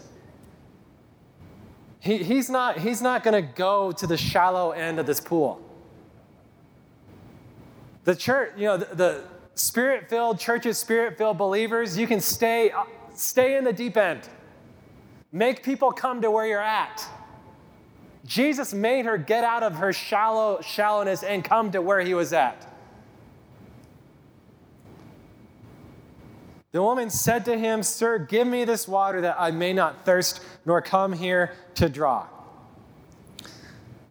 He, 2.02 2.20
he's 2.20 2.50
not, 2.50 2.78
he's 2.78 3.02
not 3.02 3.24
going 3.24 3.44
to 3.44 3.54
go 3.56 3.92
to 3.94 4.08
the 4.08 4.16
shallow 4.16 4.72
end 4.72 5.00
of 5.00 5.08
this 5.08 5.20
pool. 5.20 5.60
The 8.06 8.16
church, 8.16 8.54
you 8.56 8.66
know, 8.66 8.78
the, 8.78 8.96
the 8.96 9.24
spirit 9.60 10.10
filled 10.10 10.40
churches, 10.40 10.78
spirit 10.78 11.18
filled 11.18 11.38
believers, 11.38 11.98
you 11.98 12.08
can 12.08 12.22
stay, 12.22 12.72
uh, 12.72 12.84
stay 13.14 13.58
in 13.58 13.64
the 13.64 13.74
deep 13.74 13.98
end. 13.98 14.28
Make 15.32 15.64
people 15.64 15.92
come 15.92 16.22
to 16.22 16.32
where 16.32 16.48
you're 16.48 16.62
at. 16.62 17.06
Jesus 18.26 18.74
made 18.74 19.06
her 19.06 19.18
get 19.18 19.44
out 19.44 19.64
of 19.64 19.76
her 19.76 19.92
shallow 19.92 20.62
shallowness 20.62 21.24
and 21.24 21.44
come 21.44 21.72
to 21.72 21.82
where 21.82 22.00
he 22.02 22.14
was 22.14 22.34
at. 22.34 22.66
The 26.72 26.82
woman 26.82 27.10
said 27.10 27.46
to 27.46 27.58
him, 27.58 27.82
Sir, 27.82 28.20
give 28.20 28.48
me 28.48 28.64
this 28.64 28.88
water 28.88 29.22
that 29.22 29.36
I 29.40 29.52
may 29.52 29.74
not 29.74 30.06
thirst 30.06 30.42
nor 30.66 30.82
come 30.82 31.14
here 31.14 31.54
to 31.76 31.90
draw. 31.90 32.28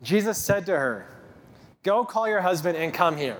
Jesus 0.02 0.38
said 0.38 0.66
to 0.66 0.72
her, 0.72 1.06
Go 1.84 2.04
call 2.04 2.28
your 2.28 2.40
husband 2.40 2.76
and 2.76 2.92
come 2.92 3.16
here. 3.16 3.38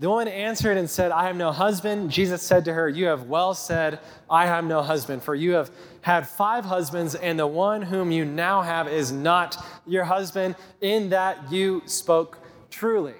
The 0.00 0.08
woman 0.08 0.28
answered 0.28 0.78
and 0.78 0.88
said, 0.88 1.12
I 1.12 1.26
have 1.26 1.36
no 1.36 1.52
husband. 1.52 2.10
Jesus 2.10 2.42
said 2.42 2.64
to 2.64 2.72
her, 2.72 2.88
You 2.88 3.06
have 3.06 3.24
well 3.24 3.52
said, 3.52 4.00
I 4.30 4.46
have 4.46 4.64
no 4.64 4.80
husband, 4.80 5.22
for 5.22 5.34
you 5.34 5.52
have 5.52 5.70
had 6.00 6.26
five 6.26 6.64
husbands, 6.64 7.14
and 7.14 7.38
the 7.38 7.46
one 7.46 7.82
whom 7.82 8.10
you 8.10 8.24
now 8.24 8.62
have 8.62 8.88
is 8.88 9.12
not 9.12 9.62
your 9.86 10.04
husband, 10.04 10.56
in 10.80 11.10
that 11.10 11.52
you 11.52 11.82
spoke 11.84 12.38
truly. 12.70 13.12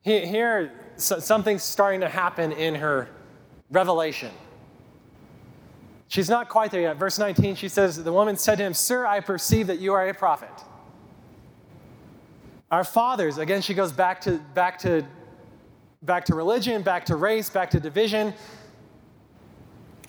Here, 0.00 0.72
something's 0.96 1.62
starting 1.62 2.00
to 2.00 2.08
happen 2.08 2.52
in 2.52 2.76
her 2.76 3.10
revelation. 3.70 4.30
She's 6.08 6.30
not 6.30 6.48
quite 6.48 6.70
there 6.70 6.80
yet. 6.80 6.96
Verse 6.96 7.18
19, 7.18 7.54
she 7.54 7.68
says, 7.68 8.02
The 8.02 8.14
woman 8.14 8.38
said 8.38 8.56
to 8.56 8.64
him, 8.64 8.72
Sir, 8.72 9.04
I 9.04 9.20
perceive 9.20 9.66
that 9.66 9.78
you 9.78 9.92
are 9.92 10.08
a 10.08 10.14
prophet. 10.14 10.48
Our 12.70 12.84
fathers, 12.84 13.38
again, 13.38 13.62
she 13.62 13.72
goes 13.74 13.92
back 13.92 14.20
to, 14.22 14.38
back 14.54 14.78
to, 14.80 15.06
back 16.02 16.26
to 16.26 16.34
religion, 16.34 16.82
back 16.82 17.06
to 17.06 17.16
race, 17.16 17.48
back 17.48 17.70
to 17.70 17.80
division, 17.80 18.34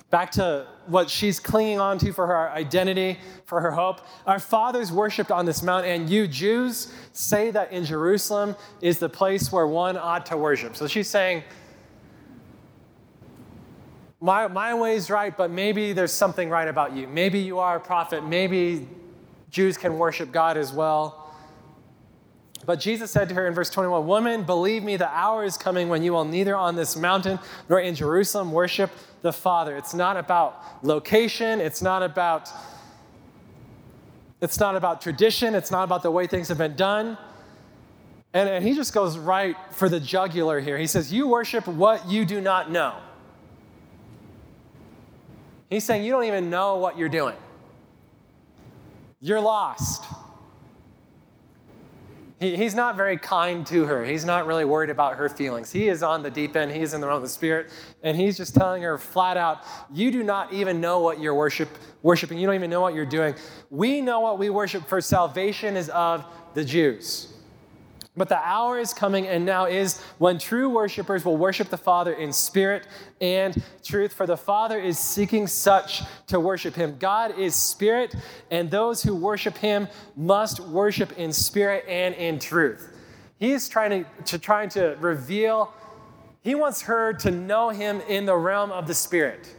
back 0.10 0.32
to 0.32 0.68
what 0.88 1.10
she's 1.10 1.40
clinging 1.40 1.80
on 1.80 1.98
to 2.00 2.12
for 2.12 2.28
her 2.28 2.50
identity, 2.50 3.18
for 3.46 3.62
her 3.62 3.72
hope. 3.72 4.02
Our 4.26 4.40
fathers 4.40 4.92
worshiped 4.92 5.32
on 5.32 5.46
this 5.46 5.64
mount, 5.64 5.86
and 5.86 6.10
you 6.10 6.28
Jews 6.28 6.94
say 7.14 7.50
that 7.52 7.72
in 7.72 7.86
Jerusalem 7.86 8.58
is 8.82 9.00
the 9.00 9.10
place 9.10 9.52
where 9.52 9.68
one 9.68 9.98
ought 9.98 10.26
to 10.28 10.38
worship. 10.38 10.76
So 10.76 10.86
she's 10.88 11.08
saying, 11.08 11.44
my, 14.20 14.48
my 14.48 14.74
way's 14.74 15.10
right, 15.10 15.36
but 15.36 15.50
maybe 15.50 15.94
there's 15.94 16.12
something 16.12 16.50
right 16.50 16.68
about 16.68 16.94
you. 16.94 17.08
Maybe 17.08 17.40
you 17.40 17.60
are 17.60 17.78
a 17.78 17.80
prophet. 17.80 18.26
Maybe 18.26 18.86
Jews 19.50 19.78
can 19.78 19.98
worship 19.98 20.34
God 20.34 20.58
as 20.58 20.74
well. 20.74 21.29
But 22.66 22.80
Jesus 22.80 23.10
said 23.10 23.30
to 23.30 23.36
her 23.36 23.48
in 23.48 23.54
verse 23.54 23.70
21 23.70 24.06
Woman, 24.06 24.44
believe 24.44 24.84
me, 24.84 24.98
the 24.98 25.10
hour 25.10 25.44
is 25.44 25.58
coming 25.58 25.90
when 25.90 26.04
you 26.04 26.14
will 26.14 26.26
neither 26.26 26.56
on 26.56 26.76
this 26.76 26.96
mountain 26.96 27.40
nor 27.70 27.80
in 27.80 27.96
Jerusalem 27.96 28.52
worship 28.52 28.92
the 29.22 29.34
Father. 29.34 29.76
It's 29.76 29.94
not 29.94 30.18
about 30.18 30.84
location, 30.84 31.62
it's 31.62 31.82
not 31.82 32.04
about. 32.04 32.50
It's 34.42 34.60
not 34.60 34.76
about 34.76 35.02
tradition. 35.02 35.54
It's 35.54 35.72
not 35.72 35.84
about 35.84 36.04
the 36.04 36.12
way 36.12 36.28
things 36.28 36.48
have 36.48 36.58
been 36.58 36.76
done. 36.76 37.18
And, 38.34 38.48
and 38.48 38.66
he 38.66 38.74
just 38.74 38.94
goes 38.94 39.18
right 39.18 39.56
for 39.72 39.90
the 39.90 40.00
jugular 40.00 40.60
here. 40.60 40.78
He 40.78 40.88
says, 40.88 41.12
You 41.12 41.28
worship 41.28 41.68
what 41.68 42.08
you 42.10 42.26
do 42.26 42.40
not 42.40 42.72
know. 42.72 42.96
He's 45.70 45.84
saying, 45.84 46.06
You 46.06 46.12
don't 46.12 46.26
even 46.26 46.50
know 46.50 46.78
what 46.78 46.98
you're 46.98 47.10
doing. 47.10 47.36
You're 49.20 49.42
lost. 49.42 50.06
He, 52.40 52.56
he's 52.56 52.74
not 52.74 52.96
very 52.96 53.18
kind 53.18 53.66
to 53.68 53.86
her. 53.86 54.06
He's 54.06 54.24
not 54.24 54.48
really 54.48 54.66
worried 54.66 54.90
about 54.90 55.16
her 55.16 55.28
feelings. 55.28 55.72
He 55.72 55.90
is 55.90 56.04
on 56.04 56.24
the 56.24 56.32
deep 56.32 56.56
end, 56.56 56.72
he's 56.72 56.94
in 56.94 57.02
the 57.02 57.08
realm 57.08 57.18
of 57.18 57.24
the 57.24 57.30
Spirit, 57.30 57.72
and 58.04 58.16
he's 58.16 58.38
just 58.38 58.56
telling 58.56 58.82
her 58.84 58.98
flat 58.98 59.38
out, 59.38 59.64
You 59.94 60.12
do 60.12 60.24
not 60.24 60.54
even 60.54 60.80
know 60.80 61.00
what 61.00 61.20
you're 61.20 61.36
worship, 61.36 61.70
worshiping. 62.02 62.38
You 62.38 62.48
don't 62.48 62.56
even 62.56 62.70
know 62.70 62.82
what 62.82 62.94
you're 62.94 63.06
doing. 63.06 63.36
We 63.70 64.02
know 64.02 64.22
what 64.22 64.40
we 64.40 64.50
worship, 64.50 64.88
for 64.88 65.02
salvation 65.02 65.76
is 65.76 65.90
of 65.90 66.26
the 66.54 66.64
Jews. 66.64 67.34
But 68.18 68.28
the 68.28 68.38
hour 68.38 68.78
is 68.80 68.94
coming 68.94 69.28
and 69.28 69.46
now 69.46 69.66
is 69.66 70.02
when 70.18 70.40
true 70.40 70.70
worshipers 70.70 71.24
will 71.24 71.38
worship 71.38 71.70
the 71.70 71.78
Father 71.78 72.14
in 72.14 72.34
spirit 72.34 72.88
and 73.22 73.62
truth, 73.84 74.14
for 74.14 74.26
the 74.26 74.36
Father 74.36 74.80
is 74.80 74.98
seeking 74.98 75.48
such 75.48 76.02
to 76.28 76.40
worship 76.40 76.76
him. 76.76 76.98
God 77.00 77.38
is 77.38 77.56
spirit, 77.56 78.16
and 78.52 78.70
those 78.70 79.04
who 79.04 79.16
worship 79.16 79.58
him 79.58 79.88
must 80.16 80.60
worship 80.60 81.18
in 81.18 81.32
spirit 81.32 81.86
and 81.88 82.16
in 82.16 82.40
truth. 82.40 82.94
He's 83.38 83.70
trying 83.70 84.04
to, 84.04 84.24
to 84.26 84.40
trying 84.40 84.70
to 84.70 84.98
reveal, 85.00 85.74
he 86.42 86.56
wants 86.56 86.82
her 86.84 87.14
to 87.14 87.32
know 87.32 87.70
him 87.70 88.02
in 88.02 88.26
the 88.26 88.36
realm 88.36 88.72
of 88.72 88.88
the 88.88 88.96
spirit. 88.96 89.56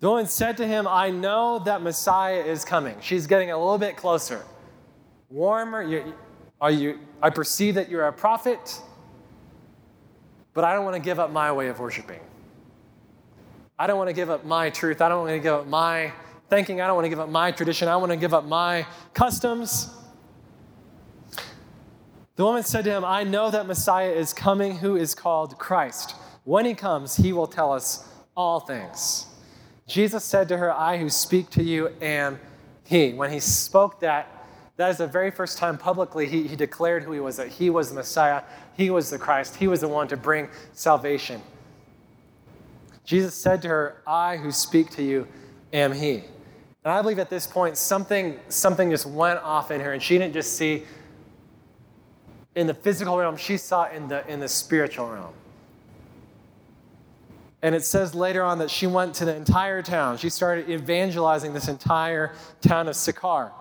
The 0.00 0.08
woman 0.08 0.26
said 0.26 0.56
to 0.58 0.66
him, 0.66 0.86
I 0.86 1.10
know 1.10 1.58
that 1.60 1.82
Messiah 1.82 2.42
is 2.42 2.64
coming. 2.64 2.96
She's 3.00 3.26
getting 3.26 3.50
a 3.50 3.58
little 3.58 3.78
bit 3.78 3.96
closer 3.96 4.44
warmer. 5.30 5.82
You, 5.82 6.14
are 6.60 6.70
you, 6.70 6.98
I 7.22 7.30
perceive 7.30 7.74
that 7.74 7.88
you're 7.88 8.06
a 8.06 8.12
prophet, 8.12 8.80
but 10.54 10.64
I 10.64 10.74
don't 10.74 10.84
want 10.84 10.96
to 10.96 11.02
give 11.02 11.18
up 11.18 11.30
my 11.30 11.52
way 11.52 11.68
of 11.68 11.78
worshiping. 11.78 12.20
I 13.78 13.86
don't 13.86 13.98
want 13.98 14.08
to 14.08 14.14
give 14.14 14.30
up 14.30 14.44
my 14.44 14.70
truth. 14.70 15.02
I 15.02 15.08
don't 15.08 15.20
want 15.20 15.30
to 15.32 15.38
give 15.38 15.52
up 15.52 15.66
my 15.66 16.12
thinking. 16.48 16.80
I 16.80 16.86
don't 16.86 16.96
want 16.96 17.04
to 17.04 17.10
give 17.10 17.20
up 17.20 17.28
my 17.28 17.50
tradition. 17.50 17.88
I 17.88 17.96
want 17.96 18.10
to 18.10 18.16
give 18.16 18.32
up 18.32 18.44
my 18.44 18.86
customs. 19.12 19.90
The 22.36 22.44
woman 22.44 22.62
said 22.62 22.84
to 22.84 22.90
him, 22.90 23.04
I 23.04 23.24
know 23.24 23.50
that 23.50 23.66
Messiah 23.66 24.10
is 24.10 24.32
coming 24.32 24.76
who 24.76 24.96
is 24.96 25.14
called 25.14 25.58
Christ. 25.58 26.14
When 26.44 26.64
he 26.64 26.74
comes, 26.74 27.16
he 27.16 27.32
will 27.32 27.46
tell 27.46 27.72
us 27.72 28.06
all 28.36 28.60
things. 28.60 29.26
Jesus 29.86 30.24
said 30.24 30.48
to 30.48 30.56
her, 30.58 30.72
I 30.72 30.98
who 30.98 31.08
speak 31.08 31.50
to 31.50 31.62
you 31.62 31.90
am 32.00 32.38
he. 32.84 33.14
When 33.14 33.30
he 33.32 33.40
spoke 33.40 34.00
that, 34.00 34.28
that 34.76 34.90
is 34.90 34.98
the 34.98 35.06
very 35.06 35.30
first 35.30 35.58
time 35.58 35.78
publicly 35.78 36.26
he, 36.26 36.46
he 36.46 36.56
declared 36.56 37.02
who 37.02 37.12
he 37.12 37.20
was, 37.20 37.36
that 37.36 37.48
he 37.48 37.70
was 37.70 37.88
the 37.88 37.94
Messiah, 37.94 38.42
he 38.76 38.90
was 38.90 39.10
the 39.10 39.18
Christ, 39.18 39.56
he 39.56 39.68
was 39.68 39.80
the 39.80 39.88
one 39.88 40.08
to 40.08 40.16
bring 40.16 40.48
salvation. 40.72 41.40
Jesus 43.04 43.34
said 43.34 43.62
to 43.62 43.68
her, 43.68 44.02
I 44.06 44.36
who 44.36 44.50
speak 44.50 44.90
to 44.92 45.02
you 45.02 45.26
am 45.72 45.92
he. 45.92 46.24
And 46.84 46.92
I 46.92 47.00
believe 47.00 47.18
at 47.18 47.30
this 47.30 47.46
point 47.46 47.76
something, 47.76 48.38
something 48.48 48.90
just 48.90 49.06
went 49.06 49.40
off 49.40 49.70
in 49.70 49.80
her, 49.80 49.92
and 49.92 50.02
she 50.02 50.18
didn't 50.18 50.34
just 50.34 50.56
see 50.56 50.84
in 52.54 52.66
the 52.66 52.74
physical 52.74 53.16
realm, 53.16 53.36
she 53.36 53.56
saw 53.58 53.88
in 53.90 54.08
the, 54.08 54.26
in 54.26 54.40
the 54.40 54.48
spiritual 54.48 55.08
realm. 55.08 55.34
And 57.62 57.74
it 57.74 57.84
says 57.84 58.14
later 58.14 58.42
on 58.42 58.58
that 58.58 58.70
she 58.70 58.86
went 58.86 59.14
to 59.16 59.24
the 59.24 59.34
entire 59.34 59.82
town. 59.82 60.18
She 60.18 60.30
started 60.30 60.68
evangelizing 60.70 61.52
this 61.52 61.68
entire 61.68 62.32
town 62.60 62.88
of 62.88 62.96
Sychar. 62.96 63.52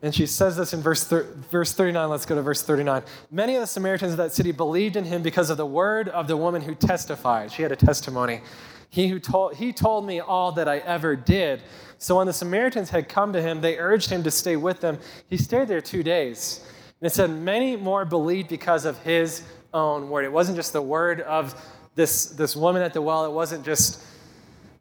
And 0.00 0.14
she 0.14 0.26
says 0.26 0.56
this 0.56 0.72
in 0.72 0.80
verse, 0.80 1.04
thir- 1.04 1.26
verse 1.50 1.72
39. 1.72 2.08
Let's 2.08 2.24
go 2.24 2.36
to 2.36 2.42
verse 2.42 2.62
39. 2.62 3.02
Many 3.30 3.56
of 3.56 3.60
the 3.60 3.66
Samaritans 3.66 4.12
of 4.12 4.18
that 4.18 4.32
city 4.32 4.52
believed 4.52 4.94
in 4.96 5.04
him 5.04 5.22
because 5.22 5.50
of 5.50 5.56
the 5.56 5.66
word 5.66 6.08
of 6.08 6.28
the 6.28 6.36
woman 6.36 6.62
who 6.62 6.74
testified. 6.74 7.50
She 7.50 7.62
had 7.62 7.72
a 7.72 7.76
testimony. 7.76 8.42
He, 8.90 9.08
who 9.08 9.18
told, 9.18 9.56
he 9.56 9.72
told 9.72 10.06
me 10.06 10.20
all 10.20 10.52
that 10.52 10.68
I 10.68 10.78
ever 10.78 11.16
did. 11.16 11.62
So 11.98 12.16
when 12.16 12.26
the 12.26 12.32
Samaritans 12.32 12.90
had 12.90 13.08
come 13.08 13.32
to 13.32 13.42
him, 13.42 13.60
they 13.60 13.76
urged 13.76 14.08
him 14.08 14.22
to 14.22 14.30
stay 14.30 14.56
with 14.56 14.80
them. 14.80 14.98
He 15.28 15.36
stayed 15.36 15.68
there 15.68 15.80
two 15.80 16.02
days. 16.02 16.64
And 17.00 17.06
it 17.06 17.12
said, 17.12 17.30
Many 17.30 17.76
more 17.76 18.04
believed 18.04 18.48
because 18.48 18.84
of 18.84 18.98
his 19.02 19.42
own 19.74 20.08
word. 20.08 20.24
It 20.24 20.32
wasn't 20.32 20.56
just 20.56 20.72
the 20.72 20.82
word 20.82 21.20
of 21.22 21.54
this, 21.96 22.26
this 22.26 22.54
woman 22.54 22.82
at 22.82 22.94
the 22.94 23.02
well, 23.02 23.26
it 23.26 23.32
wasn't 23.32 23.64
just 23.64 24.00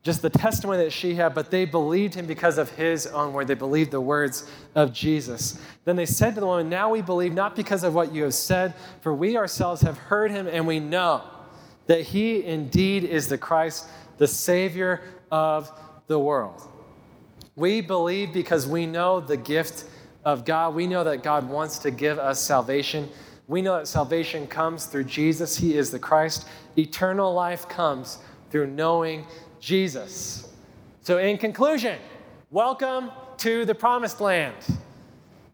just 0.03 0.21
the 0.21 0.29
testimony 0.29 0.83
that 0.83 0.93
she 0.93 1.15
had, 1.15 1.33
but 1.33 1.51
they 1.51 1.65
believed 1.65 2.13
him 2.13 2.25
because 2.25 2.57
of 2.57 2.69
his 2.71 3.07
own 3.07 3.33
word. 3.33 3.47
They 3.47 3.55
believed 3.55 3.91
the 3.91 4.01
words 4.01 4.49
of 4.75 4.93
Jesus. 4.93 5.59
Then 5.85 5.95
they 5.95 6.05
said 6.05 6.35
to 6.35 6.39
the 6.39 6.45
woman, 6.45 6.69
Now 6.69 6.89
we 6.89 7.01
believe 7.01 7.33
not 7.33 7.55
because 7.55 7.83
of 7.83 7.93
what 7.93 8.13
you 8.13 8.23
have 8.23 8.33
said, 8.33 8.73
for 9.01 9.13
we 9.13 9.35
ourselves 9.35 9.81
have 9.81 9.97
heard 9.97 10.31
him 10.31 10.47
and 10.47 10.65
we 10.65 10.79
know 10.79 11.23
that 11.87 12.01
he 12.01 12.43
indeed 12.43 13.03
is 13.03 13.27
the 13.27 13.37
Christ, 13.37 13.87
the 14.17 14.27
Savior 14.27 15.01
of 15.31 15.71
the 16.07 16.19
world. 16.19 16.61
We 17.55 17.81
believe 17.81 18.33
because 18.33 18.67
we 18.67 18.85
know 18.85 19.19
the 19.19 19.37
gift 19.37 19.85
of 20.23 20.45
God. 20.45 20.75
We 20.75 20.87
know 20.87 21.03
that 21.05 21.23
God 21.23 21.49
wants 21.49 21.79
to 21.79 21.91
give 21.91 22.19
us 22.19 22.39
salvation. 22.39 23.09
We 23.47 23.61
know 23.61 23.77
that 23.77 23.87
salvation 23.87 24.45
comes 24.45 24.85
through 24.85 25.05
Jesus. 25.05 25.57
He 25.57 25.77
is 25.77 25.89
the 25.89 25.99
Christ. 25.99 26.47
Eternal 26.77 27.33
life 27.33 27.67
comes 27.67 28.19
through 28.51 28.67
knowing 28.67 29.25
Jesus. 29.59 30.51
So, 31.01 31.17
in 31.17 31.37
conclusion, 31.37 31.99
welcome 32.51 33.11
to 33.37 33.65
the 33.65 33.75
promised 33.75 34.19
land. 34.19 34.55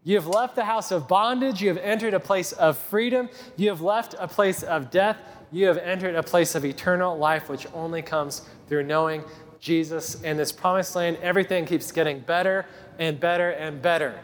You 0.02 0.16
have 0.16 0.26
left 0.26 0.54
the 0.54 0.64
house 0.64 0.90
of 0.90 1.08
bondage. 1.08 1.62
You 1.62 1.68
have 1.68 1.78
entered 1.78 2.12
a 2.12 2.20
place 2.20 2.52
of 2.52 2.76
freedom. 2.76 3.30
You 3.56 3.70
have 3.70 3.80
left 3.80 4.14
a 4.18 4.28
place 4.28 4.62
of 4.62 4.90
death. 4.90 5.18
You 5.50 5.66
have 5.68 5.78
entered 5.78 6.14
a 6.14 6.22
place 6.22 6.54
of 6.54 6.64
eternal 6.64 7.16
life, 7.16 7.48
which 7.48 7.66
only 7.72 8.02
comes 8.02 8.42
through 8.68 8.82
knowing 8.82 9.24
Jesus. 9.60 10.20
In 10.22 10.36
this 10.36 10.52
promised 10.52 10.94
land, 10.94 11.16
everything 11.22 11.64
keeps 11.64 11.90
getting 11.90 12.20
better 12.20 12.66
and 12.98 13.18
better 13.18 13.50
and 13.50 13.80
better. 13.80 14.18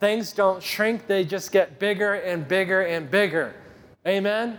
Things 0.00 0.32
don't 0.32 0.62
shrink, 0.62 1.06
they 1.06 1.24
just 1.24 1.52
get 1.52 1.78
bigger 1.78 2.14
and 2.14 2.46
bigger 2.46 2.82
and 2.82 3.10
bigger. 3.10 3.54
Amen? 4.06 4.58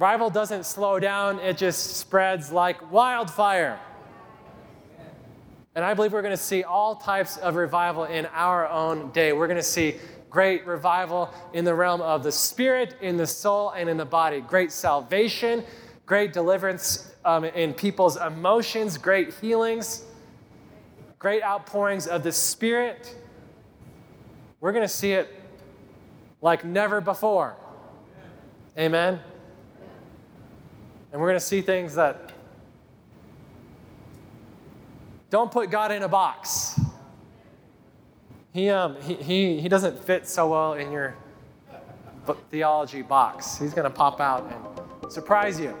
Revival 0.00 0.30
doesn't 0.30 0.64
slow 0.64 0.98
down, 0.98 1.40
it 1.40 1.58
just 1.58 1.98
spreads 1.98 2.50
like 2.50 2.90
wildfire. 2.90 3.78
And 5.74 5.84
I 5.84 5.92
believe 5.92 6.14
we're 6.14 6.22
going 6.22 6.30
to 6.30 6.42
see 6.42 6.64
all 6.64 6.96
types 6.96 7.36
of 7.36 7.54
revival 7.54 8.04
in 8.04 8.24
our 8.32 8.66
own 8.66 9.10
day. 9.10 9.34
We're 9.34 9.46
going 9.46 9.58
to 9.58 9.62
see 9.62 9.96
great 10.30 10.66
revival 10.66 11.28
in 11.52 11.66
the 11.66 11.74
realm 11.74 12.00
of 12.00 12.22
the 12.22 12.32
spirit, 12.32 12.96
in 13.02 13.18
the 13.18 13.26
soul, 13.26 13.72
and 13.72 13.90
in 13.90 13.98
the 13.98 14.06
body. 14.06 14.40
Great 14.40 14.72
salvation, 14.72 15.62
great 16.06 16.32
deliverance 16.32 17.12
um, 17.26 17.44
in 17.44 17.74
people's 17.74 18.16
emotions, 18.16 18.96
great 18.96 19.34
healings, 19.34 20.04
great 21.18 21.42
outpourings 21.42 22.06
of 22.06 22.22
the 22.22 22.32
spirit. 22.32 23.14
We're 24.60 24.72
going 24.72 24.80
to 24.80 24.88
see 24.88 25.12
it 25.12 25.28
like 26.40 26.64
never 26.64 27.02
before. 27.02 27.54
Amen. 28.78 29.20
And 31.12 31.20
we're 31.20 31.28
going 31.28 31.38
to 31.38 31.44
see 31.44 31.60
things 31.60 31.94
that 31.96 32.32
don't 35.30 35.50
put 35.50 35.70
God 35.70 35.92
in 35.92 36.02
a 36.02 36.08
box. 36.08 36.78
He, 38.52 38.68
um, 38.68 39.00
he, 39.02 39.14
he, 39.14 39.60
he 39.60 39.68
doesn't 39.68 40.04
fit 40.04 40.28
so 40.28 40.48
well 40.48 40.72
in 40.74 40.90
your 40.90 41.14
theology 42.50 43.02
box. 43.02 43.58
He's 43.58 43.74
going 43.74 43.84
to 43.84 43.90
pop 43.90 44.20
out 44.20 44.52
and 44.52 45.12
surprise 45.12 45.58
you. 45.58 45.76